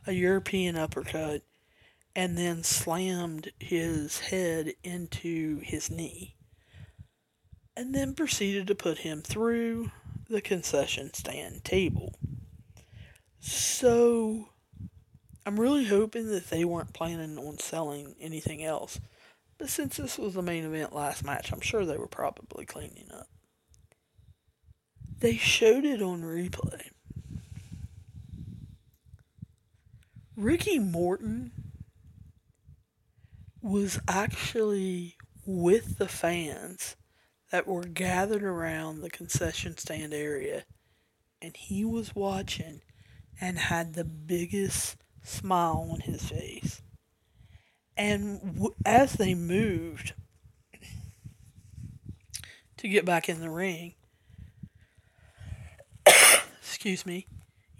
a 0.06 0.12
European 0.12 0.74
uppercut, 0.74 1.42
and 2.16 2.38
then 2.38 2.62
slammed 2.62 3.52
his 3.58 4.20
head 4.20 4.72
into 4.82 5.60
his 5.60 5.90
knee. 5.90 6.34
And 7.76 7.94
then 7.94 8.14
proceeded 8.14 8.66
to 8.68 8.74
put 8.74 8.98
him 8.98 9.20
through 9.20 9.90
the 10.30 10.40
concession 10.40 11.12
stand 11.12 11.62
table. 11.62 12.14
So 13.38 14.48
I'm 15.44 15.60
really 15.60 15.84
hoping 15.84 16.28
that 16.30 16.48
they 16.48 16.64
weren't 16.64 16.94
planning 16.94 17.36
on 17.36 17.58
selling 17.58 18.14
anything 18.18 18.64
else. 18.64 18.98
But 19.62 19.70
since 19.70 19.96
this 19.96 20.18
was 20.18 20.34
the 20.34 20.42
main 20.42 20.64
event 20.64 20.92
last 20.92 21.24
match, 21.24 21.52
I'm 21.52 21.60
sure 21.60 21.86
they 21.86 21.96
were 21.96 22.08
probably 22.08 22.66
cleaning 22.66 23.06
up. 23.14 23.28
They 25.20 25.36
showed 25.36 25.84
it 25.84 26.02
on 26.02 26.22
replay. 26.22 26.88
Ricky 30.36 30.80
Morton 30.80 31.52
was 33.60 34.00
actually 34.08 35.14
with 35.46 35.98
the 35.98 36.08
fans 36.08 36.96
that 37.52 37.68
were 37.68 37.84
gathered 37.84 38.42
around 38.42 39.00
the 39.00 39.10
concession 39.10 39.78
stand 39.78 40.12
area, 40.12 40.64
and 41.40 41.56
he 41.56 41.84
was 41.84 42.16
watching 42.16 42.80
and 43.40 43.60
had 43.60 43.94
the 43.94 44.04
biggest 44.04 44.96
smile 45.22 45.88
on 45.92 46.00
his 46.00 46.24
face. 46.24 46.81
And 47.96 48.54
w- 48.54 48.74
as 48.84 49.14
they 49.14 49.34
moved 49.34 50.14
to 52.78 52.88
get 52.88 53.04
back 53.04 53.28
in 53.28 53.40
the 53.40 53.50
ring, 53.50 53.94
excuse 56.60 57.04
me, 57.06 57.26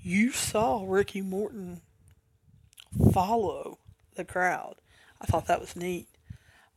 you 0.01 0.33
saw 0.33 0.85
Ricky 0.87 1.23
Morton 1.23 1.81
follow 3.13 3.79
the 4.17 4.25
crowd. 4.25 4.77
I 5.21 5.27
thought 5.27 5.47
that 5.47 5.61
was 5.61 5.77
neat. 5.77 6.09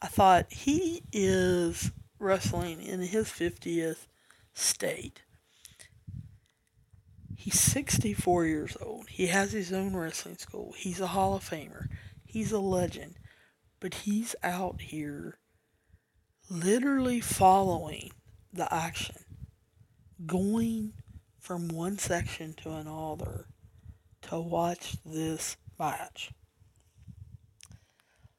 I 0.01 0.07
thought 0.07 0.51
he 0.51 1.03
is 1.11 1.91
wrestling 2.19 2.81
in 2.81 3.01
his 3.01 3.27
50th 3.27 4.07
state. 4.53 5.23
He's 7.35 7.59
64 7.59 8.45
years 8.45 8.77
old. 8.81 9.09
He 9.09 9.27
has 9.27 9.51
his 9.51 9.71
own 9.71 9.95
wrestling 9.95 10.37
school. 10.37 10.73
He's 10.77 10.99
a 10.99 11.07
Hall 11.07 11.35
of 11.35 11.47
Famer. 11.47 11.87
He's 12.23 12.51
a 12.51 12.59
legend. 12.59 13.15
But 13.85 13.93
he's 13.93 14.35
out 14.41 14.81
here 14.81 15.37
literally 16.49 17.19
following 17.19 18.13
the 18.51 18.73
action, 18.73 19.17
going 20.25 20.93
from 21.39 21.67
one 21.67 21.99
section 21.99 22.55
to 22.63 22.71
another 22.71 23.45
to 24.23 24.39
watch 24.39 24.97
this 25.05 25.57
match. 25.77 26.31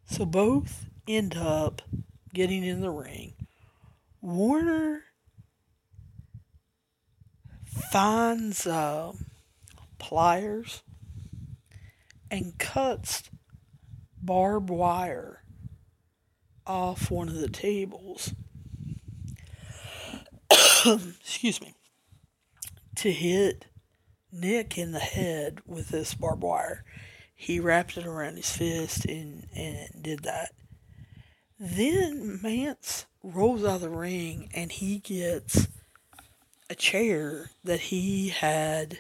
So 0.07 0.27
both 0.27 0.87
end 1.07 1.37
up 1.37 1.81
getting 2.35 2.65
in 2.65 2.81
the 2.81 2.91
ring. 2.91 3.35
Warner 4.21 5.05
finds 7.93 8.67
uh, 8.67 9.13
pliers 10.01 10.83
and 12.33 12.59
cuts 12.59 13.31
barbed 14.27 14.69
wire 14.69 15.43
off 16.67 17.11
one 17.11 17.29
of 17.29 17.37
the 17.37 17.49
tables. 17.49 18.35
Excuse 21.21 21.61
me. 21.61 21.75
To 22.97 23.13
hit 23.13 23.67
Nick 24.33 24.77
in 24.77 24.93
the 24.93 24.99
head 24.99 25.61
with 25.65 25.89
this 25.89 26.15
barbed 26.15 26.43
wire. 26.43 26.85
He 27.35 27.61
wrapped 27.61 27.97
it 27.97 28.07
around 28.07 28.37
his 28.37 28.51
fist 28.51 29.05
and, 29.05 29.47
and 29.55 30.03
did 30.03 30.21
that. 30.21 30.53
Then 31.59 32.41
Mance 32.43 33.07
rolls 33.23 33.65
out 33.65 33.77
of 33.77 33.81
the 33.83 33.91
ring 33.91 34.51
and 34.55 34.73
he 34.73 34.99
gets 34.99 35.69
a 36.69 36.75
chair 36.75 37.51
that 37.63 37.81
he 37.81 38.31
had 38.31 38.99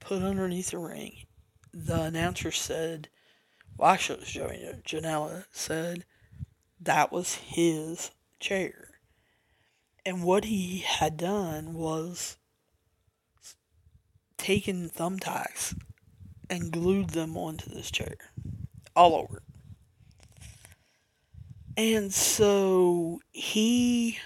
put 0.00 0.22
underneath 0.22 0.70
the 0.70 0.78
ring. 0.78 1.24
The 1.72 2.02
announcer 2.02 2.50
said 2.50 3.08
well, 3.78 3.96
Janela 3.96 5.44
said 5.50 6.04
that 6.80 7.12
was 7.12 7.34
his 7.34 8.10
chair. 8.40 8.90
And 10.04 10.22
what 10.22 10.44
he 10.44 10.78
had 10.78 11.16
done 11.16 11.74
was 11.74 12.36
taken 14.38 14.88
thumbtacks 14.88 15.76
and 16.48 16.70
glued 16.70 17.10
them 17.10 17.36
onto 17.36 17.68
this 17.68 17.90
chair 17.90 18.16
all 18.94 19.14
over. 19.14 19.42
And 21.76 22.14
so 22.14 23.20
he 23.32 24.18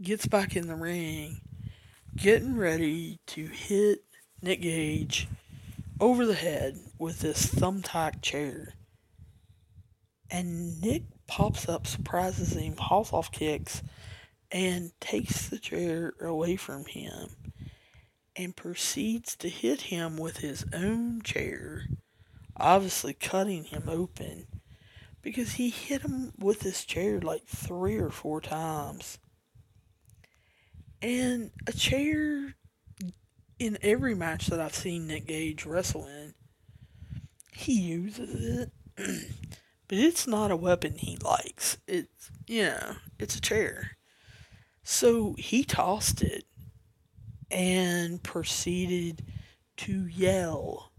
gets 0.00 0.26
back 0.26 0.54
in 0.54 0.68
the 0.68 0.76
ring, 0.76 1.40
getting 2.14 2.56
ready 2.56 3.18
to 3.28 3.46
hit 3.46 4.04
Nick 4.42 4.60
Gage 4.62 5.26
over 6.00 6.26
the 6.26 6.34
head 6.34 6.78
with 6.98 7.20
this 7.20 7.46
thumbtack 7.46 8.22
chair. 8.22 8.74
And 10.30 10.80
Nick 10.80 11.04
pops 11.26 11.68
up, 11.68 11.86
surprises 11.86 12.52
him, 12.52 12.76
hauls 12.76 13.12
off 13.12 13.32
kicks, 13.32 13.82
and 14.50 14.92
takes 15.00 15.48
the 15.48 15.58
chair 15.58 16.14
away 16.20 16.56
from 16.56 16.84
him 16.84 17.28
and 18.36 18.54
proceeds 18.54 19.34
to 19.36 19.48
hit 19.48 19.82
him 19.82 20.16
with 20.16 20.38
his 20.38 20.64
own 20.72 21.20
chair, 21.22 21.86
obviously 22.56 23.12
cutting 23.12 23.64
him 23.64 23.84
open 23.88 24.46
because 25.22 25.54
he 25.54 25.70
hit 25.70 26.02
him 26.02 26.32
with 26.38 26.62
his 26.62 26.84
chair 26.84 27.20
like 27.20 27.46
three 27.46 27.96
or 27.96 28.10
four 28.10 28.40
times. 28.40 29.18
And 31.02 31.50
a 31.66 31.72
chair 31.72 32.54
in 33.58 33.78
every 33.82 34.14
match 34.14 34.46
that 34.48 34.60
I've 34.60 34.74
seen 34.74 35.06
Nick 35.06 35.26
Gage 35.26 35.66
wrestle 35.66 36.06
in, 36.06 36.34
he 37.52 37.80
uses 37.80 38.60
it, 38.60 38.72
but 38.96 39.98
it's 39.98 40.26
not 40.26 40.50
a 40.50 40.56
weapon 40.56 40.94
he 40.96 41.16
likes. 41.16 41.78
It's, 41.86 42.30
know, 42.48 42.96
it's 43.18 43.36
a 43.36 43.40
chair. 43.40 43.96
So 44.82 45.34
he 45.38 45.64
tossed 45.64 46.22
it 46.22 46.44
and 47.50 48.22
proceeded 48.22 49.24
to 49.78 50.06
yell 50.06 50.92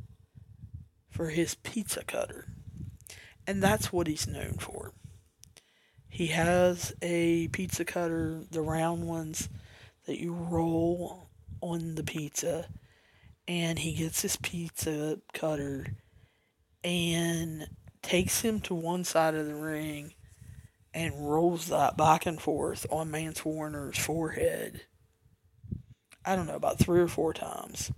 for 1.10 1.30
his 1.30 1.55
pizza 1.55 2.03
cutter. 2.03 2.53
And 3.47 3.64
that's 3.64 3.91
what 3.91 4.07
he's 4.07 4.28
known 4.28 4.57
for. 4.60 4.93
He 6.07 6.28
has 6.28 6.93
a 7.01 7.47
pizza 7.49 7.86
cutter, 7.86 8.43
the 8.51 8.62
round 8.62 9.07
ones 9.07 9.49
that 10.05 10.20
you 10.20 10.34
roll 10.34 11.29
on 11.62 11.95
the 11.95 12.03
pizza 12.03 12.68
and 13.47 13.80
he 13.80 13.93
gets 13.93 14.22
his 14.22 14.36
pizza 14.38 15.20
cutter 15.34 15.88
and 16.84 17.68
takes 18.01 18.41
him 18.41 18.60
to 18.62 18.76
one 18.76 19.03
side 19.03 19.34
of 19.34 19.47
the 19.47 19.55
ring 19.55 20.14
and 20.93 21.30
rolls 21.32 21.68
that 21.68 21.97
back 21.97 22.26
and 22.26 22.39
forth 22.39 22.86
on 22.91 23.12
Mance 23.12 23.43
Warner's 23.43 23.97
forehead. 23.97 24.82
I 26.26 26.36
don't 26.36 26.47
know, 26.47 26.55
about 26.55 26.80
three 26.80 26.99
or 26.99 27.07
four 27.07 27.34
times. 27.34 27.91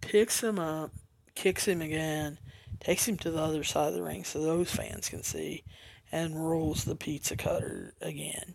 Picks 0.00 0.42
him 0.42 0.58
up, 0.58 0.92
kicks 1.34 1.66
him 1.66 1.80
again, 1.80 2.38
takes 2.80 3.08
him 3.08 3.16
to 3.18 3.30
the 3.30 3.40
other 3.40 3.64
side 3.64 3.88
of 3.88 3.94
the 3.94 4.02
ring 4.02 4.24
so 4.24 4.40
those 4.40 4.70
fans 4.70 5.08
can 5.08 5.22
see, 5.22 5.64
and 6.10 6.48
rolls 6.48 6.84
the 6.84 6.96
pizza 6.96 7.36
cutter 7.36 7.94
again. 8.00 8.54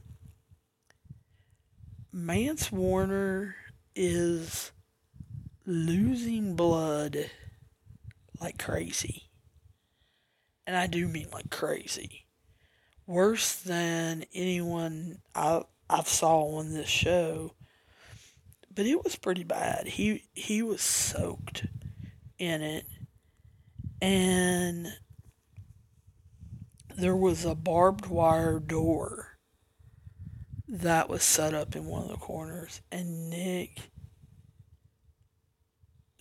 Mance 2.11 2.71
Warner 2.71 3.55
is 3.97 4.71
losing 5.65 6.55
blood 6.55 7.29
like 8.39 8.57
crazy. 8.57 9.23
And 10.65 10.75
I 10.75 10.87
do 10.87 11.07
mean 11.07 11.27
like 11.33 11.49
crazy. 11.49 12.25
Worse 13.05 13.55
than 13.55 14.25
anyone 14.33 15.19
I, 15.33 15.63
I've 15.89 16.07
saw 16.07 16.57
on 16.57 16.73
this 16.73 16.89
show 16.89 17.53
but 18.77 18.85
it 18.85 19.03
was 19.03 19.15
pretty 19.15 19.43
bad. 19.43 19.87
He 19.87 20.25
he 20.35 20.61
was 20.61 20.81
soaked 20.81 21.65
in 22.37 22.61
it, 22.61 22.85
and 23.99 24.93
there 26.95 27.15
was 27.15 27.43
a 27.43 27.55
barbed 27.55 28.05
wire 28.05 28.59
door 28.59 29.36
that 30.67 31.09
was 31.09 31.23
set 31.23 31.53
up 31.53 31.75
in 31.75 31.85
one 31.85 32.03
of 32.03 32.09
the 32.09 32.17
corners, 32.17 32.81
and 32.91 33.29
Nick 33.29 33.89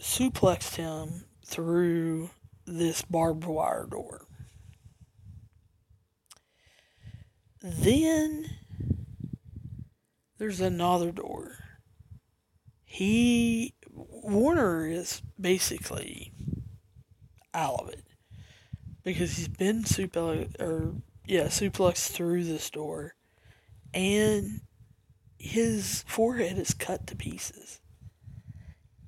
suplexed 0.01 0.77
him 0.77 1.25
through 1.45 2.31
this 2.65 3.03
barbed 3.03 3.45
wire 3.45 3.87
door. 3.91 4.27
Then 7.61 8.47
there's 10.39 10.61
another 10.61 11.11
door. 11.11 11.57
He 12.85 13.75
Warner 13.91 14.87
is 14.87 15.23
basically 15.41 16.33
out 17.53 17.81
of 17.81 17.89
it 17.89 18.05
because 19.03 19.37
he's 19.37 19.49
been 19.49 19.83
suplex 19.83 20.61
or 20.61 20.95
yeah 21.27 21.47
suplexed 21.47 22.11
through 22.11 22.45
this 22.45 22.71
door, 22.71 23.16
and 23.97 24.61
his 25.39 26.05
forehead 26.07 26.59
is 26.59 26.75
cut 26.75 27.07
to 27.07 27.17
pieces. 27.17 27.81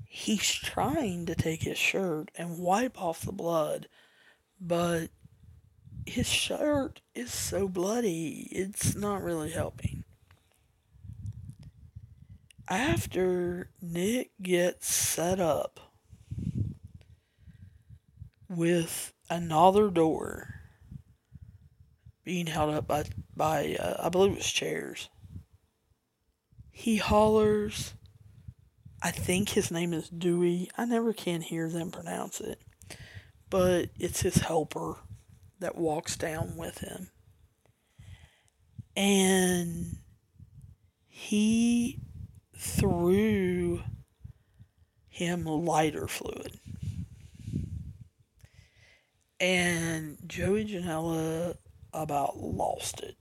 He's 0.07 0.51
trying 0.51 1.27
to 1.27 1.35
take 1.35 1.63
his 1.63 1.77
shirt 1.77 2.31
and 2.35 2.59
wipe 2.59 3.01
off 3.01 3.21
the 3.21 3.33
blood, 3.33 3.87
but 4.59 5.09
his 6.07 6.27
shirt 6.27 7.03
is 7.15 7.31
so 7.31 7.69
bloody, 7.69 8.49
it's 8.51 8.97
not 8.97 9.23
really 9.23 9.51
helping. 9.51 10.05
After 12.67 13.69
Nick 13.83 14.31
gets 14.41 14.93
set 14.93 15.39
up 15.39 15.81
with 18.49 19.13
another 19.29 19.91
door 19.91 20.58
being 22.29 22.47
held 22.47 22.75
up 22.75 22.87
by, 22.87 23.05
by 23.35 23.75
uh, 23.81 24.03
I 24.05 24.11
believe 24.11 24.33
it 24.33 24.37
was 24.37 24.53
chairs, 24.53 25.09
he 26.71 26.99
hollers, 26.99 27.95
I 29.03 29.13
think 29.13 29.49
his 29.49 29.71
name 29.71 29.95
is 29.95 30.11
Dewey. 30.11 30.69
I 30.77 30.85
never 30.85 31.15
can 31.15 31.41
hear 31.41 31.71
them 31.71 31.91
pronounce 31.91 32.43
it, 32.43 32.61
but 33.49 33.89
it's 33.99 34.21
his 34.21 34.37
helper 34.37 34.97
that 35.61 35.79
walks 35.79 36.19
down 36.19 36.59
with 36.59 36.81
him. 36.81 37.09
And 38.95 39.97
he 41.07 41.99
threw 42.59 43.81
him 45.09 45.47
lighter 45.47 46.07
fluid. 46.07 46.61
And 49.41 50.19
Joey 50.27 50.67
Janela 50.67 51.57
about 51.93 52.39
lost 52.39 53.01
it. 53.01 53.17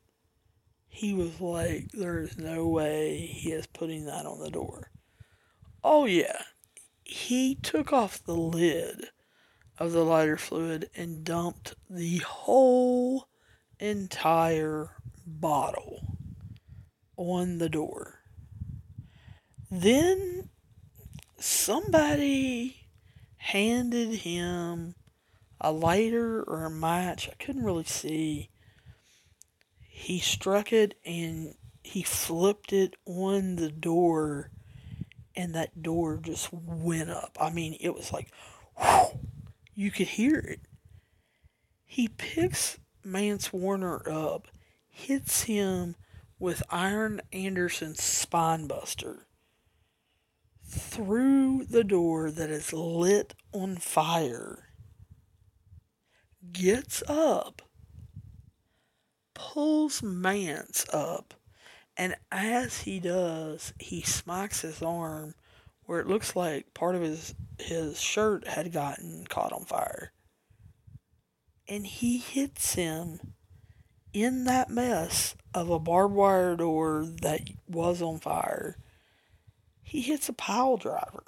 He 0.87 1.13
was 1.13 1.39
like, 1.39 1.91
there 1.91 2.19
is 2.19 2.37
no 2.37 2.67
way 2.67 3.17
he 3.17 3.51
is 3.51 3.67
putting 3.67 4.05
that 4.05 4.25
on 4.25 4.39
the 4.39 4.49
door. 4.49 4.91
Oh, 5.83 6.05
yeah. 6.05 6.41
He 7.03 7.55
took 7.55 7.93
off 7.93 8.23
the 8.23 8.35
lid 8.35 9.09
of 9.77 9.91
the 9.91 10.03
lighter 10.03 10.37
fluid 10.37 10.89
and 10.95 11.23
dumped 11.23 11.75
the 11.89 12.17
whole 12.17 13.27
entire 13.79 14.89
bottle 15.25 16.17
on 17.15 17.59
the 17.59 17.69
door. 17.69 18.21
Then 19.69 20.49
somebody 21.37 22.87
handed 23.37 24.19
him 24.19 24.95
a 25.61 25.71
lighter 25.71 26.43
or 26.43 26.65
a 26.65 26.71
match. 26.71 27.29
I 27.29 27.43
couldn't 27.43 27.63
really 27.63 27.83
see. 27.83 28.49
He 29.99 30.19
struck 30.19 30.71
it 30.71 30.93
and 31.03 31.55
he 31.81 32.03
flipped 32.03 32.71
it 32.71 32.95
on 33.07 33.55
the 33.55 33.71
door, 33.71 34.51
and 35.35 35.55
that 35.55 35.81
door 35.81 36.17
just 36.21 36.53
went 36.53 37.09
up. 37.09 37.35
I 37.41 37.49
mean, 37.49 37.75
it 37.81 37.95
was 37.95 38.13
like, 38.13 38.31
whew, 38.77 39.19
you 39.73 39.89
could 39.89 40.09
hear 40.09 40.37
it. 40.37 40.61
He 41.83 42.07
picks 42.07 42.77
Mance 43.03 43.51
Warner 43.51 44.07
up, 44.07 44.47
hits 44.87 45.43
him 45.43 45.95
with 46.37 46.61
Arn 46.69 47.19
Anderson's 47.33 47.99
spinebuster 47.99 49.21
through 50.63 51.65
the 51.65 51.83
door 51.83 52.29
that 52.29 52.51
is 52.51 52.71
lit 52.71 53.33
on 53.51 53.77
fire, 53.77 54.69
gets 56.53 57.01
up, 57.09 57.63
pulls 59.37 60.01
Mance 60.01 60.85
up, 60.91 61.35
and 61.95 62.15
as 62.31 62.81
he 62.81 62.99
does, 62.99 63.71
he 63.79 64.01
smacks 64.01 64.61
his 64.61 64.81
arm 64.81 65.35
where 65.85 65.99
it 65.99 66.07
looks 66.07 66.35
like 66.35 66.73
part 66.73 66.95
of 66.95 67.01
his 67.01 67.35
his 67.59 68.01
shirt 68.01 68.47
had 68.47 68.71
gotten 68.71 69.25
caught 69.29 69.53
on 69.53 69.63
fire. 69.63 70.11
And 71.67 71.85
he 71.85 72.17
hits 72.17 72.73
him 72.73 73.33
in 74.11 74.45
that 74.45 74.69
mess 74.71 75.35
of 75.53 75.69
a 75.69 75.79
barbed 75.79 76.15
wire 76.15 76.55
door 76.55 77.05
that 77.21 77.41
was 77.67 78.01
on 78.01 78.19
fire. 78.19 78.77
He 79.83 80.01
hits 80.01 80.29
a 80.29 80.33
pile 80.33 80.77
driver. 80.77 81.23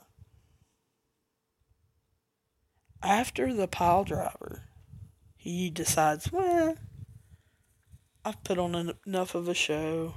After 3.03 3.53
the 3.53 3.67
pile 3.67 4.03
driver, 4.03 4.63
he 5.35 5.69
decides, 5.69 6.31
well, 6.31 6.75
I've 8.29 8.43
put 8.43 8.59
on 8.59 8.93
enough 9.07 9.33
of 9.33 9.47
a 9.47 9.55
show. 9.55 10.13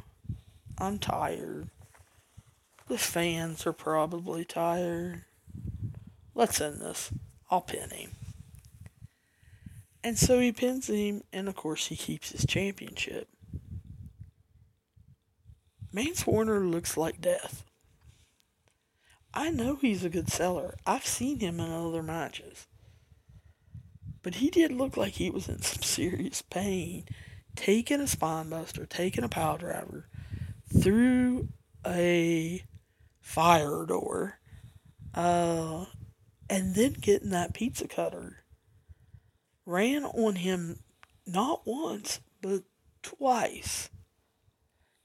I'm 0.76 0.98
tired. 0.98 1.70
The 2.86 2.98
fans 2.98 3.66
are 3.66 3.72
probably 3.72 4.44
tired. 4.44 5.24
Let's 6.34 6.60
end 6.60 6.82
this. 6.82 7.10
I'll 7.50 7.62
pin 7.62 7.88
him. 7.88 8.10
And 10.04 10.18
so 10.18 10.40
he 10.40 10.52
pins 10.52 10.88
him, 10.88 11.22
and 11.32 11.48
of 11.48 11.56
course, 11.56 11.86
he 11.86 11.96
keeps 11.96 12.32
his 12.32 12.44
championship. 12.44 13.28
Mance 15.90 16.26
Warner 16.26 16.60
looks 16.60 16.98
like 16.98 17.18
death. 17.18 17.64
I 19.32 19.48
know 19.48 19.76
he's 19.76 20.04
a 20.04 20.10
good 20.10 20.28
seller. 20.28 20.74
I've 20.84 21.06
seen 21.06 21.40
him 21.40 21.58
in 21.60 21.72
other 21.72 22.02
matches. 22.02 22.66
But 24.22 24.34
he 24.34 24.50
did 24.50 24.70
look 24.70 24.98
like 24.98 25.14
he 25.14 25.30
was 25.30 25.48
in 25.48 25.62
some 25.62 25.82
serious 25.82 26.42
pain, 26.42 27.06
taking 27.56 28.00
a 28.00 28.06
spine 28.06 28.48
buster, 28.48 28.86
taking 28.86 29.24
a 29.24 29.28
pile 29.28 29.58
driver 29.58 30.06
through 30.80 31.48
a 31.86 32.64
fire 33.20 33.84
door, 33.86 34.38
uh, 35.14 35.84
and 36.48 36.74
then 36.74 36.92
getting 36.94 37.30
that 37.30 37.54
pizza 37.54 37.88
cutter. 37.88 38.38
Ran 39.64 40.04
on 40.04 40.36
him 40.36 40.80
not 41.26 41.62
once, 41.64 42.20
but 42.40 42.62
twice. 43.02 43.90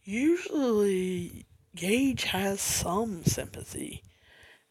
Usually, 0.04 1.46
Gage 1.76 2.24
has 2.26 2.60
some 2.62 3.24
sympathy 3.24 4.04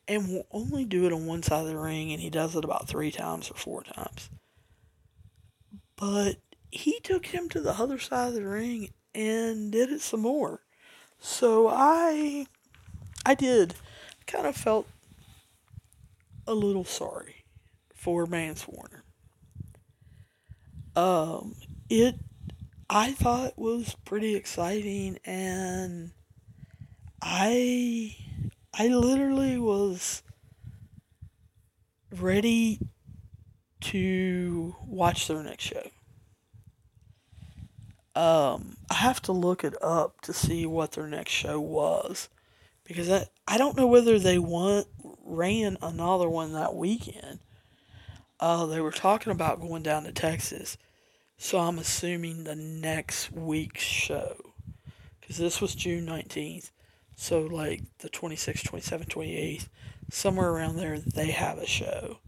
and 0.08 0.28
will 0.28 0.46
only 0.50 0.84
do 0.84 1.06
it 1.06 1.12
on 1.12 1.26
one 1.26 1.42
side 1.42 1.62
of 1.62 1.66
the 1.66 1.78
ring, 1.78 2.12
and 2.12 2.20
he 2.20 2.30
does 2.30 2.54
it 2.56 2.64
about 2.64 2.88
three 2.88 3.10
times 3.10 3.50
or 3.50 3.54
four 3.54 3.82
times. 3.82 4.30
But 5.96 6.36
he 6.76 7.00
took 7.00 7.26
him 7.26 7.48
to 7.48 7.60
the 7.60 7.72
other 7.72 7.98
side 7.98 8.28
of 8.28 8.34
the 8.34 8.44
ring 8.44 8.90
and 9.14 9.72
did 9.72 9.90
it 9.90 10.00
some 10.00 10.20
more. 10.20 10.60
So 11.18 11.68
I 11.68 12.46
I 13.24 13.34
did 13.34 13.74
kind 14.26 14.46
of 14.46 14.56
felt 14.56 14.86
a 16.46 16.54
little 16.54 16.84
sorry 16.84 17.44
for 17.94 18.26
Mance 18.26 18.66
Warner. 18.68 19.04
Um, 20.94 21.56
it 21.88 22.16
I 22.88 23.12
thought 23.12 23.58
was 23.58 23.96
pretty 24.04 24.36
exciting, 24.36 25.18
and 25.24 26.12
I 27.20 28.16
I 28.74 28.88
literally 28.88 29.58
was 29.58 30.22
ready 32.12 32.80
to 33.80 34.76
watch 34.86 35.26
their 35.26 35.42
next 35.42 35.64
show. 35.64 35.90
Um, 38.16 38.76
I 38.90 38.94
have 38.94 39.20
to 39.22 39.32
look 39.32 39.62
it 39.62 39.74
up 39.82 40.22
to 40.22 40.32
see 40.32 40.64
what 40.64 40.92
their 40.92 41.06
next 41.06 41.32
show 41.32 41.60
was 41.60 42.30
because 42.84 43.10
I, 43.10 43.26
I 43.46 43.58
don't 43.58 43.76
know 43.76 43.86
whether 43.86 44.18
they 44.18 44.38
want 44.38 44.86
ran 45.22 45.76
another 45.82 46.28
one 46.28 46.54
that 46.54 46.74
weekend. 46.74 47.40
Uh, 48.40 48.64
they 48.64 48.80
were 48.80 48.90
talking 48.90 49.32
about 49.32 49.60
going 49.60 49.82
down 49.82 50.04
to 50.04 50.12
Texas, 50.12 50.78
so 51.36 51.58
I'm 51.58 51.78
assuming 51.78 52.44
the 52.44 52.56
next 52.56 53.32
week's 53.32 53.82
show 53.82 54.36
because 55.20 55.36
this 55.36 55.60
was 55.60 55.74
June 55.74 56.06
19th. 56.06 56.70
So, 57.16 57.42
like 57.42 57.82
the 57.98 58.08
26th, 58.08 58.62
27th, 58.62 59.08
28th, 59.08 59.68
somewhere 60.10 60.50
around 60.50 60.76
there, 60.76 60.98
they 60.98 61.32
have 61.32 61.58
a 61.58 61.66
show. 61.66 62.18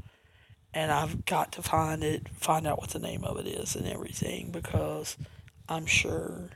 And 0.74 0.90
I've 0.90 1.24
got 1.24 1.52
to 1.52 1.62
find 1.62 2.02
it, 2.02 2.28
find 2.28 2.66
out 2.66 2.78
what 2.78 2.90
the 2.90 2.98
name 2.98 3.24
of 3.24 3.38
it 3.38 3.46
is 3.46 3.76
and 3.76 3.86
everything 3.86 4.50
because 4.50 5.16
I'm 5.68 5.86
sure 5.86 6.50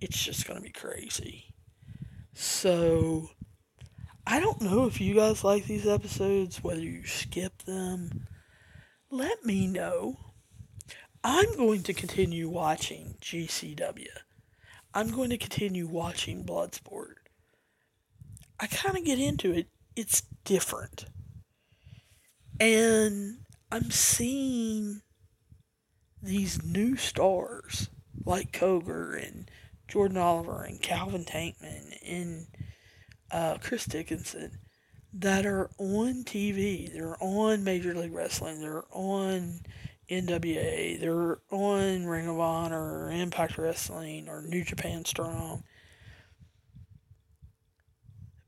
it's 0.00 0.22
just 0.22 0.46
going 0.46 0.58
to 0.58 0.64
be 0.64 0.72
crazy. 0.72 1.54
So, 2.34 3.28
I 4.26 4.40
don't 4.40 4.60
know 4.60 4.86
if 4.86 5.00
you 5.00 5.14
guys 5.14 5.44
like 5.44 5.66
these 5.66 5.86
episodes, 5.86 6.62
whether 6.62 6.80
you 6.80 7.06
skip 7.06 7.62
them. 7.62 8.26
Let 9.10 9.44
me 9.44 9.66
know. 9.66 10.18
I'm 11.22 11.56
going 11.56 11.82
to 11.84 11.92
continue 11.92 12.48
watching 12.48 13.16
GCW. 13.20 14.06
I'm 14.94 15.10
going 15.10 15.30
to 15.30 15.38
continue 15.38 15.86
watching 15.86 16.44
Bloodsport. 16.44 17.14
I 18.58 18.66
kind 18.66 18.96
of 18.96 19.04
get 19.04 19.18
into 19.18 19.52
it. 19.52 19.68
It's 19.94 20.22
different. 20.44 21.04
And 22.58 23.38
I'm 23.70 23.90
seeing 23.90 25.02
these 26.22 26.62
new 26.62 26.96
stars 26.96 27.88
like 28.24 28.52
Cogar 28.52 29.14
and 29.14 29.50
Jordan 29.88 30.16
Oliver 30.16 30.64
and 30.64 30.80
Calvin 30.80 31.24
Tankman 31.24 31.96
and 32.06 32.46
uh, 33.30 33.58
Chris 33.60 33.84
Dickinson 33.84 34.58
that 35.12 35.44
are 35.44 35.70
on 35.78 36.24
TV. 36.24 36.92
They're 36.92 37.16
on 37.20 37.64
Major 37.64 37.94
League 37.94 38.14
Wrestling. 38.14 38.60
They're 38.60 38.84
on 38.90 39.60
NWA. 40.10 40.98
They're 41.00 41.38
on 41.50 42.06
Ring 42.06 42.28
of 42.28 42.40
Honor 42.40 43.06
or 43.06 43.10
Impact 43.10 43.58
Wrestling 43.58 44.28
or 44.28 44.42
New 44.42 44.64
Japan 44.64 45.04
Strong. 45.04 45.64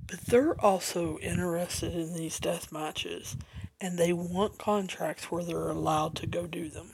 But 0.07 0.20
they're 0.20 0.59
also 0.61 1.18
interested 1.18 1.95
in 1.95 2.14
these 2.14 2.39
death 2.39 2.70
matches 2.70 3.37
and 3.81 3.99
they 3.99 4.12
want 4.12 4.59
contracts 4.59 5.31
where 5.31 5.43
they're 5.43 5.68
allowed 5.68 6.14
to 6.16 6.27
go 6.27 6.47
do 6.47 6.68
them. 6.68 6.91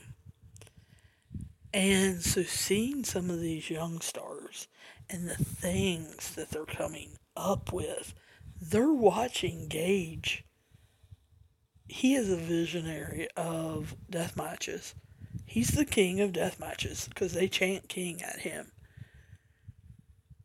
And 1.73 2.21
so 2.23 2.43
seeing 2.43 3.05
some 3.05 3.31
of 3.31 3.41
these 3.41 3.71
young 3.71 4.01
stars 4.01 4.67
and 5.09 5.29
the 5.29 5.37
things 5.37 6.35
that 6.35 6.51
they're 6.51 6.65
coming 6.65 7.19
up 7.37 7.73
with, 7.73 8.15
they're 8.61 8.93
watching 8.93 9.69
Gage. 9.69 10.45
He 11.89 12.15
is 12.15 12.31
a 12.31 12.37
visionary 12.37 13.29
of 13.37 13.95
death 14.09 14.37
matches. 14.37 14.95
He's 15.47 15.71
the 15.71 15.85
king 15.85 16.21
of 16.21 16.33
death 16.33 16.61
matches 16.61 17.09
because 17.09 17.33
they 17.33 17.49
chant 17.49 17.89
king 17.89 18.23
at 18.23 18.41
him. 18.41 18.73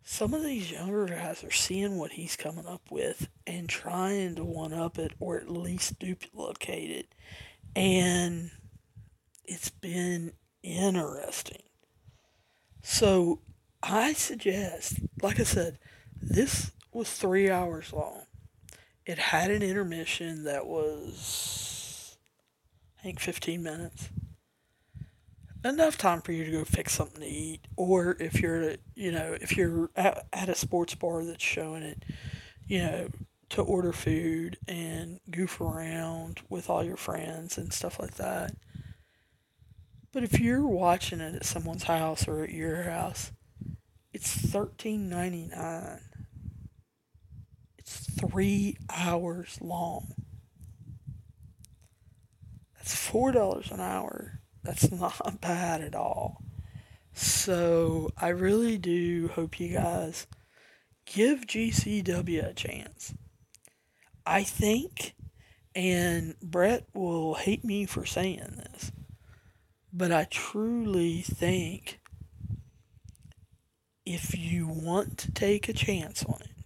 Some 0.03 0.35
of 0.35 0.43
these 0.43 0.71
younger 0.71 1.07
guys 1.07 1.43
are 1.43 1.51
seeing 1.51 1.97
what 1.97 2.11
he's 2.11 2.35
coming 2.35 2.67
up 2.67 2.91
with 2.91 3.27
and 3.47 3.67
trying 3.67 4.35
to 4.35 4.43
one 4.43 4.73
up 4.73 4.99
it 4.99 5.13
or 5.19 5.37
at 5.37 5.49
least 5.49 5.97
duplicate 5.97 6.91
it. 6.91 7.15
And 7.75 8.51
it's 9.43 9.69
been 9.69 10.33
interesting. 10.65 11.63
So 12.81 13.41
I 13.81 14.13
suggest, 14.13 14.99
like 15.21 15.39
I 15.39 15.43
said, 15.43 15.77
this 16.21 16.71
was 16.91 17.11
three 17.11 17.49
hours 17.49 17.93
long. 17.93 18.23
It 19.05 19.17
had 19.19 19.51
an 19.51 19.61
intermission 19.61 20.43
that 20.45 20.65
was, 20.65 22.17
I 22.99 23.03
think, 23.03 23.19
15 23.19 23.61
minutes. 23.61 24.09
Enough 25.63 25.97
time 25.97 26.21
for 26.21 26.31
you 26.31 26.45
to 26.45 26.51
go 26.51 26.63
fix 26.63 26.93
something 26.93 27.21
to 27.21 27.27
eat, 27.27 27.61
or 27.75 28.17
if 28.19 28.39
you're, 28.39 28.75
you 28.93 29.11
know, 29.11 29.35
if 29.39 29.57
you're 29.57 29.89
at, 29.95 30.25
at 30.31 30.49
a 30.49 30.55
sports 30.55 30.93
bar 30.95 31.23
that's 31.23 31.43
showing 31.43 31.83
it, 31.83 32.03
you 32.67 32.79
know, 32.79 33.07
to 33.49 33.61
order 33.61 33.91
food 33.91 34.57
and 34.67 35.19
goof 35.29 35.61
around 35.61 36.41
with 36.49 36.69
all 36.69 36.83
your 36.83 36.97
friends 36.97 37.57
and 37.57 37.71
stuff 37.71 37.99
like 37.99 38.15
that. 38.15 38.55
But 40.15 40.23
if 40.23 40.39
you're 40.39 40.65
watching 40.65 41.19
it 41.19 41.35
at 41.35 41.45
someone's 41.45 41.83
house 41.83 42.25
or 42.25 42.45
at 42.45 42.51
your 42.53 42.83
house, 42.83 43.33
it's 44.13 44.31
thirteen 44.31 45.09
ninety 45.09 45.49
nine. 45.53 45.99
It's 47.77 48.09
three 48.17 48.77
hours 48.89 49.57
long. 49.59 50.13
That's 52.77 52.95
four 52.95 53.33
dollars 53.33 53.71
an 53.71 53.81
hour. 53.81 54.39
That's 54.63 54.89
not 55.01 55.41
bad 55.41 55.81
at 55.81 55.95
all. 55.95 56.41
So 57.11 58.09
I 58.15 58.29
really 58.29 58.77
do 58.77 59.27
hope 59.33 59.59
you 59.59 59.73
guys 59.73 60.27
give 61.05 61.41
GCW 61.41 62.51
a 62.51 62.53
chance. 62.53 63.13
I 64.25 64.43
think, 64.43 65.13
and 65.75 66.39
Brett 66.41 66.87
will 66.93 67.33
hate 67.33 67.65
me 67.65 67.85
for 67.85 68.05
saying 68.05 68.61
this, 68.71 68.93
but 69.95 70.11
I 70.11 70.25
truly 70.25 71.21
think 71.21 72.01
if 74.05 74.37
you 74.37 74.67
want 74.67 75.17
to 75.19 75.31
take 75.31 75.69
a 75.69 75.73
chance 75.73 76.25
on 76.25 76.41
it, 76.41 76.65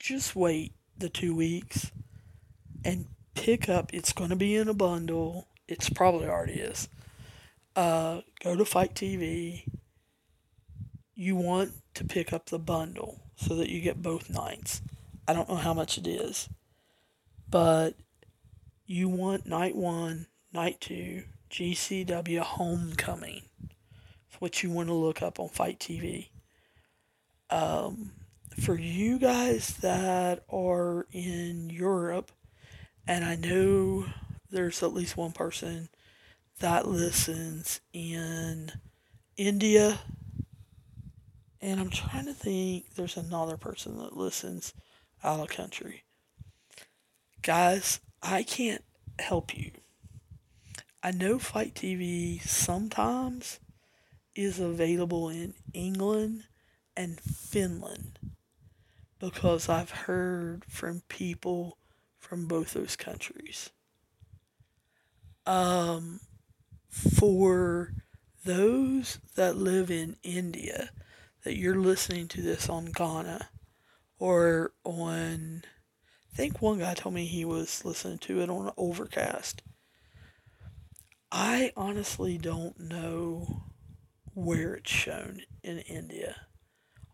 just 0.00 0.34
wait 0.34 0.74
the 0.98 1.08
two 1.08 1.36
weeks 1.36 1.92
and 2.84 3.06
pick 3.34 3.68
up. 3.68 3.94
It's 3.94 4.12
going 4.12 4.30
to 4.30 4.36
be 4.36 4.56
in 4.56 4.68
a 4.68 4.74
bundle. 4.74 5.46
It's 5.68 5.88
probably 5.88 6.26
already 6.26 6.54
is. 6.54 6.88
Uh, 7.76 8.22
go 8.42 8.56
to 8.56 8.64
FITE 8.64 8.94
TV. 8.94 9.64
You 11.14 11.36
want 11.36 11.74
to 11.94 12.04
pick 12.04 12.32
up 12.32 12.46
the 12.46 12.58
bundle 12.58 13.20
so 13.36 13.54
that 13.54 13.68
you 13.68 13.80
get 13.80 14.02
both 14.02 14.28
nights. 14.28 14.82
I 15.28 15.32
don't 15.32 15.48
know 15.48 15.54
how 15.54 15.74
much 15.74 15.96
it 15.96 16.08
is, 16.08 16.48
but 17.48 17.94
you 18.84 19.08
want 19.08 19.46
night 19.46 19.76
one, 19.76 20.26
night 20.52 20.80
two, 20.80 21.22
GCW 21.52 22.38
Homecoming. 22.40 23.42
It's 23.60 24.40
what 24.40 24.62
you 24.62 24.70
want 24.70 24.88
to 24.88 24.94
look 24.94 25.20
up 25.20 25.38
on 25.38 25.50
FITE 25.50 25.78
TV. 25.78 26.28
Um, 27.50 28.12
for 28.58 28.78
you 28.78 29.18
guys 29.18 29.76
that 29.82 30.44
are 30.48 31.06
in 31.12 31.68
Europe, 31.68 32.32
and 33.06 33.22
I 33.22 33.36
know 33.36 34.06
there's 34.50 34.82
at 34.82 34.94
least 34.94 35.18
one 35.18 35.32
person 35.32 35.90
that 36.60 36.88
listens 36.88 37.82
in 37.92 38.72
India, 39.36 40.00
and 41.60 41.78
I'm 41.78 41.90
trying 41.90 42.24
to 42.24 42.34
think 42.34 42.94
there's 42.94 43.18
another 43.18 43.58
person 43.58 43.98
that 43.98 44.16
listens 44.16 44.72
out 45.22 45.40
of 45.40 45.48
country. 45.48 46.04
Guys, 47.42 48.00
I 48.22 48.42
can't 48.42 48.84
help 49.18 49.54
you. 49.54 49.72
I 51.04 51.10
know 51.10 51.40
FITE 51.40 51.74
TV 51.74 52.40
sometimes 52.42 53.58
is 54.36 54.60
available 54.60 55.28
in 55.28 55.54
England 55.74 56.44
and 56.96 57.20
Finland 57.20 58.20
because 59.18 59.68
I've 59.68 59.90
heard 59.90 60.64
from 60.66 61.02
people 61.08 61.76
from 62.20 62.46
both 62.46 62.72
those 62.72 62.94
countries. 62.94 63.70
Um, 65.44 66.20
for 66.88 67.94
those 68.44 69.18
that 69.34 69.56
live 69.56 69.90
in 69.90 70.16
India, 70.22 70.90
that 71.42 71.56
you're 71.56 71.80
listening 71.80 72.28
to 72.28 72.42
this 72.42 72.68
on 72.68 72.88
Gaana 72.88 73.48
or 74.20 74.72
on, 74.84 75.64
I 76.32 76.36
think 76.36 76.62
one 76.62 76.78
guy 76.78 76.94
told 76.94 77.16
me 77.16 77.26
he 77.26 77.44
was 77.44 77.84
listening 77.84 78.18
to 78.18 78.40
it 78.40 78.48
on 78.48 78.72
Overcast. 78.76 79.62
I 81.34 81.72
honestly 81.78 82.36
don't 82.36 82.78
know 82.78 83.62
where 84.34 84.74
it's 84.74 84.90
shown 84.90 85.40
in 85.62 85.78
India. 85.78 86.36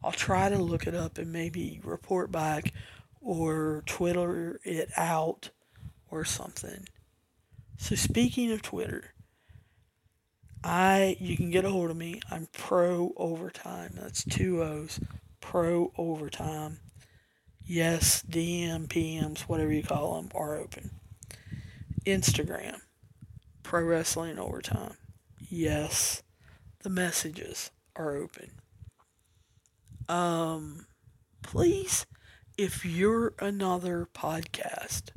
I'll 0.03 0.11
try 0.11 0.49
to 0.49 0.59
look 0.59 0.89
it 0.89 0.95
up 0.95 1.19
and 1.19 1.33
maybe 1.33 1.81
report 1.85 2.33
back 2.33 2.73
or 3.21 3.85
Twitter 3.87 4.59
it 4.65 4.91
out 4.97 5.51
or 6.11 6.25
something. 6.25 6.89
So 7.77 7.95
speaking 7.95 8.51
of 8.51 8.61
Twitter, 8.61 9.15
I 10.65 11.17
you 11.21 11.37
can 11.37 11.51
get 11.51 11.65
a 11.65 11.71
hold 11.71 11.93
of 11.93 11.97
me. 11.97 12.21
I'm 12.29 12.49
pro 12.53 13.13
overtime. 13.17 13.93
That's 13.95 14.25
two 14.25 14.65
O's. 14.65 14.99
Pro 15.41 15.93
overtime. 15.97 16.81
Yes, 17.65 18.25
DM, 18.29 18.89
PMs, 18.89 19.43
whatever 19.43 19.73
you 19.73 19.85
call 19.85 20.17
them, 20.17 20.33
are 20.35 20.57
open. 20.57 20.91
Instagram 22.05 22.81
Pro 23.69 23.85
Wrestling 23.85 24.39
Overtime. 24.39 24.95
Yes, 25.51 26.23
the 26.83 26.89
messages 26.89 27.71
are 27.97 28.17
open. 28.17 28.53
Um, 30.09 30.87
please, 31.43 32.07
if 32.57 32.87
you're 32.87 33.35
another 33.39 34.09
podcast, 34.15 35.11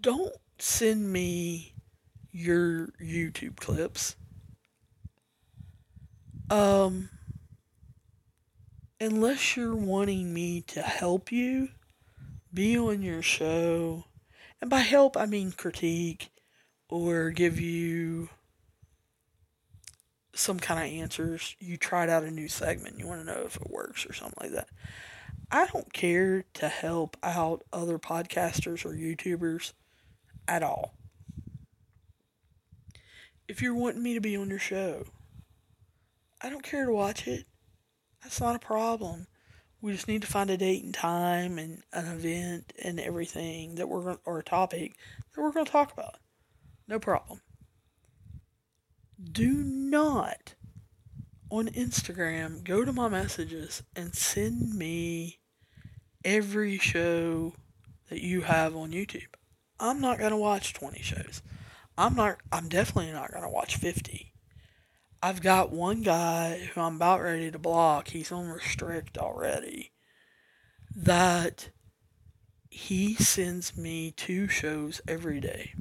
don't 0.00 0.32
send 0.60 1.12
me 1.12 1.74
your 2.30 2.90
YouTube 3.02 3.56
clips. 3.56 4.14
Um, 6.50 7.08
unless 9.00 9.56
you're 9.56 9.74
wanting 9.74 10.32
me 10.32 10.60
to 10.68 10.82
help 10.82 11.32
you 11.32 11.70
be 12.54 12.78
on 12.78 13.02
your 13.02 13.22
show, 13.22 14.04
and 14.60 14.70
by 14.70 14.80
help 14.80 15.16
I 15.16 15.26
mean 15.26 15.52
critique 15.52 16.30
or 16.88 17.30
give 17.30 17.60
you 17.60 18.28
some 20.34 20.58
kind 20.58 20.80
of 20.80 21.00
answers. 21.00 21.56
You 21.58 21.76
tried 21.76 22.08
out 22.08 22.24
a 22.24 22.30
new 22.30 22.48
segment, 22.48 22.98
you 22.98 23.06
want 23.06 23.20
to 23.20 23.26
know 23.26 23.42
if 23.44 23.56
it 23.56 23.70
works 23.70 24.06
or 24.06 24.12
something 24.12 24.38
like 24.40 24.52
that. 24.52 24.68
I 25.50 25.66
don't 25.66 25.92
care 25.92 26.44
to 26.54 26.68
help 26.68 27.16
out 27.22 27.64
other 27.72 27.98
podcasters 27.98 28.84
or 28.84 28.90
YouTubers 28.90 29.72
at 30.46 30.62
all. 30.62 30.94
If 33.48 33.62
you're 33.62 33.74
wanting 33.74 34.02
me 34.02 34.12
to 34.14 34.20
be 34.20 34.36
on 34.36 34.50
your 34.50 34.58
show, 34.58 35.04
I 36.42 36.50
don't 36.50 36.62
care 36.62 36.84
to 36.84 36.92
watch 36.92 37.26
it. 37.26 37.46
That's 38.22 38.40
not 38.40 38.56
a 38.56 38.58
problem. 38.58 39.26
We 39.80 39.92
just 39.92 40.08
need 40.08 40.22
to 40.22 40.28
find 40.28 40.50
a 40.50 40.56
date 40.56 40.82
and 40.82 40.92
time 40.92 41.58
and 41.58 41.82
an 41.92 42.06
event 42.06 42.72
and 42.82 42.98
everything 42.98 43.76
that 43.76 43.88
we're 43.88 44.02
going 44.02 44.18
or 44.24 44.38
a 44.40 44.44
topic 44.44 44.96
that 45.34 45.40
we're 45.40 45.52
going 45.52 45.66
to 45.66 45.72
talk 45.72 45.92
about. 45.92 46.16
No 46.88 46.98
problem. 46.98 47.40
Do 49.22 49.52
not 49.52 50.54
on 51.50 51.68
Instagram 51.68 52.62
go 52.62 52.84
to 52.84 52.92
my 52.92 53.08
messages 53.08 53.82
and 53.96 54.14
send 54.14 54.74
me 54.74 55.38
every 56.24 56.78
show 56.78 57.54
that 58.10 58.20
you 58.20 58.42
have 58.42 58.76
on 58.76 58.92
YouTube. 58.92 59.34
I'm 59.80 60.00
not 60.00 60.18
going 60.18 60.30
to 60.30 60.36
watch 60.36 60.74
20 60.74 61.00
shows. 61.02 61.42
I'm 61.96 62.14
not 62.14 62.38
I'm 62.52 62.68
definitely 62.68 63.12
not 63.12 63.32
going 63.32 63.44
to 63.44 63.48
watch 63.48 63.76
50. 63.76 64.27
I've 65.20 65.42
got 65.42 65.72
one 65.72 66.02
guy 66.02 66.70
who 66.72 66.80
I'm 66.80 66.96
about 66.96 67.22
ready 67.22 67.50
to 67.50 67.58
block. 67.58 68.08
He's 68.08 68.30
on 68.30 68.48
restrict 68.48 69.18
already. 69.18 69.90
That 70.94 71.70
he 72.70 73.14
sends 73.14 73.76
me 73.76 74.12
two 74.12 74.46
shows 74.46 75.00
every 75.08 75.40
day. 75.40 75.74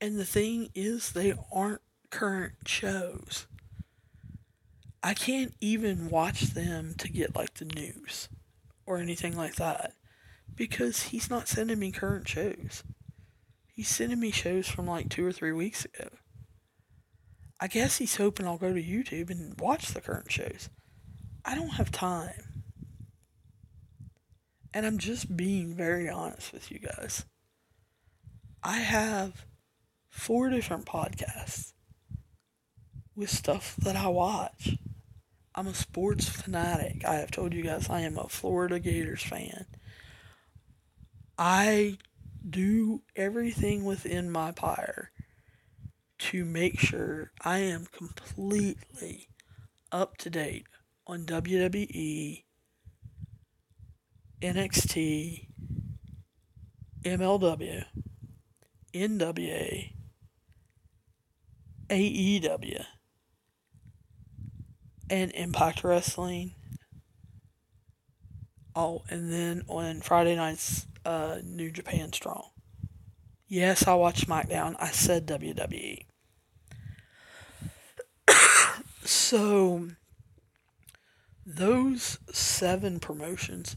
And 0.00 0.18
the 0.18 0.24
thing 0.24 0.70
is, 0.74 1.12
they 1.12 1.34
aren't 1.52 1.82
current 2.10 2.54
shows. 2.66 3.46
I 5.02 5.14
can't 5.14 5.54
even 5.60 6.10
watch 6.10 6.42
them 6.54 6.94
to 6.98 7.08
get 7.08 7.36
like 7.36 7.54
the 7.54 7.64
news 7.64 8.28
or 8.86 8.98
anything 8.98 9.36
like 9.36 9.54
that 9.56 9.92
because 10.56 11.04
he's 11.04 11.30
not 11.30 11.46
sending 11.46 11.78
me 11.78 11.92
current 11.92 12.26
shows. 12.26 12.82
He's 13.72 13.88
sending 13.88 14.18
me 14.18 14.32
shows 14.32 14.66
from 14.66 14.86
like 14.86 15.08
two 15.08 15.24
or 15.24 15.32
three 15.32 15.52
weeks 15.52 15.84
ago. 15.84 16.08
I 17.60 17.66
guess 17.66 17.98
he's 17.98 18.16
hoping 18.16 18.46
I'll 18.46 18.56
go 18.56 18.72
to 18.72 18.82
YouTube 18.82 19.30
and 19.30 19.58
watch 19.58 19.88
the 19.88 20.00
current 20.00 20.30
shows. 20.30 20.68
I 21.44 21.54
don't 21.54 21.70
have 21.70 21.90
time. 21.90 22.62
And 24.72 24.86
I'm 24.86 24.98
just 24.98 25.36
being 25.36 25.74
very 25.74 26.08
honest 26.08 26.52
with 26.52 26.70
you 26.70 26.78
guys. 26.78 27.24
I 28.62 28.78
have 28.78 29.46
four 30.08 30.50
different 30.50 30.84
podcasts 30.84 31.72
with 33.16 33.30
stuff 33.30 33.74
that 33.76 33.96
I 33.96 34.08
watch. 34.08 34.76
I'm 35.54 35.66
a 35.66 35.74
sports 35.74 36.28
fanatic. 36.28 37.04
I 37.04 37.14
have 37.14 37.32
told 37.32 37.52
you 37.54 37.64
guys 37.64 37.90
I 37.90 38.02
am 38.02 38.16
a 38.16 38.28
Florida 38.28 38.78
Gators 38.78 39.24
fan. 39.24 39.66
I 41.36 41.98
do 42.48 43.02
everything 43.16 43.84
within 43.84 44.30
my 44.30 44.52
power 44.52 45.10
to 46.18 46.44
make 46.44 46.78
sure 46.78 47.32
I 47.44 47.58
am 47.58 47.86
completely 47.92 49.28
up 49.92 50.16
to 50.18 50.30
date 50.30 50.66
on 51.06 51.24
WWE, 51.24 52.44
NXT, 54.42 55.46
MLW, 57.04 57.84
NWA, 58.92 59.92
AEW, 61.88 62.84
and 65.10 65.32
Impact 65.32 65.84
Wrestling. 65.84 66.54
Oh, 68.76 69.02
and 69.08 69.32
then 69.32 69.62
on 69.68 70.00
Friday 70.02 70.36
nights, 70.36 70.86
uh, 71.04 71.38
New 71.42 71.70
Japan 71.70 72.12
Strong. 72.12 72.50
Yes, 73.48 73.86
I 73.86 73.94
watch 73.94 74.26
SmackDown. 74.26 74.76
I 74.78 74.90
said 74.90 75.26
WWE. 75.26 76.04
so, 79.04 79.88
those 81.46 82.18
seven 82.30 83.00
promotions, 83.00 83.74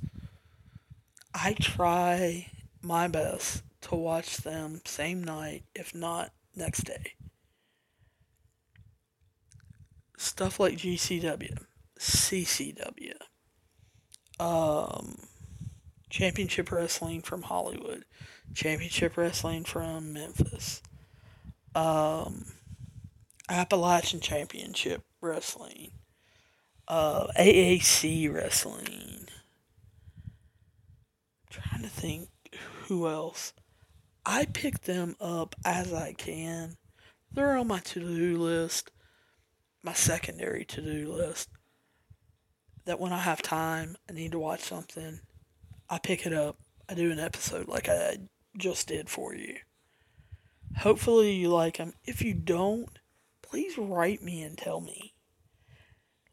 I 1.33 1.53
try 1.53 2.47
my 2.81 3.07
best 3.07 3.63
to 3.83 3.95
watch 3.95 4.37
them 4.37 4.81
same 4.85 5.23
night, 5.23 5.63
if 5.73 5.95
not 5.95 6.33
next 6.53 6.83
day. 6.83 7.13
Stuff 10.17 10.59
like 10.59 10.77
GCW, 10.77 11.63
CCW, 11.97 13.13
um, 14.37 15.17
Championship 16.09 16.71
Wrestling 16.71 17.21
from 17.21 17.43
Hollywood, 17.43 18.03
Championship 18.53 19.17
Wrestling 19.17 19.63
from 19.63 20.13
Memphis, 20.13 20.81
um, 21.75 22.45
Appalachian 23.49 24.19
Championship 24.19 25.03
Wrestling, 25.21 25.91
uh, 26.87 27.27
AAC 27.37 28.31
Wrestling. 28.33 29.27
I'm 30.25 31.49
trying 31.49 31.83
to 31.83 31.89
think 31.89 32.29
who 32.87 33.07
else. 33.07 33.53
I 34.25 34.45
pick 34.45 34.81
them 34.81 35.15
up 35.19 35.55
as 35.65 35.93
I 35.93 36.13
can. 36.13 36.77
They're 37.31 37.57
on 37.57 37.67
my 37.67 37.79
to 37.79 37.99
do 37.99 38.37
list, 38.37 38.91
my 39.81 39.93
secondary 39.93 40.65
to 40.65 40.81
do 40.81 41.11
list. 41.11 41.49
That 42.85 42.99
when 42.99 43.13
I 43.13 43.19
have 43.19 43.41
time, 43.41 43.95
I 44.09 44.13
need 44.13 44.31
to 44.31 44.39
watch 44.39 44.61
something, 44.61 45.21
I 45.89 45.97
pick 45.97 46.25
it 46.25 46.33
up. 46.33 46.57
I 46.89 46.93
do 46.93 47.11
an 47.11 47.19
episode 47.19 47.67
like 47.67 47.87
I 47.87 48.17
just 48.57 48.87
did 48.87 49.09
for 49.09 49.33
you. 49.35 49.57
Hopefully, 50.77 51.33
you 51.33 51.49
like 51.49 51.77
them. 51.77 51.93
If 52.05 52.21
you 52.21 52.33
don't, 52.33 52.89
please 53.41 53.77
write 53.77 54.21
me 54.21 54.41
and 54.41 54.57
tell 54.57 54.81
me. 54.81 55.13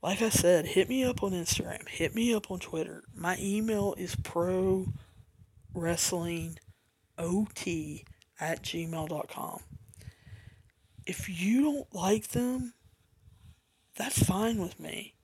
Like 0.03 0.23
I 0.23 0.29
said, 0.29 0.65
hit 0.65 0.89
me 0.89 1.05
up 1.05 1.23
on 1.25 1.33
Instagram, 1.33 1.89
hit 1.89 2.15
me 2.15 2.33
up 2.33 2.51
on 2.51 2.61
Twitter. 2.61 3.03
My 3.15 3.37
email 3.41 3.95
is 3.99 4.15
pro 4.15 4.87
wrestling 5.75 6.59
ot 7.19 8.05
at 8.41 8.63
gmail.com. 8.63 9.61
If 11.05 11.29
you 11.29 11.63
don't 11.63 11.93
like 11.93 12.29
them, 12.29 12.75
that's 13.97 14.23
fine 14.23 14.59
with 14.59 14.79
me. 14.79 15.15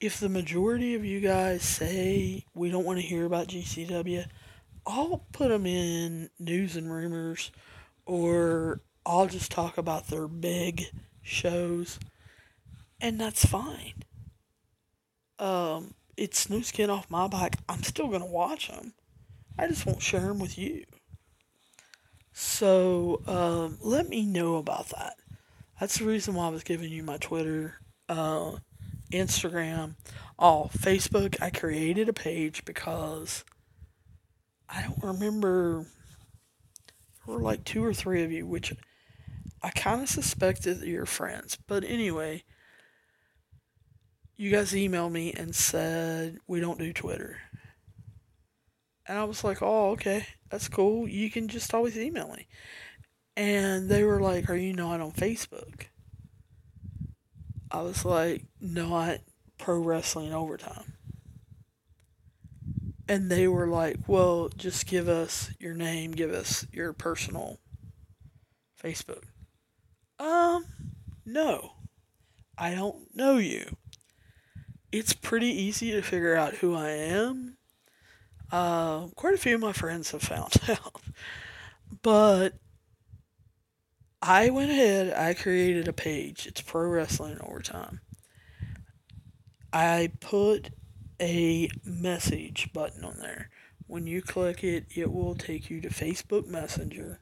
If 0.00 0.18
the 0.18 0.30
majority 0.30 0.94
of 0.94 1.04
you 1.04 1.20
guys 1.20 1.62
say 1.62 2.46
we 2.54 2.70
don't 2.70 2.86
want 2.86 2.98
to 2.98 3.06
hear 3.06 3.26
about 3.26 3.48
GCW, 3.48 4.26
I'll 4.86 5.24
put 5.32 5.48
them 5.48 5.66
in 5.66 6.30
news 6.38 6.76
and 6.76 6.92
rumors 6.92 7.50
or 8.06 8.80
I'll 9.06 9.26
just 9.26 9.50
talk 9.50 9.78
about 9.78 10.08
their 10.08 10.28
big 10.28 10.84
shows 11.22 11.98
and 13.00 13.20
that's 13.20 13.44
fine. 13.44 14.04
Um, 15.38 15.94
it's 16.16 16.48
no 16.48 16.60
skin 16.60 16.88
off 16.90 17.10
my 17.10 17.26
back. 17.26 17.56
I'm 17.68 17.82
still 17.82 18.08
to 18.22 18.26
watch 18.26 18.68
them. 18.68 18.94
I 19.58 19.66
just 19.66 19.84
won't 19.86 20.02
share 20.02 20.20
them 20.20 20.38
with 20.38 20.56
you. 20.56 20.84
So 22.32 23.22
um, 23.26 23.78
let 23.82 24.08
me 24.08 24.24
know 24.24 24.56
about 24.56 24.88
that. 24.90 25.16
That's 25.78 25.98
the 25.98 26.04
reason 26.04 26.34
why 26.34 26.46
I 26.46 26.50
was 26.50 26.62
giving 26.62 26.90
you 26.90 27.02
my 27.02 27.16
Twitter, 27.16 27.74
uh, 28.08 28.52
Instagram, 29.12 29.96
oh 30.38 30.70
Facebook. 30.76 31.42
I 31.42 31.50
created 31.50 32.08
a 32.08 32.12
page 32.12 32.64
because 32.64 33.44
I 34.74 34.82
don't 34.82 35.02
remember. 35.02 35.86
There 37.26 37.36
were 37.36 37.42
like 37.42 37.64
two 37.64 37.84
or 37.84 37.92
three 37.92 38.22
of 38.24 38.32
you, 38.32 38.46
which 38.46 38.72
I 39.62 39.70
kind 39.70 40.02
of 40.02 40.08
suspected 40.08 40.80
that 40.80 40.88
you're 40.88 41.06
friends. 41.06 41.58
But 41.66 41.84
anyway, 41.84 42.42
you 44.36 44.50
guys 44.50 44.72
emailed 44.72 45.12
me 45.12 45.32
and 45.32 45.54
said 45.54 46.38
we 46.46 46.60
don't 46.60 46.78
do 46.78 46.92
Twitter. 46.92 47.38
And 49.06 49.18
I 49.18 49.24
was 49.24 49.44
like, 49.44 49.62
oh, 49.62 49.90
okay, 49.90 50.26
that's 50.50 50.68
cool. 50.68 51.08
You 51.08 51.30
can 51.30 51.48
just 51.48 51.74
always 51.74 51.98
email 51.98 52.28
me. 52.28 52.46
And 53.36 53.88
they 53.88 54.04
were 54.04 54.20
like, 54.20 54.48
are 54.48 54.56
you 54.56 54.72
not 54.72 55.00
on 55.00 55.12
Facebook? 55.12 55.86
I 57.70 57.82
was 57.82 58.04
like, 58.04 58.44
not 58.60 59.18
pro 59.58 59.78
wrestling 59.78 60.32
overtime. 60.32 60.91
And 63.12 63.30
they 63.30 63.46
were 63.46 63.66
like, 63.66 63.98
well, 64.06 64.48
just 64.56 64.86
give 64.86 65.06
us 65.06 65.50
your 65.60 65.74
name, 65.74 66.12
give 66.12 66.30
us 66.30 66.66
your 66.72 66.94
personal 66.94 67.58
Facebook. 68.82 69.24
Um, 70.18 70.64
no. 71.26 71.74
I 72.56 72.74
don't 72.74 73.14
know 73.14 73.36
you. 73.36 73.76
it's 74.90 75.12
pretty 75.12 75.48
easy 75.48 75.90
to 75.90 76.00
figure 76.00 76.34
out 76.34 76.54
who 76.54 76.74
I 76.74 76.88
am. 76.88 77.58
Uh, 78.50 79.08
quite 79.08 79.34
a 79.34 79.38
few 79.38 79.56
of 79.56 79.60
my 79.60 79.74
friends 79.74 80.12
have 80.12 80.22
found 80.22 80.56
out. 80.70 81.02
But 82.00 82.54
I 84.22 84.48
went 84.48 84.70
ahead, 84.70 85.12
I 85.12 85.34
created 85.34 85.86
a 85.86 85.92
page. 85.92 86.46
It's 86.46 86.62
Pro 86.62 86.88
Wrestling 86.88 87.36
Overtime. 87.42 88.00
I 89.70 90.12
put 90.20 90.70
a 91.22 91.70
message 91.84 92.70
button 92.72 93.04
on 93.04 93.18
there. 93.20 93.48
When 93.86 94.06
you 94.06 94.20
click 94.22 94.64
it, 94.64 94.86
it 94.94 95.12
will 95.12 95.36
take 95.36 95.70
you 95.70 95.80
to 95.80 95.88
Facebook 95.88 96.46
Messenger. 96.48 97.20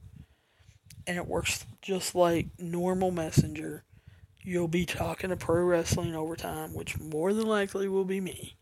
And 1.06 1.18
it 1.18 1.26
works 1.26 1.66
just 1.82 2.14
like 2.14 2.48
normal 2.58 3.10
Messenger. 3.10 3.84
You'll 4.42 4.68
be 4.68 4.86
talking 4.86 5.28
to 5.30 5.36
Pro 5.36 5.64
Wrestling 5.64 6.14
Overtime, 6.14 6.72
which 6.72 6.98
more 6.98 7.34
than 7.34 7.46
likely 7.46 7.88
will 7.88 8.06
be 8.06 8.20
me. 8.20 8.56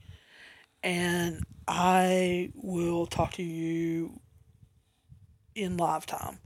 And 0.83 1.45
I 1.69 2.51
will 2.55 3.07
talk 3.07 3.35
to 3.35 3.43
you 3.43 4.21
in 5.55 5.77
live 5.77 6.05
time. 6.07 6.39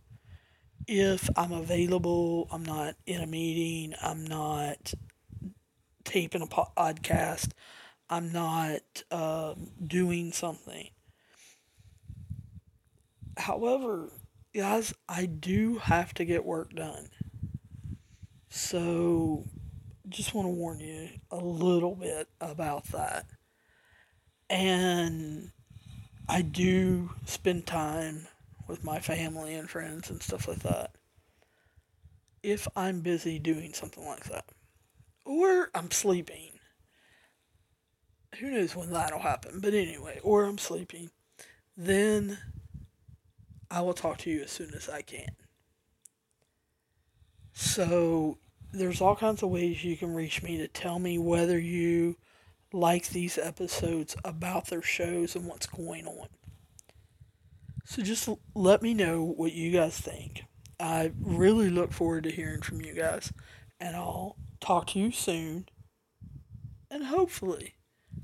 If 0.86 1.30
I'm 1.36 1.52
available, 1.52 2.48
I'm 2.50 2.64
not 2.64 2.96
in 3.06 3.22
a 3.22 3.26
meeting, 3.26 3.94
I'm 4.02 4.24
not 4.26 4.92
taping 6.04 6.42
a 6.42 6.46
podcast, 6.46 7.52
I'm 8.12 8.30
not 8.30 9.04
um, 9.10 9.70
doing 9.82 10.32
something. 10.32 10.90
However, 13.38 14.10
guys, 14.54 14.92
I 15.08 15.24
do 15.24 15.78
have 15.78 16.12
to 16.14 16.26
get 16.26 16.44
work 16.44 16.74
done. 16.74 17.08
So, 18.50 19.44
just 20.10 20.34
want 20.34 20.44
to 20.44 20.50
warn 20.50 20.80
you 20.80 21.08
a 21.30 21.38
little 21.38 21.96
bit 21.96 22.28
about 22.38 22.84
that. 22.88 23.24
And 24.50 25.50
I 26.28 26.42
do 26.42 27.12
spend 27.24 27.66
time 27.66 28.26
with 28.68 28.84
my 28.84 29.00
family 29.00 29.54
and 29.54 29.70
friends 29.70 30.10
and 30.10 30.22
stuff 30.22 30.46
like 30.46 30.60
that. 30.64 30.90
If 32.42 32.68
I'm 32.76 33.00
busy 33.00 33.38
doing 33.38 33.72
something 33.72 34.04
like 34.04 34.24
that, 34.24 34.44
or 35.24 35.70
I'm 35.74 35.90
sleeping, 35.90 36.51
who 38.38 38.50
knows 38.50 38.74
when 38.74 38.90
that'll 38.90 39.20
happen, 39.20 39.60
but 39.60 39.74
anyway, 39.74 40.20
or 40.22 40.44
I'm 40.44 40.58
sleeping, 40.58 41.10
then 41.76 42.38
I 43.70 43.80
will 43.80 43.94
talk 43.94 44.18
to 44.18 44.30
you 44.30 44.42
as 44.42 44.50
soon 44.50 44.72
as 44.74 44.88
I 44.88 45.02
can. 45.02 45.34
So, 47.52 48.38
there's 48.72 49.00
all 49.00 49.16
kinds 49.16 49.42
of 49.42 49.50
ways 49.50 49.84
you 49.84 49.96
can 49.96 50.14
reach 50.14 50.42
me 50.42 50.56
to 50.56 50.68
tell 50.68 50.98
me 50.98 51.18
whether 51.18 51.58
you 51.58 52.16
like 52.72 53.08
these 53.08 53.36
episodes 53.36 54.16
about 54.24 54.68
their 54.68 54.82
shows 54.82 55.36
and 55.36 55.46
what's 55.46 55.66
going 55.66 56.06
on. 56.06 56.28
So 57.84 58.02
just 58.02 58.28
let 58.54 58.82
me 58.82 58.94
know 58.94 59.22
what 59.22 59.52
you 59.52 59.70
guys 59.70 59.98
think. 59.98 60.44
I 60.80 61.12
really 61.20 61.68
look 61.68 61.92
forward 61.92 62.24
to 62.24 62.30
hearing 62.30 62.62
from 62.62 62.80
you 62.80 62.94
guys, 62.94 63.32
and 63.78 63.94
I'll 63.94 64.36
talk 64.60 64.86
to 64.88 64.98
you 64.98 65.10
soon. 65.10 65.68
And 66.90 67.04
hopefully, 67.04 67.74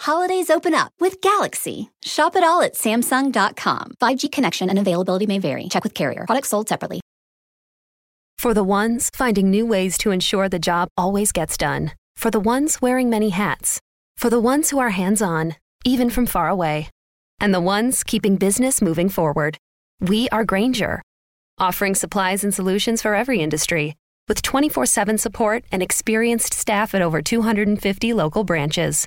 Holidays 0.00 0.48
open 0.48 0.74
up 0.74 0.92
with 0.98 1.20
Galaxy. 1.20 1.90
Shop 2.02 2.34
it 2.34 2.42
all 2.42 2.62
at 2.62 2.72
Samsung.com. 2.72 3.96
5G 4.00 4.32
connection 4.32 4.70
and 4.70 4.78
availability 4.78 5.26
may 5.26 5.38
vary. 5.38 5.68
Check 5.68 5.84
with 5.84 5.92
carrier. 5.92 6.24
Products 6.24 6.48
sold 6.48 6.70
separately. 6.70 7.02
For 8.38 8.54
the 8.54 8.64
ones 8.64 9.10
finding 9.14 9.50
new 9.50 9.66
ways 9.66 9.98
to 9.98 10.10
ensure 10.10 10.48
the 10.48 10.58
job 10.58 10.88
always 10.96 11.32
gets 11.32 11.58
done. 11.58 11.92
For 12.16 12.30
the 12.30 12.40
ones 12.40 12.80
wearing 12.80 13.10
many 13.10 13.28
hats. 13.28 13.78
For 14.16 14.30
the 14.30 14.40
ones 14.40 14.70
who 14.70 14.78
are 14.78 14.88
hands 14.88 15.20
on, 15.20 15.56
even 15.84 16.08
from 16.08 16.24
far 16.24 16.48
away. 16.48 16.88
And 17.38 17.52
the 17.52 17.60
ones 17.60 18.02
keeping 18.02 18.36
business 18.36 18.80
moving 18.80 19.10
forward. 19.10 19.58
We 20.00 20.30
are 20.30 20.46
Grainger, 20.46 21.02
offering 21.58 21.94
supplies 21.94 22.42
and 22.42 22.54
solutions 22.54 23.02
for 23.02 23.14
every 23.14 23.40
industry 23.40 23.96
with 24.28 24.40
24 24.40 24.86
7 24.86 25.18
support 25.18 25.64
and 25.70 25.82
experienced 25.82 26.54
staff 26.54 26.94
at 26.94 27.02
over 27.02 27.20
250 27.20 28.14
local 28.14 28.44
branches. 28.44 29.06